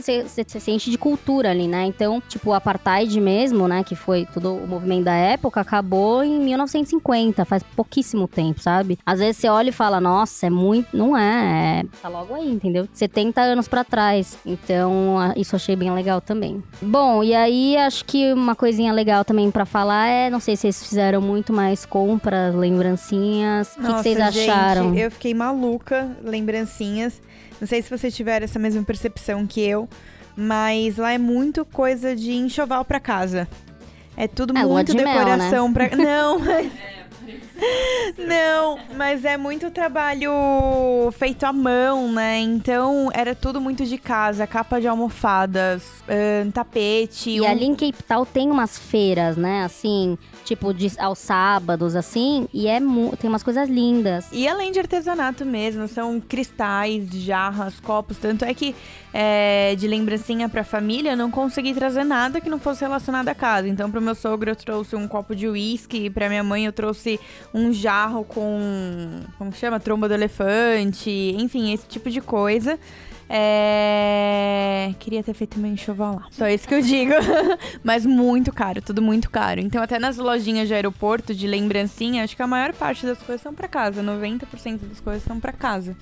sente 0.59 0.89
de 0.89 0.97
cultura 0.97 1.51
ali, 1.51 1.67
né? 1.67 1.83
Então, 1.83 2.21
tipo, 2.29 2.51
o 2.51 2.53
apartheid 2.53 3.19
mesmo, 3.19 3.67
né? 3.67 3.83
Que 3.83 3.95
foi 3.95 4.25
todo 4.33 4.55
o 4.55 4.65
movimento 4.65 5.03
da 5.03 5.13
época, 5.13 5.59
acabou 5.59 6.23
em 6.23 6.39
1950, 6.39 7.43
faz 7.43 7.61
pouquíssimo 7.75 8.29
tempo, 8.29 8.61
sabe? 8.61 8.97
Às 9.05 9.19
vezes 9.19 9.37
você 9.37 9.49
olha 9.49 9.69
e 9.69 9.73
fala, 9.73 9.99
nossa, 9.99 10.47
é 10.47 10.49
muito. 10.49 10.95
Não 10.95 11.17
é, 11.17 11.81
é 11.81 11.85
tá 12.01 12.07
logo 12.07 12.33
aí, 12.33 12.49
entendeu? 12.49 12.87
70 12.93 13.41
anos 13.41 13.67
para 13.67 13.83
trás. 13.83 14.37
Então, 14.45 15.17
isso 15.35 15.53
achei 15.53 15.75
bem 15.75 15.91
legal 15.91 16.21
também. 16.21 16.63
Bom, 16.81 17.21
e 17.21 17.35
aí 17.35 17.75
acho 17.75 18.05
que 18.05 18.31
uma 18.31 18.55
coisinha 18.55 18.93
legal 18.93 19.25
também 19.25 19.51
para 19.51 19.65
falar 19.65 20.07
é, 20.07 20.29
não 20.29 20.39
sei 20.39 20.55
se 20.55 20.61
vocês 20.61 20.87
fizeram 20.87 21.19
muito 21.19 21.51
mais 21.51 21.85
compras, 21.85 22.55
lembrancinhas. 22.55 23.22
O 23.77 23.81
que, 23.81 23.91
vocês 23.93 24.19
acharam? 24.19 24.95
eu 24.95 25.09
fiquei 25.11 25.33
maluca, 25.33 26.15
lembrancinhas. 26.23 27.21
Não 27.59 27.67
sei 27.67 27.81
se 27.81 27.89
vocês 27.89 28.15
tiveram 28.15 28.43
essa 28.43 28.59
mesma 28.59 28.83
percepção 28.83 29.47
que 29.47 29.61
eu, 29.61 29.87
mas 30.35 30.97
lá 30.97 31.13
é 31.13 31.17
muito 31.17 31.63
coisa 31.65 32.15
de 32.15 32.33
enxoval 32.33 32.83
para 32.83 32.99
casa. 32.99 33.47
É 34.15 34.27
tudo 34.27 34.55
é, 34.57 34.65
muito 34.65 34.91
de 34.91 34.97
decoração 34.97 35.69
mel, 35.69 35.89
né? 35.89 35.89
pra. 35.89 35.97
Não, 35.97 36.39
mas. 36.39 36.71
Não, 38.17 38.79
mas 38.95 39.25
é 39.25 39.37
muito 39.37 39.71
trabalho 39.71 40.31
feito 41.17 41.43
à 41.45 41.53
mão, 41.53 42.11
né? 42.11 42.39
Então 42.39 43.09
era 43.13 43.33
tudo 43.33 43.59
muito 43.59 43.85
de 43.85 43.97
casa, 43.97 44.45
capa 44.45 44.79
de 44.79 44.87
almofadas, 44.87 45.83
uh, 46.03 46.51
tapete. 46.51 47.31
E 47.31 47.41
um... 47.41 47.47
ali 47.47 47.65
em 47.65 47.75
Cape 47.75 48.03
Town 48.03 48.25
tem 48.25 48.49
umas 48.49 48.77
feiras, 48.77 49.37
né? 49.37 49.63
Assim, 49.63 50.17
tipo 50.43 50.73
de, 50.73 50.91
aos 50.99 51.19
sábados, 51.19 51.95
assim, 51.95 52.47
e 52.53 52.67
é 52.67 52.79
tem 53.19 53.29
umas 53.29 53.43
coisas 53.43 53.69
lindas. 53.69 54.27
E 54.31 54.47
além 54.47 54.71
de 54.71 54.79
artesanato 54.79 55.45
mesmo, 55.45 55.87
são 55.87 56.19
cristais, 56.19 57.09
jarras, 57.11 57.79
copos, 57.79 58.17
tanto 58.17 58.45
é 58.45 58.53
que 58.53 58.75
é, 59.13 59.75
de 59.75 59.87
lembrancinha 59.87 60.49
pra 60.49 60.63
família, 60.63 61.11
eu 61.11 61.17
não 61.17 61.29
consegui 61.29 61.73
trazer 61.73 62.03
nada 62.03 62.41
que 62.41 62.49
não 62.49 62.59
fosse 62.59 62.81
relacionado 62.81 63.29
à 63.29 63.35
casa. 63.35 63.67
Então, 63.67 63.89
pro 63.91 64.01
meu 64.01 64.15
sogro, 64.15 64.49
eu 64.49 64.55
trouxe 64.55 64.95
um 64.95 65.07
copo 65.07 65.35
de 65.35 65.47
uísque, 65.47 66.09
pra 66.09 66.27
minha 66.27 66.43
mãe, 66.43 66.65
eu 66.65 66.73
trouxe 66.73 67.19
um 67.53 67.71
jarro 67.71 68.23
com. 68.25 69.21
Como 69.37 69.53
chama? 69.53 69.79
Tromba 69.79 70.07
do 70.07 70.13
elefante, 70.13 71.09
enfim, 71.37 71.73
esse 71.73 71.87
tipo 71.87 72.09
de 72.09 72.19
coisa. 72.19 72.79
É... 73.29 74.93
Queria 74.99 75.23
ter 75.23 75.33
feito 75.33 75.57
meu 75.59 75.71
enxoval 75.71 76.15
lá. 76.15 76.27
Só 76.31 76.47
isso 76.47 76.67
que 76.67 76.75
eu 76.75 76.81
digo. 76.81 77.13
Mas 77.83 78.05
muito 78.05 78.51
caro, 78.51 78.81
tudo 78.81 79.01
muito 79.01 79.29
caro. 79.29 79.59
Então, 79.59 79.81
até 79.81 79.97
nas 79.97 80.17
lojinhas 80.17 80.67
de 80.67 80.73
aeroporto, 80.73 81.33
de 81.33 81.47
lembrancinha, 81.47 82.23
acho 82.23 82.35
que 82.35 82.41
a 82.41 82.47
maior 82.47 82.73
parte 82.73 83.05
das 83.05 83.17
coisas 83.19 83.41
são 83.41 83.53
para 83.53 83.67
casa. 83.67 84.03
90% 84.03 84.81
das 84.87 84.99
coisas 84.99 85.23
são 85.23 85.39
para 85.39 85.51
casa. 85.51 85.95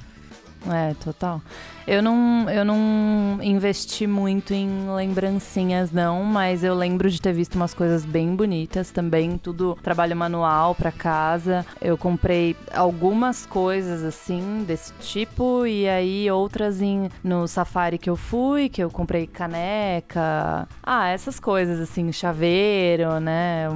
É, 0.70 0.93
total. 1.03 1.41
Eu 1.88 2.01
não, 2.01 2.49
eu 2.49 2.64
não 2.64 3.39
investi 3.41 4.05
muito 4.05 4.53
em 4.53 4.89
lembrancinhas, 4.95 5.91
não, 5.91 6.24
mas 6.24 6.64
eu 6.64 6.76
lembro 6.76 7.09
de 7.09 7.20
ter 7.20 7.34
visto 7.34 7.55
umas 7.55 7.74
coisas 7.74 8.05
bem 8.05 8.36
bonitas 8.36 8.91
também, 8.91 9.38
tudo 9.38 9.78
trabalho 9.82 10.16
manual 10.16 10.76
para 10.76 10.91
casa. 10.91 11.66
Eu 11.82 11.97
comprei 11.97 12.55
algumas 12.72 13.45
coisas 13.45 14.03
assim, 14.03 14.64
desse 14.66 14.93
tipo, 15.01 15.66
e 15.66 15.89
aí 15.89 16.30
outras 16.30 16.82
em, 16.82 17.09
no 17.24 17.47
safari 17.47 17.97
que 17.97 18.09
eu 18.09 18.16
fui, 18.16 18.70
que 18.70 18.84
eu 18.84 18.89
comprei 18.89 19.26
caneca. 19.26 20.68
Ah, 20.84 21.09
essas 21.09 21.39
coisas 21.39 21.80
assim, 21.80 22.12
chaveiro, 22.12 23.20
né? 23.20 23.68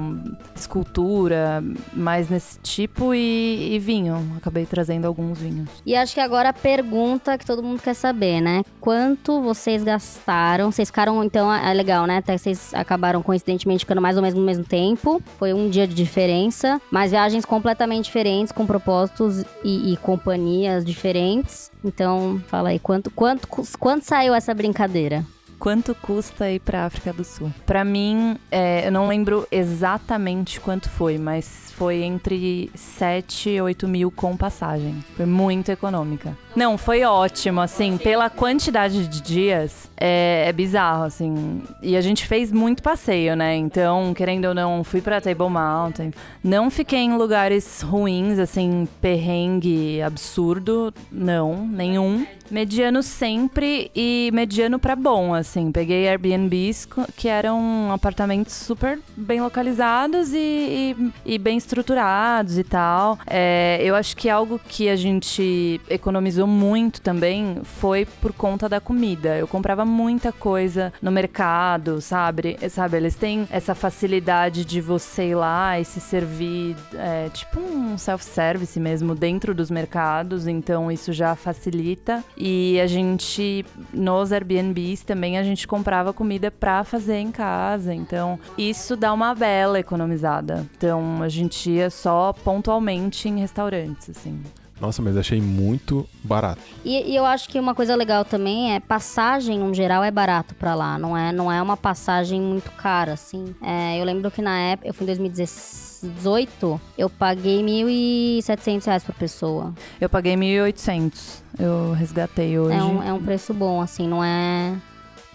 Escultura, 0.54 1.62
mais 1.92 2.30
nesse 2.30 2.60
tipo, 2.60 3.12
e, 3.12 3.74
e 3.74 3.78
vinho. 3.80 4.34
Acabei 4.36 4.64
trazendo 4.64 5.06
alguns 5.06 5.38
vinhos. 5.38 5.68
E 5.84 5.96
acho 5.96 6.14
que 6.14 6.20
agora 6.20 6.50
a 6.50 6.52
pergunta 6.76 7.38
que 7.38 7.46
todo 7.46 7.62
mundo 7.62 7.80
quer 7.80 7.94
saber, 7.94 8.42
né? 8.42 8.62
Quanto 8.80 9.40
vocês 9.40 9.82
gastaram? 9.82 10.70
Vocês 10.70 10.88
ficaram, 10.88 11.24
então, 11.24 11.50
é 11.50 11.72
legal, 11.72 12.06
né? 12.06 12.18
Até 12.18 12.36
vocês 12.36 12.74
acabaram 12.74 13.22
coincidentemente 13.22 13.80
ficando 13.86 14.02
mais 14.02 14.16
ou 14.16 14.22
menos 14.22 14.38
no 14.38 14.44
mesmo 14.44 14.62
tempo. 14.64 15.22
Foi 15.38 15.54
um 15.54 15.70
dia 15.70 15.86
de 15.86 15.94
diferença, 15.94 16.80
mas 16.90 17.12
viagens 17.12 17.46
completamente 17.46 18.04
diferentes, 18.04 18.52
com 18.52 18.66
propósitos 18.66 19.42
e, 19.64 19.94
e 19.94 19.96
companhias 19.96 20.84
diferentes. 20.84 21.70
Então, 21.82 22.42
fala 22.46 22.68
aí, 22.68 22.78
quanto, 22.78 23.10
quanto, 23.10 23.48
quanto 23.78 24.02
saiu 24.04 24.34
essa 24.34 24.52
brincadeira? 24.52 25.24
Quanto 25.58 25.94
custa 25.94 26.50
ir 26.50 26.60
pra 26.60 26.84
África 26.84 27.12
do 27.12 27.24
Sul? 27.24 27.52
Para 27.64 27.84
mim, 27.84 28.36
é, 28.50 28.86
eu 28.86 28.92
não 28.92 29.08
lembro 29.08 29.46
exatamente 29.50 30.60
quanto 30.60 30.88
foi, 30.88 31.18
mas 31.18 31.72
foi 31.76 32.02
entre 32.02 32.70
7 32.74 33.50
e 33.50 33.60
8 33.60 33.88
mil 33.88 34.10
com 34.10 34.36
passagem. 34.36 35.04
Foi 35.16 35.26
muito 35.26 35.70
econômica. 35.70 36.36
Não, 36.54 36.78
foi 36.78 37.04
ótimo, 37.04 37.60
assim, 37.60 37.98
pela 37.98 38.30
quantidade 38.30 39.06
de 39.06 39.20
dias, 39.20 39.90
é, 39.96 40.44
é, 40.46 40.52
bizarro, 40.52 41.04
assim. 41.04 41.62
E 41.82 41.96
a 41.96 42.00
gente 42.00 42.26
fez 42.26 42.52
muito 42.52 42.82
passeio, 42.82 43.34
né? 43.34 43.56
Então, 43.56 44.12
querendo 44.14 44.46
ou 44.46 44.54
não, 44.54 44.84
fui 44.84 45.00
pra 45.00 45.20
Table 45.20 45.48
Mountain. 45.48 46.12
Não 46.44 46.70
fiquei 46.70 47.00
em 47.00 47.16
lugares 47.16 47.80
ruins, 47.80 48.38
assim, 48.38 48.86
perrengue 49.00 50.02
absurdo, 50.02 50.92
não, 51.10 51.66
nenhum. 51.66 52.26
Mediano 52.50 53.02
sempre 53.02 53.90
e 53.94 54.30
mediano 54.32 54.78
para 54.78 54.94
bom, 54.94 55.34
assim. 55.34 55.72
Peguei 55.72 56.08
Airbnbs 56.08 56.86
que 57.16 57.28
eram 57.28 57.90
apartamentos 57.92 58.54
super 58.54 59.00
bem 59.16 59.40
localizados 59.40 60.32
e, 60.32 60.36
e, 60.36 61.12
e 61.34 61.38
bem 61.38 61.56
estruturados 61.56 62.58
e 62.58 62.62
tal. 62.62 63.18
É, 63.26 63.80
eu 63.82 63.94
acho 63.94 64.16
que 64.16 64.28
algo 64.28 64.60
que 64.68 64.88
a 64.88 64.96
gente 64.96 65.80
economizou 65.88 66.46
muito 66.46 67.00
também 67.00 67.58
foi 67.64 68.06
por 68.20 68.32
conta 68.32 68.68
da 68.68 68.80
comida. 68.80 69.36
Eu 69.36 69.48
comprava 69.48 69.84
muita 69.86 70.32
coisa 70.32 70.92
no 71.00 71.10
mercado, 71.10 72.00
sabe? 72.00 72.56
Sabe, 72.68 72.96
eles 72.96 73.14
têm 73.14 73.46
essa 73.50 73.74
facilidade 73.74 74.64
de 74.64 74.80
você 74.80 75.30
ir 75.30 75.34
lá 75.34 75.78
e 75.78 75.84
se 75.84 76.00
servir, 76.00 76.76
é, 76.94 77.28
tipo 77.30 77.60
um 77.60 77.96
self-service 77.96 78.78
mesmo, 78.78 79.14
dentro 79.14 79.54
dos 79.54 79.70
mercados, 79.70 80.46
então 80.46 80.90
isso 80.90 81.12
já 81.12 81.34
facilita. 81.34 82.24
E 82.36 82.80
a 82.80 82.86
gente, 82.86 83.64
nos 83.92 84.32
Airbnbs 84.32 85.02
também, 85.02 85.38
a 85.38 85.42
gente 85.42 85.66
comprava 85.66 86.12
comida 86.12 86.50
pra 86.50 86.84
fazer 86.84 87.16
em 87.16 87.30
casa, 87.30 87.94
então 87.94 88.38
isso 88.58 88.96
dá 88.96 89.12
uma 89.12 89.34
bela 89.34 89.78
economizada. 89.78 90.66
Então 90.76 91.22
a 91.22 91.28
gente 91.28 91.70
ia 91.70 91.90
só 91.90 92.32
pontualmente 92.32 93.28
em 93.28 93.40
restaurantes, 93.40 94.10
assim. 94.10 94.42
Nossa, 94.80 95.00
mas 95.00 95.16
achei 95.16 95.40
muito 95.40 96.06
barato. 96.22 96.60
E, 96.84 97.12
e, 97.12 97.16
eu 97.16 97.24
acho 97.24 97.48
que 97.48 97.58
uma 97.58 97.74
coisa 97.74 97.94
legal 97.96 98.24
também 98.24 98.74
é 98.74 98.80
passagem, 98.80 99.58
no 99.58 99.72
geral, 99.72 100.04
é 100.04 100.10
barato 100.10 100.54
para 100.54 100.74
lá. 100.74 100.98
Não 100.98 101.16
é, 101.16 101.32
não 101.32 101.50
é 101.50 101.62
uma 101.62 101.76
passagem 101.76 102.40
muito 102.40 102.70
cara, 102.72 103.14
assim. 103.14 103.54
É, 103.62 103.98
eu 103.98 104.04
lembro 104.04 104.30
que 104.30 104.42
na 104.42 104.58
época, 104.58 104.88
eu 104.88 104.92
fui 104.92 105.04
em 105.04 105.06
2018, 105.06 106.80
eu 106.98 107.08
paguei 107.08 107.62
1.700 107.62 108.84
reais 108.84 109.04
por 109.04 109.14
pessoa. 109.14 109.72
Eu 109.98 110.10
paguei 110.10 110.34
1.800. 110.34 111.42
Eu 111.58 111.92
resgatei 111.92 112.58
hoje. 112.58 112.76
É 112.76 112.82
um, 112.82 113.02
é 113.02 113.12
um 113.12 113.22
preço 113.22 113.54
bom, 113.54 113.80
assim, 113.80 114.06
não 114.06 114.22
é... 114.22 114.74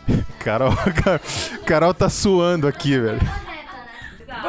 Carol, 0.39 0.73
Carol 1.65 1.93
tá 1.93 2.09
suando 2.09 2.67
aqui, 2.67 2.99
velho. 2.99 3.19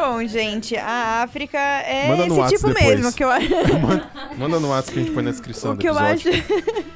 Bom, 0.02 0.26
gente, 0.26 0.76
a 0.76 1.22
África 1.22 1.56
é 1.60 2.08
Manda 2.08 2.26
esse 2.26 2.56
tipo 2.56 2.74
depois. 2.74 2.86
mesmo 2.96 3.12
que 3.12 3.22
eu 3.22 3.30
acho. 3.30 3.48
Manda 4.36 4.58
no 4.58 4.70
WhatsApp 4.70 4.94
que 4.94 4.98
a 4.98 5.02
gente 5.04 5.14
põe 5.14 5.22
na 5.22 5.30
descrição 5.30 5.74
o 5.74 5.76
que 5.76 5.88
eu 5.88 5.96
acho. 5.96 6.28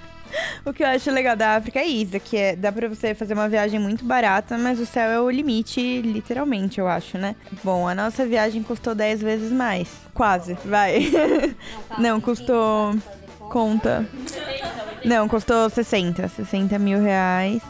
o 0.66 0.72
que 0.72 0.82
eu 0.82 0.88
acho 0.88 1.08
legal 1.12 1.36
da 1.36 1.54
África 1.54 1.78
é 1.78 1.86
isso, 1.86 2.18
que 2.18 2.36
é, 2.36 2.56
dá 2.56 2.72
pra 2.72 2.88
você 2.88 3.14
fazer 3.14 3.34
uma 3.34 3.48
viagem 3.48 3.78
muito 3.78 4.04
barata, 4.04 4.58
mas 4.58 4.80
o 4.80 4.86
céu 4.86 5.08
é 5.08 5.20
o 5.20 5.30
limite, 5.30 6.02
literalmente, 6.02 6.80
eu 6.80 6.88
acho, 6.88 7.16
né? 7.16 7.36
Bom, 7.62 7.86
a 7.86 7.94
nossa 7.94 8.26
viagem 8.26 8.60
custou 8.64 8.92
10 8.92 9.20
vezes 9.20 9.52
mais. 9.52 9.88
Quase, 10.12 10.58
vai. 10.64 11.08
Não, 11.98 12.20
custou. 12.20 12.92
Conta. 13.38 14.04
Não, 15.04 15.28
custou 15.28 15.70
60. 15.70 16.26
60 16.26 16.76
mil 16.80 17.00
reais. 17.00 17.62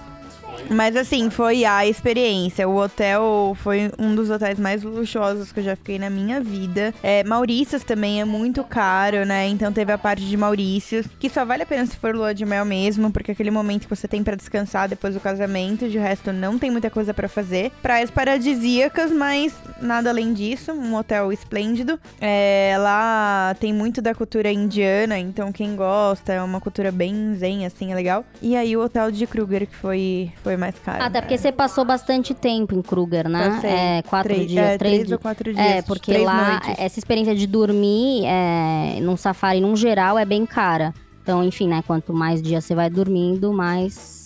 Mas 0.70 0.96
assim, 0.96 1.30
foi 1.30 1.64
a 1.64 1.86
experiência. 1.86 2.68
O 2.68 2.76
hotel 2.76 3.56
foi 3.62 3.90
um 3.98 4.14
dos 4.14 4.30
hotéis 4.30 4.58
mais 4.58 4.82
luxuosos 4.82 5.52
que 5.52 5.60
eu 5.60 5.64
já 5.64 5.76
fiquei 5.76 5.98
na 5.98 6.10
minha 6.10 6.40
vida. 6.40 6.94
É, 7.02 7.24
também 7.86 8.20
é 8.20 8.24
muito 8.24 8.64
caro, 8.64 9.24
né? 9.24 9.46
Então 9.48 9.72
teve 9.72 9.92
a 9.92 9.98
parte 9.98 10.24
de 10.24 10.36
Maurícios, 10.36 11.06
que 11.18 11.28
só 11.28 11.44
vale 11.44 11.62
a 11.62 11.66
pena 11.66 11.86
se 11.86 11.96
for 11.96 12.14
lua 12.14 12.34
de 12.34 12.44
mel 12.44 12.64
mesmo, 12.64 13.10
porque 13.10 13.32
aquele 13.32 13.50
momento 13.50 13.82
que 13.82 13.94
você 13.94 14.08
tem 14.08 14.22
para 14.22 14.36
descansar 14.36 14.88
depois 14.88 15.14
do 15.14 15.20
casamento, 15.20 15.88
de 15.88 15.98
resto 15.98 16.32
não 16.32 16.58
tem 16.58 16.70
muita 16.70 16.90
coisa 16.90 17.14
para 17.14 17.28
fazer. 17.28 17.70
Praias 17.82 18.10
paradisíacas, 18.10 19.12
mas 19.12 19.54
nada 19.80 20.10
além 20.10 20.32
disso. 20.32 20.72
Um 20.72 20.94
hotel 20.94 21.32
esplêndido. 21.32 21.98
É, 22.20 22.76
lá 22.78 23.54
tem 23.60 23.72
muito 23.72 24.02
da 24.02 24.14
cultura 24.14 24.50
indiana, 24.50 25.18
então 25.18 25.52
quem 25.52 25.76
gosta 25.76 26.32
é 26.32 26.42
uma 26.42 26.60
cultura 26.60 26.90
bem 26.90 27.34
zen, 27.34 27.66
assim, 27.66 27.92
é 27.92 27.94
legal. 27.94 28.24
E 28.42 28.56
aí 28.56 28.76
o 28.76 28.82
hotel 28.82 29.10
de 29.10 29.26
Kruger, 29.26 29.66
que 29.66 29.76
foi 29.76 30.32
foi 30.46 30.56
mais 30.56 30.78
caro. 30.78 31.02
Até 31.02 31.20
porque 31.20 31.36
você 31.36 31.50
passou 31.50 31.84
bastante 31.84 32.32
tempo 32.32 32.72
em 32.72 32.80
Kruger, 32.80 33.28
né? 33.28 33.50
Passei. 33.50 33.70
É, 33.70 34.02
quatro 34.02 34.32
três, 34.32 34.48
dias, 34.48 34.64
é, 34.64 34.78
três 34.78 34.94
três 34.94 35.10
ou 35.10 35.18
quatro 35.18 35.52
dias. 35.52 35.66
É, 35.66 35.82
porque 35.82 36.18
lá, 36.18 36.60
noites. 36.62 36.74
essa 36.78 36.98
experiência 37.00 37.34
de 37.34 37.48
dormir 37.48 38.24
é, 38.26 39.00
num 39.00 39.16
safari, 39.16 39.60
num 39.60 39.74
geral, 39.74 40.16
é 40.16 40.24
bem 40.24 40.46
cara. 40.46 40.94
Então, 41.20 41.42
enfim, 41.42 41.66
né? 41.66 41.82
Quanto 41.84 42.14
mais 42.14 42.40
dias 42.40 42.64
você 42.64 42.76
vai 42.76 42.88
dormindo, 42.88 43.52
mais. 43.52 44.25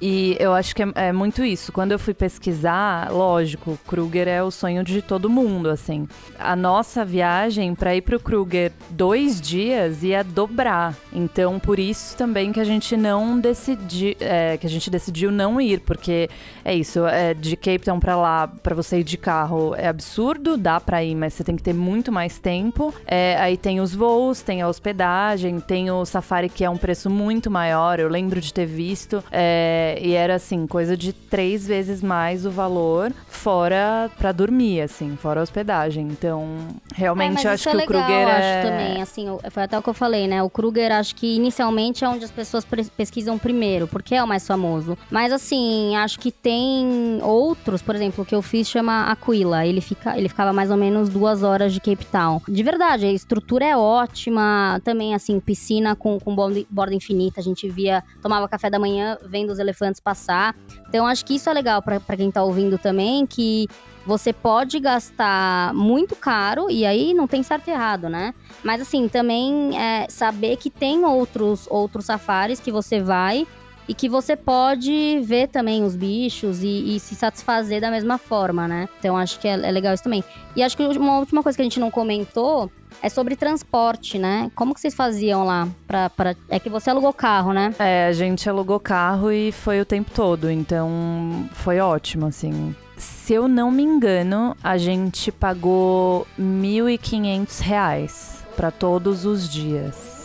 E 0.00 0.36
eu 0.40 0.54
acho 0.54 0.74
que 0.74 0.82
é, 0.82 0.92
é 0.94 1.12
muito 1.12 1.44
isso. 1.44 1.72
Quando 1.72 1.92
eu 1.92 1.98
fui 1.98 2.14
pesquisar, 2.14 3.10
lógico, 3.12 3.78
Kruger 3.86 4.26
é 4.26 4.42
o 4.42 4.50
sonho 4.50 4.82
de 4.82 5.02
todo 5.02 5.28
mundo, 5.28 5.68
assim. 5.68 6.08
A 6.38 6.56
nossa 6.56 7.04
viagem 7.04 7.74
para 7.74 7.94
ir 7.94 8.00
pro 8.00 8.18
Kruger 8.18 8.72
dois 8.90 9.40
dias 9.40 10.02
ia 10.02 10.24
dobrar. 10.24 10.94
Então, 11.12 11.58
por 11.58 11.78
isso 11.78 12.16
também 12.16 12.52
que 12.52 12.60
a 12.60 12.64
gente 12.64 12.96
não 12.96 13.38
decidi, 13.38 14.16
é, 14.20 14.56
que 14.56 14.66
a 14.66 14.70
gente 14.70 14.88
decidiu 14.88 15.30
não 15.30 15.60
ir, 15.60 15.80
porque 15.80 16.30
é 16.64 16.74
isso. 16.74 17.06
É, 17.06 17.34
de 17.34 17.56
Cape 17.56 17.80
Town 17.80 18.00
para 18.00 18.16
lá, 18.16 18.48
para 18.48 18.74
você 18.74 19.00
ir 19.00 19.04
de 19.04 19.18
carro, 19.18 19.74
é 19.76 19.88
absurdo. 19.88 20.56
Dá 20.56 20.80
para 20.80 21.04
ir, 21.04 21.14
mas 21.14 21.34
você 21.34 21.44
tem 21.44 21.56
que 21.56 21.62
ter 21.62 21.74
muito 21.74 22.10
mais 22.10 22.38
tempo. 22.38 22.94
É, 23.06 23.36
aí 23.38 23.56
tem 23.56 23.80
os 23.80 23.94
voos, 23.94 24.40
tem 24.40 24.62
a 24.62 24.68
hospedagem, 24.68 25.60
tem 25.60 25.90
o 25.90 26.04
safari 26.06 26.48
que 26.48 26.64
é 26.64 26.70
um 26.70 26.78
preço 26.78 27.10
muito 27.10 27.50
maior. 27.50 28.00
Eu 28.00 28.08
lembro 28.08 28.40
de 28.40 28.54
ter 28.54 28.66
visto. 28.66 29.22
É, 29.30 29.89
e 29.98 30.12
era 30.12 30.34
assim, 30.34 30.66
coisa 30.66 30.96
de 30.96 31.12
três 31.12 31.66
vezes 31.66 32.02
mais 32.02 32.44
o 32.44 32.50
valor, 32.50 33.12
fora 33.28 34.10
pra 34.18 34.32
dormir, 34.32 34.82
assim, 34.82 35.16
fora 35.16 35.40
a 35.40 35.42
hospedagem. 35.42 36.06
Então, 36.08 36.46
realmente 36.94 37.46
É, 37.46 37.50
eu 37.50 37.54
acho 37.54 37.68
é 37.68 37.72
que 37.72 37.76
legal, 37.78 38.00
o 38.00 38.04
Kruger 38.04 38.28
acho 38.28 38.42
é. 38.42 38.62
também, 38.62 39.02
assim, 39.02 39.26
foi 39.50 39.62
até 39.62 39.78
o 39.78 39.82
que 39.82 39.88
eu 39.88 39.94
falei, 39.94 40.28
né? 40.28 40.42
O 40.42 40.50
Kruger, 40.50 40.92
acho 40.92 41.14
que 41.14 41.36
inicialmente 41.36 42.04
é 42.04 42.08
onde 42.08 42.24
as 42.24 42.30
pessoas 42.30 42.66
pesquisam 42.96 43.38
primeiro, 43.38 43.86
porque 43.86 44.14
é 44.14 44.22
o 44.22 44.28
mais 44.28 44.46
famoso. 44.46 44.96
Mas, 45.10 45.32
assim, 45.32 45.96
acho 45.96 46.18
que 46.18 46.30
tem 46.30 47.18
outros, 47.22 47.82
por 47.82 47.94
exemplo, 47.94 48.22
o 48.22 48.26
que 48.26 48.34
eu 48.34 48.42
fiz 48.42 48.68
chama 48.68 49.10
Aquila. 49.10 49.66
Ele, 49.66 49.80
fica, 49.80 50.16
ele 50.16 50.28
ficava 50.28 50.52
mais 50.52 50.70
ou 50.70 50.76
menos 50.76 51.08
duas 51.08 51.42
horas 51.42 51.72
de 51.72 51.80
Cape 51.80 52.04
Town. 52.06 52.40
De 52.48 52.62
verdade, 52.62 53.06
a 53.06 53.12
estrutura 53.12 53.64
é 53.64 53.76
ótima. 53.76 54.80
Também, 54.84 55.14
assim, 55.14 55.40
piscina 55.40 55.96
com, 55.96 56.18
com 56.18 56.34
borda, 56.34 56.62
borda 56.70 56.94
infinita. 56.94 57.40
A 57.40 57.42
gente 57.42 57.68
via, 57.68 58.02
tomava 58.22 58.48
café 58.48 58.68
da 58.68 58.78
manhã 58.78 59.18
vendo 59.24 59.50
os 59.50 59.58
elefantes 59.58 59.79
passar. 60.02 60.54
Então, 60.88 61.06
acho 61.06 61.24
que 61.24 61.36
isso 61.36 61.48
é 61.48 61.52
legal 61.52 61.80
pra 61.80 62.16
quem 62.16 62.30
tá 62.30 62.42
ouvindo 62.42 62.76
também, 62.76 63.24
que 63.24 63.66
você 64.04 64.32
pode 64.32 64.80
gastar 64.80 65.72
muito 65.74 66.16
caro, 66.16 66.70
e 66.70 66.84
aí 66.84 67.14
não 67.14 67.26
tem 67.26 67.42
certo 67.42 67.68
e 67.68 67.70
errado, 67.70 68.08
né? 68.08 68.34
Mas 68.64 68.80
assim, 68.80 69.08
também 69.08 69.78
é, 69.78 70.06
saber 70.08 70.56
que 70.56 70.70
tem 70.70 71.04
outros, 71.04 71.66
outros 71.70 72.06
safaris 72.06 72.60
que 72.60 72.72
você 72.72 73.00
vai 73.00 73.46
e 73.90 73.94
que 73.94 74.08
você 74.08 74.36
pode 74.36 75.18
ver 75.24 75.48
também 75.48 75.82
os 75.82 75.96
bichos 75.96 76.62
e, 76.62 76.94
e 76.94 77.00
se 77.00 77.16
satisfazer 77.16 77.80
da 77.80 77.90
mesma 77.90 78.18
forma, 78.18 78.68
né? 78.68 78.88
Então 79.00 79.16
acho 79.16 79.40
que 79.40 79.48
é, 79.48 79.54
é 79.54 79.70
legal 79.72 79.92
isso 79.92 80.04
também. 80.04 80.22
E 80.54 80.62
acho 80.62 80.76
que 80.76 80.82
uma 80.84 81.18
última 81.18 81.42
coisa 81.42 81.56
que 81.56 81.62
a 81.62 81.64
gente 81.64 81.80
não 81.80 81.90
comentou 81.90 82.70
é 83.02 83.08
sobre 83.08 83.34
transporte, 83.34 84.16
né? 84.16 84.48
Como 84.54 84.74
que 84.74 84.80
vocês 84.80 84.94
faziam 84.94 85.44
lá? 85.44 85.66
Pra, 85.88 86.08
pra... 86.08 86.36
É 86.48 86.60
que 86.60 86.70
você 86.70 86.88
alugou 86.88 87.12
carro, 87.12 87.52
né? 87.52 87.74
É, 87.80 88.06
a 88.06 88.12
gente 88.12 88.48
alugou 88.48 88.78
carro 88.78 89.32
e 89.32 89.50
foi 89.50 89.80
o 89.80 89.84
tempo 89.84 90.12
todo, 90.14 90.48
então 90.48 91.48
foi 91.54 91.80
ótimo, 91.80 92.26
assim. 92.26 92.72
Se 92.96 93.32
eu 93.32 93.48
não 93.48 93.72
me 93.72 93.82
engano, 93.82 94.56
a 94.62 94.78
gente 94.78 95.32
pagou 95.32 96.28
1.500 96.38 97.60
reais 97.60 98.44
para 98.54 98.70
todos 98.70 99.24
os 99.24 99.48
dias. 99.48 100.19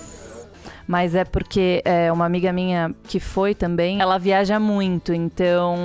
Mas 0.88 1.16
é 1.16 1.24
porque 1.24 1.82
é, 1.84 2.12
uma 2.12 2.26
amiga 2.26 2.54
minha 2.54 2.94
que 3.08 3.20
foi 3.20 3.56
também, 3.56 4.00
ela 4.00 4.18
viaja 4.18 4.60
muito, 4.60 5.14
então 5.14 5.76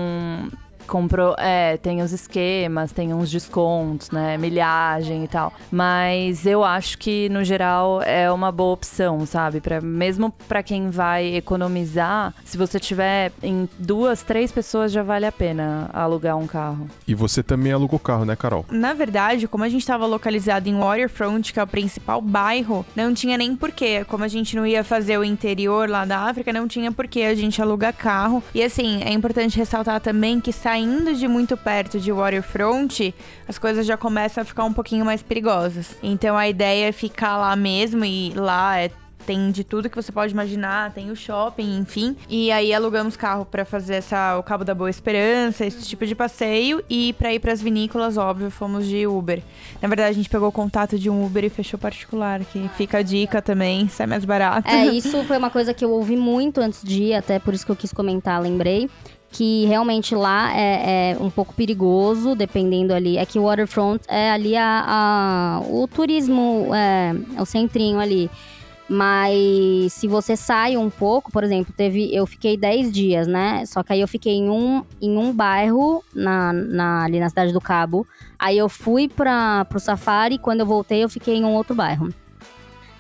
comprou, 0.90 1.36
é, 1.38 1.76
tem 1.76 2.02
os 2.02 2.10
esquemas, 2.10 2.90
tem 2.90 3.14
uns 3.14 3.30
descontos, 3.30 4.10
né, 4.10 4.36
milhagem 4.36 5.24
e 5.24 5.28
tal. 5.28 5.52
Mas 5.70 6.44
eu 6.44 6.64
acho 6.64 6.98
que 6.98 7.28
no 7.28 7.44
geral 7.44 8.02
é 8.02 8.30
uma 8.30 8.50
boa 8.50 8.72
opção, 8.72 9.24
sabe? 9.24 9.60
Pra, 9.60 9.80
mesmo 9.80 10.34
para 10.48 10.64
quem 10.64 10.90
vai 10.90 11.36
economizar, 11.36 12.34
se 12.44 12.58
você 12.58 12.80
tiver 12.80 13.32
em 13.40 13.68
duas, 13.78 14.22
três 14.22 14.50
pessoas 14.50 14.90
já 14.90 15.02
vale 15.02 15.24
a 15.24 15.32
pena 15.32 15.88
alugar 15.92 16.36
um 16.36 16.46
carro. 16.46 16.88
E 17.06 17.14
você 17.14 17.40
também 17.40 17.72
alugou 17.72 17.98
carro, 17.98 18.24
né, 18.24 18.34
Carol? 18.34 18.66
Na 18.68 18.92
verdade, 18.92 19.46
como 19.46 19.62
a 19.62 19.68
gente 19.68 19.82
estava 19.82 20.06
localizado 20.06 20.68
em 20.68 20.76
Waterfront, 20.76 21.52
que 21.52 21.60
é 21.60 21.62
o 21.62 21.66
principal 21.66 22.20
bairro, 22.20 22.84
não 22.96 23.14
tinha 23.14 23.38
nem 23.38 23.54
porquê. 23.54 24.04
Como 24.04 24.24
a 24.24 24.28
gente 24.28 24.56
não 24.56 24.66
ia 24.66 24.82
fazer 24.82 25.18
o 25.18 25.24
interior 25.24 25.88
lá 25.88 26.04
da 26.04 26.18
África, 26.18 26.52
não 26.52 26.66
tinha 26.66 26.90
porquê 26.90 27.22
a 27.22 27.34
gente 27.36 27.62
alugar 27.62 27.94
carro. 27.94 28.42
E 28.52 28.60
assim, 28.62 29.02
é 29.04 29.12
importante 29.12 29.56
ressaltar 29.56 30.00
também 30.00 30.40
que 30.40 30.52
saindo 30.80 31.14
de 31.14 31.28
muito 31.28 31.58
perto 31.58 32.00
de 32.00 32.10
Waterfront, 32.10 33.14
as 33.46 33.58
coisas 33.58 33.84
já 33.84 33.98
começam 33.98 34.40
a 34.40 34.44
ficar 34.44 34.64
um 34.64 34.72
pouquinho 34.72 35.04
mais 35.04 35.22
perigosas. 35.22 35.94
Então 36.02 36.36
a 36.36 36.48
ideia 36.48 36.88
é 36.88 36.92
ficar 36.92 37.36
lá 37.36 37.54
mesmo 37.54 38.02
e 38.04 38.32
lá 38.34 38.78
é 38.78 38.90
tem 39.26 39.50
de 39.50 39.62
tudo 39.62 39.90
que 39.90 39.94
você 39.94 40.10
pode 40.10 40.32
imaginar, 40.32 40.92
tem 40.92 41.10
o 41.10 41.14
shopping, 41.14 41.78
enfim. 41.78 42.16
E 42.28 42.50
aí 42.50 42.72
alugamos 42.72 43.16
carro 43.16 43.44
pra 43.44 43.66
fazer 43.66 43.96
essa 43.96 44.38
o 44.38 44.42
Cabo 44.42 44.64
da 44.64 44.74
Boa 44.74 44.88
Esperança, 44.88 45.64
esse 45.64 45.86
tipo 45.86 46.06
de 46.06 46.14
passeio 46.14 46.82
e 46.88 47.12
pra 47.12 47.32
ir 47.32 47.38
pras 47.38 47.60
vinícolas, 47.60 48.16
óbvio, 48.16 48.50
fomos 48.50 48.86
de 48.86 49.06
Uber. 49.06 49.42
Na 49.80 49.88
verdade, 49.88 50.08
a 50.08 50.14
gente 50.14 50.30
pegou 50.30 50.48
o 50.48 50.52
contato 50.52 50.98
de 50.98 51.10
um 51.10 51.24
Uber 51.24 51.44
e 51.44 51.50
fechou 51.50 51.78
particular, 51.78 52.40
que 52.46 52.66
fica 52.76 52.98
a 52.98 53.02
dica 53.02 53.42
também, 53.42 53.88
sai 53.88 54.06
mais 54.06 54.24
barato. 54.24 54.68
É, 54.68 54.86
isso 54.86 55.22
foi 55.24 55.36
uma 55.36 55.50
coisa 55.50 55.74
que 55.74 55.84
eu 55.84 55.90
ouvi 55.90 56.16
muito 56.16 56.58
antes 56.58 56.82
de 56.82 57.02
ir, 57.02 57.14
até 57.14 57.38
por 57.38 57.52
isso 57.52 57.66
que 57.66 57.70
eu 57.70 57.76
quis 57.76 57.92
comentar, 57.92 58.40
lembrei. 58.40 58.88
Que 59.32 59.64
realmente 59.66 60.14
lá 60.14 60.52
é, 60.56 61.12
é 61.12 61.16
um 61.20 61.30
pouco 61.30 61.54
perigoso, 61.54 62.34
dependendo 62.34 62.92
ali. 62.92 63.16
É 63.16 63.24
que 63.24 63.38
o 63.38 63.44
Waterfront 63.44 64.02
é 64.08 64.30
ali 64.30 64.56
a, 64.56 64.84
a- 64.86 65.60
o 65.68 65.86
turismo, 65.86 66.68
é, 66.74 67.14
é 67.36 67.40
o 67.40 67.46
centrinho 67.46 68.00
ali. 68.00 68.28
Mas 68.88 69.92
se 69.92 70.08
você 70.08 70.36
sai 70.36 70.76
um 70.76 70.90
pouco, 70.90 71.30
por 71.30 71.44
exemplo, 71.44 71.72
teve. 71.76 72.12
Eu 72.12 72.26
fiquei 72.26 72.56
10 72.56 72.90
dias, 72.90 73.28
né? 73.28 73.64
Só 73.64 73.84
que 73.84 73.92
aí 73.92 74.00
eu 74.00 74.08
fiquei 74.08 74.32
em 74.34 74.50
um, 74.50 74.82
em 75.00 75.16
um 75.16 75.32
bairro 75.32 76.02
na, 76.12 76.52
na- 76.52 77.04
ali 77.04 77.20
na 77.20 77.28
cidade 77.28 77.52
do 77.52 77.60
Cabo. 77.60 78.04
Aí 78.36 78.58
eu 78.58 78.68
fui 78.68 79.08
para 79.08 79.64
pro 79.66 79.78
safari, 79.78 80.38
quando 80.38 80.60
eu 80.60 80.66
voltei, 80.66 81.04
eu 81.04 81.08
fiquei 81.08 81.36
em 81.36 81.44
um 81.44 81.54
outro 81.54 81.72
bairro. 81.72 82.08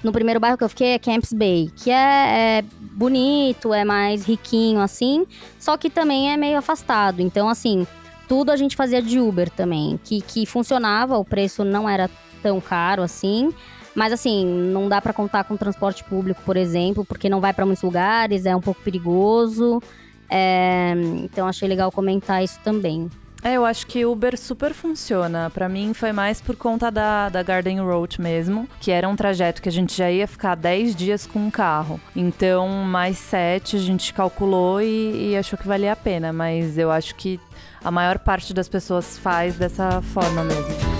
No 0.02 0.12
primeiro 0.12 0.40
bairro 0.40 0.56
que 0.56 0.64
eu 0.64 0.68
fiquei 0.68 0.92
é 0.94 0.98
Camps 0.98 1.32
Bay, 1.32 1.70
que 1.76 1.90
é, 1.90 2.58
é 2.58 2.64
bonito, 2.80 3.74
é 3.74 3.84
mais 3.84 4.24
riquinho 4.24 4.80
assim, 4.80 5.26
só 5.58 5.76
que 5.76 5.90
também 5.90 6.32
é 6.32 6.36
meio 6.36 6.58
afastado. 6.58 7.20
Então, 7.20 7.48
assim, 7.48 7.86
tudo 8.26 8.50
a 8.50 8.56
gente 8.56 8.76
fazia 8.76 9.02
de 9.02 9.20
Uber 9.20 9.50
também, 9.50 10.00
que, 10.02 10.20
que 10.22 10.46
funcionava, 10.46 11.18
o 11.18 11.24
preço 11.24 11.64
não 11.64 11.88
era 11.88 12.08
tão 12.42 12.60
caro 12.60 13.02
assim. 13.02 13.52
Mas 13.94 14.12
assim, 14.12 14.46
não 14.46 14.88
dá 14.88 15.00
pra 15.00 15.12
contar 15.12 15.44
com 15.44 15.56
transporte 15.56 16.04
público, 16.04 16.40
por 16.46 16.56
exemplo, 16.56 17.04
porque 17.04 17.28
não 17.28 17.40
vai 17.40 17.52
pra 17.52 17.66
muitos 17.66 17.82
lugares, 17.82 18.46
é 18.46 18.54
um 18.54 18.60
pouco 18.60 18.80
perigoso. 18.82 19.82
É, 20.28 20.94
então 21.24 21.48
achei 21.48 21.68
legal 21.68 21.90
comentar 21.90 22.42
isso 22.42 22.58
também. 22.62 23.10
É, 23.42 23.54
eu 23.54 23.64
acho 23.64 23.86
que 23.86 24.04
Uber 24.04 24.38
super 24.38 24.74
funciona. 24.74 25.50
Pra 25.50 25.68
mim 25.68 25.94
foi 25.94 26.12
mais 26.12 26.40
por 26.40 26.56
conta 26.56 26.90
da, 26.90 27.28
da 27.28 27.42
Garden 27.42 27.80
Road 27.80 28.20
mesmo, 28.20 28.68
que 28.80 28.90
era 28.90 29.08
um 29.08 29.16
trajeto 29.16 29.62
que 29.62 29.68
a 29.68 29.72
gente 29.72 29.96
já 29.96 30.10
ia 30.10 30.28
ficar 30.28 30.54
10 30.54 30.94
dias 30.94 31.26
com 31.26 31.48
o 31.48 31.50
carro. 31.50 32.00
Então, 32.14 32.68
mais 32.68 33.18
7 33.18 33.76
a 33.76 33.80
gente 33.80 34.12
calculou 34.12 34.80
e, 34.82 35.30
e 35.30 35.36
achou 35.36 35.58
que 35.58 35.66
valia 35.66 35.92
a 35.92 35.96
pena. 35.96 36.32
Mas 36.32 36.76
eu 36.76 36.90
acho 36.90 37.14
que 37.14 37.40
a 37.82 37.90
maior 37.90 38.18
parte 38.18 38.52
das 38.52 38.68
pessoas 38.68 39.16
faz 39.18 39.56
dessa 39.56 40.02
forma 40.02 40.44
mesmo. 40.44 40.99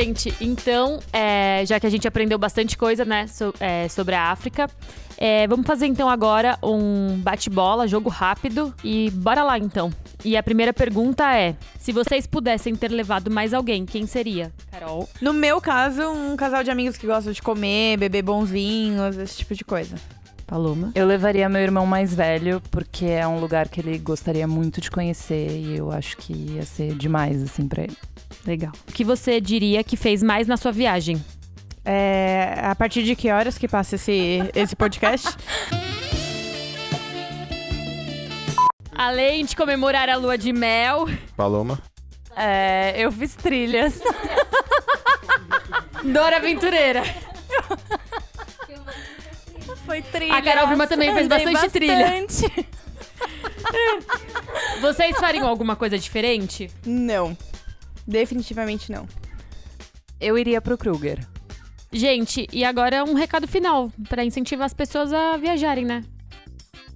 Gente, 0.00 0.34
então, 0.40 0.98
é, 1.12 1.64
já 1.66 1.80
que 1.80 1.86
a 1.86 1.90
gente 1.90 2.06
aprendeu 2.06 2.38
bastante 2.38 2.76
coisa, 2.76 3.04
né, 3.04 3.26
so- 3.26 3.54
é, 3.58 3.88
sobre 3.88 4.14
a 4.14 4.24
África, 4.30 4.68
é, 5.16 5.46
vamos 5.46 5.66
fazer 5.66 5.86
então 5.86 6.08
agora 6.10 6.58
um 6.62 7.18
bate-bola, 7.22 7.88
jogo 7.88 8.10
rápido 8.10 8.74
e 8.84 9.10
bora 9.12 9.42
lá 9.42 9.58
então. 9.58 9.90
E 10.22 10.36
a 10.36 10.42
primeira 10.42 10.72
pergunta 10.74 11.34
é: 11.34 11.56
se 11.78 11.92
vocês 11.92 12.26
pudessem 12.26 12.74
ter 12.76 12.90
levado 12.90 13.30
mais 13.30 13.54
alguém, 13.54 13.86
quem 13.86 14.06
seria? 14.06 14.52
Carol. 14.70 15.08
No 15.22 15.32
meu 15.32 15.60
caso, 15.60 16.02
um 16.02 16.36
casal 16.36 16.62
de 16.62 16.70
amigos 16.70 16.98
que 16.98 17.06
gostam 17.06 17.32
de 17.32 17.40
comer, 17.40 17.96
beber 17.96 18.22
bons 18.22 18.50
vinhos, 18.50 19.16
esse 19.16 19.38
tipo 19.38 19.54
de 19.54 19.64
coisa. 19.64 19.96
Paloma. 20.46 20.92
Eu 20.94 21.06
levaria 21.06 21.48
meu 21.48 21.60
irmão 21.62 21.86
mais 21.86 22.14
velho, 22.14 22.62
porque 22.70 23.06
é 23.06 23.26
um 23.26 23.40
lugar 23.40 23.68
que 23.68 23.80
ele 23.80 23.98
gostaria 23.98 24.46
muito 24.46 24.80
de 24.80 24.90
conhecer 24.90 25.48
e 25.50 25.76
eu 25.76 25.90
acho 25.90 26.16
que 26.18 26.32
ia 26.32 26.62
ser 26.64 26.94
demais, 26.94 27.42
assim, 27.42 27.66
pra 27.66 27.82
ele. 27.84 27.96
Legal. 28.46 28.72
O 28.88 28.92
que 28.92 29.04
você 29.04 29.40
diria 29.40 29.82
que 29.82 29.96
fez 29.96 30.22
mais 30.22 30.46
na 30.46 30.56
sua 30.56 30.70
viagem? 30.72 31.22
É, 31.84 32.58
a 32.62 32.74
partir 32.74 33.02
de 33.02 33.14
que 33.16 33.30
horas 33.30 33.58
que 33.58 33.68
passa 33.68 33.96
esse, 33.96 34.38
esse 34.54 34.76
podcast? 34.76 35.28
Além 38.94 39.44
de 39.44 39.54
comemorar 39.54 40.08
a 40.08 40.16
lua 40.16 40.38
de 40.38 40.52
mel, 40.52 41.06
Paloma. 41.36 41.78
É, 42.34 42.94
eu 42.96 43.12
fiz 43.12 43.34
trilhas. 43.34 44.00
Dora 46.02 46.36
Aventureira. 46.36 47.02
Foi 49.84 50.00
trilha. 50.02 50.34
A 50.34 50.42
Carol 50.42 50.68
Prima 50.68 50.86
também 50.86 51.12
fez 51.12 51.26
Andei 51.26 51.52
bastante 51.52 51.72
trilha. 51.72 51.96
bastante. 51.96 52.68
Vocês 54.80 55.16
fariam 55.18 55.46
alguma 55.46 55.76
coisa 55.76 55.98
diferente? 55.98 56.70
Não. 56.84 57.36
Definitivamente 58.06 58.90
não. 58.92 59.06
Eu 60.20 60.38
iria 60.38 60.60
pro 60.60 60.78
Kruger. 60.78 61.26
Gente, 61.92 62.46
e 62.52 62.64
agora 62.64 63.04
um 63.04 63.14
recado 63.14 63.46
final 63.46 63.90
pra 64.08 64.24
incentivar 64.24 64.66
as 64.66 64.74
pessoas 64.74 65.12
a 65.12 65.36
viajarem, 65.36 65.84
né? 65.84 66.04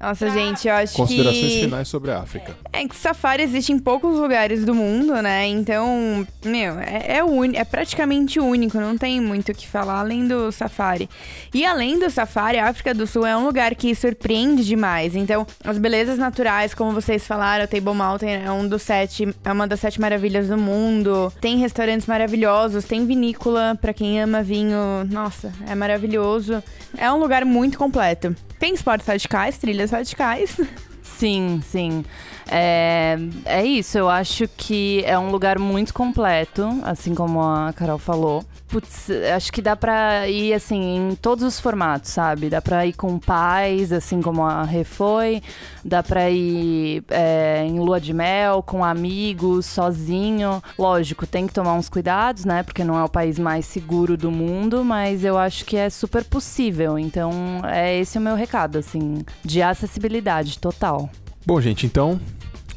Nossa, 0.01 0.31
gente, 0.31 0.67
eu 0.67 0.75
acho 0.75 0.95
Considerações 0.97 1.53
que... 1.53 1.61
finais 1.61 1.87
sobre 1.89 2.11
a 2.11 2.21
África. 2.21 2.57
É 2.73 2.89
que 2.89 2.97
safari 2.97 3.43
existe 3.43 3.71
em 3.71 3.79
poucos 3.79 4.17
lugares 4.17 4.65
do 4.65 4.75
mundo, 4.75 5.13
né? 5.21 5.47
Então, 5.47 6.27
meu, 6.43 6.79
é, 6.81 7.19
é, 7.19 7.25
uni- 7.25 7.57
é 7.59 7.65
praticamente 7.65 8.41
único, 8.41 8.81
não 8.81 8.97
tem 8.97 9.21
muito 9.21 9.53
o 9.53 9.55
que 9.55 9.69
falar 9.69 10.01
além 10.01 10.27
do 10.27 10.51
safari. 10.51 11.09
E 11.53 11.67
além 11.67 11.99
do 11.99 12.09
safari, 12.09 12.59
a 12.59 12.69
África 12.69 12.95
do 12.95 13.07
Sul 13.07 13.27
é 13.27 13.37
um 13.37 13.45
lugar 13.45 13.75
que 13.75 13.95
surpreende 13.95 14.65
demais. 14.65 15.15
Então, 15.15 15.47
as 15.63 15.77
belezas 15.77 16.17
naturais, 16.17 16.73
como 16.73 16.93
vocês 16.93 17.27
falaram, 17.27 17.67
o 17.67 17.69
Table 17.69 17.95
Mountain 17.95 18.43
é 18.47 18.51
um 18.51 18.67
dos 18.67 18.81
sete, 18.83 19.29
é 19.45 19.53
uma 19.53 19.67
das 19.69 19.81
sete 19.81 20.01
maravilhas 20.01 20.49
do 20.49 20.57
mundo. 20.57 21.31
Tem 21.43 21.59
restaurantes 21.59 22.07
maravilhosos, 22.07 22.85
tem 22.87 23.05
vinícola 23.05 23.77
pra 23.79 23.93
quem 23.93 24.19
ama 24.21 24.43
vinho. 24.43 24.79
Nossa, 25.11 25.53
é 25.69 25.75
maravilhoso. 25.75 26.63
É 26.97 27.13
um 27.13 27.19
lugar 27.19 27.45
muito 27.45 27.77
completo. 27.77 28.35
Tem 28.59 28.75
esportes 28.75 29.07
radicais, 29.07 29.57
trilhas 29.57 29.90
radicais. 29.91 30.57
Sim, 31.03 31.63
sim. 31.67 32.05
É, 32.53 33.17
é 33.45 33.65
isso, 33.65 33.97
eu 33.97 34.09
acho 34.09 34.49
que 34.49 35.05
é 35.07 35.17
um 35.17 35.31
lugar 35.31 35.57
muito 35.57 35.95
completo, 35.95 36.69
assim 36.83 37.15
como 37.15 37.41
a 37.41 37.73
Carol 37.73 37.99
falou. 37.99 38.45
Putz, 38.67 39.09
acho 39.35 39.53
que 39.53 39.63
dá 39.63 39.75
pra 39.75 40.29
ir, 40.29 40.53
assim, 40.53 40.97
em 40.97 41.15
todos 41.15 41.45
os 41.45 41.59
formatos, 41.59 42.11
sabe? 42.11 42.49
Dá 42.49 42.61
pra 42.61 42.87
ir 42.87 42.93
com 42.93 43.19
pais, 43.19 43.93
assim 43.93 44.21
como 44.21 44.45
a 44.45 44.63
Rê 44.63 44.85
foi. 44.85 45.43
Dá 45.85 46.05
pra 46.05 46.31
ir 46.31 47.03
é, 47.09 47.65
em 47.67 47.81
lua 47.81 48.01
de 48.01 48.13
mel, 48.13 48.63
com 48.63 48.85
amigos, 48.85 49.67
sozinho. 49.67 50.63
Lógico, 50.79 51.27
tem 51.27 51.49
que 51.49 51.53
tomar 51.53 51.75
uns 51.75 51.89
cuidados, 51.89 52.45
né? 52.45 52.63
Porque 52.63 52.85
não 52.85 52.97
é 52.97 53.03
o 53.03 53.09
país 53.09 53.41
mais 53.41 53.67
seguro 53.67 54.17
do 54.17 54.31
mundo, 54.31 54.85
mas 54.85 55.25
eu 55.25 55.37
acho 55.37 55.65
que 55.65 55.77
é 55.77 55.91
super 55.91 56.25
possível. 56.25 56.97
Então, 56.97 57.33
é 57.65 57.99
esse 57.99 58.19
o 58.19 58.21
meu 58.21 58.37
recado, 58.37 58.79
assim, 58.79 59.25
de 59.45 59.63
acessibilidade 59.63 60.61
total. 60.61 61.11
Bom, 61.45 61.61
gente, 61.61 61.87
então 61.87 62.21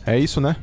é 0.05 0.19
isso, 0.19 0.39
né? 0.41 0.55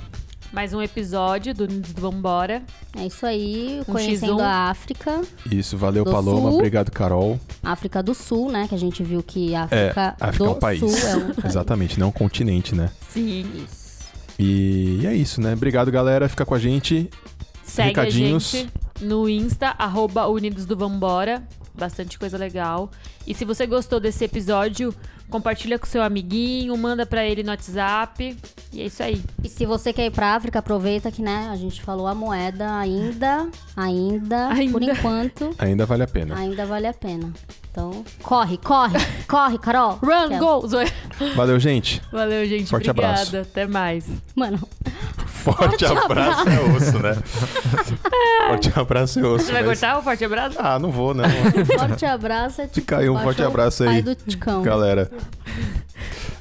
Mais 0.52 0.74
um 0.74 0.82
episódio 0.82 1.54
do 1.54 1.62
Unidos 1.64 1.92
do 1.92 2.00
Vambora. 2.00 2.62
É 2.96 3.06
isso 3.06 3.24
aí, 3.24 3.80
Um 3.86 3.92
conhecendo 3.92 4.38
X1. 4.38 4.42
a 4.42 4.70
África, 4.70 5.22
Isso, 5.50 5.76
valeu, 5.76 6.04
Do 6.04 6.10
Paloma. 6.10 6.48
Sul. 6.50 6.58
Obrigado, 6.58 6.90
Carol. 6.90 7.38
África 7.62 8.02
do 8.02 8.12
Sul, 8.14 8.50
né? 8.50 8.66
Que 8.68 8.74
a 8.74 8.78
gente 8.78 9.00
viu 9.04 9.22
que 9.22 9.54
a 9.54 9.62
África, 9.64 10.16
África 10.20 10.44
do 10.44 10.50
é 10.50 10.52
um 10.52 10.58
país. 10.58 10.80
Sul 10.80 11.08
é 11.08 11.16
um 11.16 11.20
país. 11.34 11.44
Exatamente, 11.44 12.00
não 12.00 12.08
um 12.08 12.12
continente, 12.12 12.74
né? 12.74 12.90
Sim. 13.10 13.46
Isso. 13.64 13.80
E 14.40 15.06
é 15.06 15.14
isso, 15.14 15.40
né? 15.40 15.52
Obrigado, 15.52 15.90
galera. 15.92 16.28
Fica 16.28 16.44
com 16.44 16.54
a 16.54 16.58
gente. 16.58 17.08
Segue 17.62 17.88
Recadinhos. 17.90 18.52
a 18.54 18.58
gente 18.58 18.70
no 19.02 19.28
Insta, 19.28 19.74
arroba 19.78 20.26
Unidos 20.26 20.66
do 20.66 20.76
Vambora. 20.76 21.44
Bastante 21.72 22.18
coisa 22.18 22.36
legal. 22.36 22.90
E 23.24 23.34
se 23.34 23.44
você 23.44 23.66
gostou 23.66 24.00
desse 24.00 24.24
episódio, 24.24 24.92
compartilha 25.30 25.78
com 25.78 25.86
seu 25.86 26.02
amiguinho, 26.02 26.76
manda 26.76 27.06
pra 27.06 27.24
ele 27.24 27.42
no 27.42 27.50
WhatsApp. 27.50 28.36
E 28.72 28.80
é 28.82 28.84
isso 28.86 29.02
aí. 29.02 29.22
E 29.42 29.48
se 29.48 29.64
você 29.64 29.92
quer 29.92 30.06
ir 30.06 30.10
pra 30.10 30.34
África, 30.34 30.58
aproveita 30.58 31.10
que, 31.10 31.22
né, 31.22 31.48
a 31.50 31.56
gente 31.56 31.80
falou 31.82 32.06
a 32.06 32.14
moeda 32.14 32.76
ainda, 32.76 33.48
ainda, 33.76 34.48
Ainda. 34.48 34.72
por 34.72 34.82
enquanto, 34.82 35.54
Ainda 35.58 35.86
vale 35.86 36.02
a 36.02 36.06
pena. 36.08 36.36
ainda 36.36 36.66
vale 36.66 36.86
a 36.86 36.92
pena. 36.94 37.32
Então, 37.70 38.04
corre, 38.22 38.58
corre, 38.58 38.98
corre, 39.28 39.56
Carol. 39.58 39.98
Run, 40.02 40.32
é- 40.34 40.38
go! 40.38 40.66
Zoe. 40.66 40.92
Valeu, 41.36 41.58
gente. 41.60 42.02
Valeu, 42.10 42.44
gente. 42.46 42.68
Forte 42.68 42.90
Obrigada. 42.90 43.22
abraço. 43.22 43.36
Até 43.38 43.66
mais. 43.66 44.06
Mano, 44.34 44.58
Forte 45.26 45.86
abraço 45.86 46.48
é 46.48 46.60
osso, 46.76 46.98
né? 46.98 47.16
Forte 48.48 48.72
abraço 48.74 49.20
é 49.20 49.22
osso. 49.24 49.46
Você 49.46 49.52
vai 49.52 49.62
mas- 49.62 49.78
cortar 49.80 49.98
o 49.98 50.02
forte 50.02 50.24
abraço? 50.24 50.56
Ah, 50.60 50.78
não 50.78 50.90
vou, 50.90 51.14
né? 51.14 51.24
forte 51.78 52.04
abraço 52.04 52.60
é 52.60 52.64
tipo. 52.64 52.74
Fica 52.74 52.98
aí 52.98 53.08
um 53.08 53.18
forte 53.18 53.42
abraço 53.42 53.84
aí, 53.84 54.02
do 54.02 54.14
Ticão. 54.14 54.62
galera. 54.62 55.10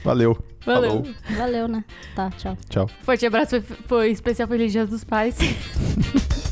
Valeu. 0.03 0.37
Valeu. 0.65 0.89
Falou. 0.91 1.07
Valeu, 1.37 1.67
né? 1.67 1.83
Tá, 2.15 2.29
tchau. 2.31 2.57
Tchau. 2.69 2.89
Forte 3.03 3.25
abraço 3.25 3.61
foi, 3.61 3.77
foi 3.87 4.09
especial 4.11 4.47
Feliz 4.47 4.71
Dia 4.71 4.85
dos 4.85 5.03
Pais. 5.03 5.37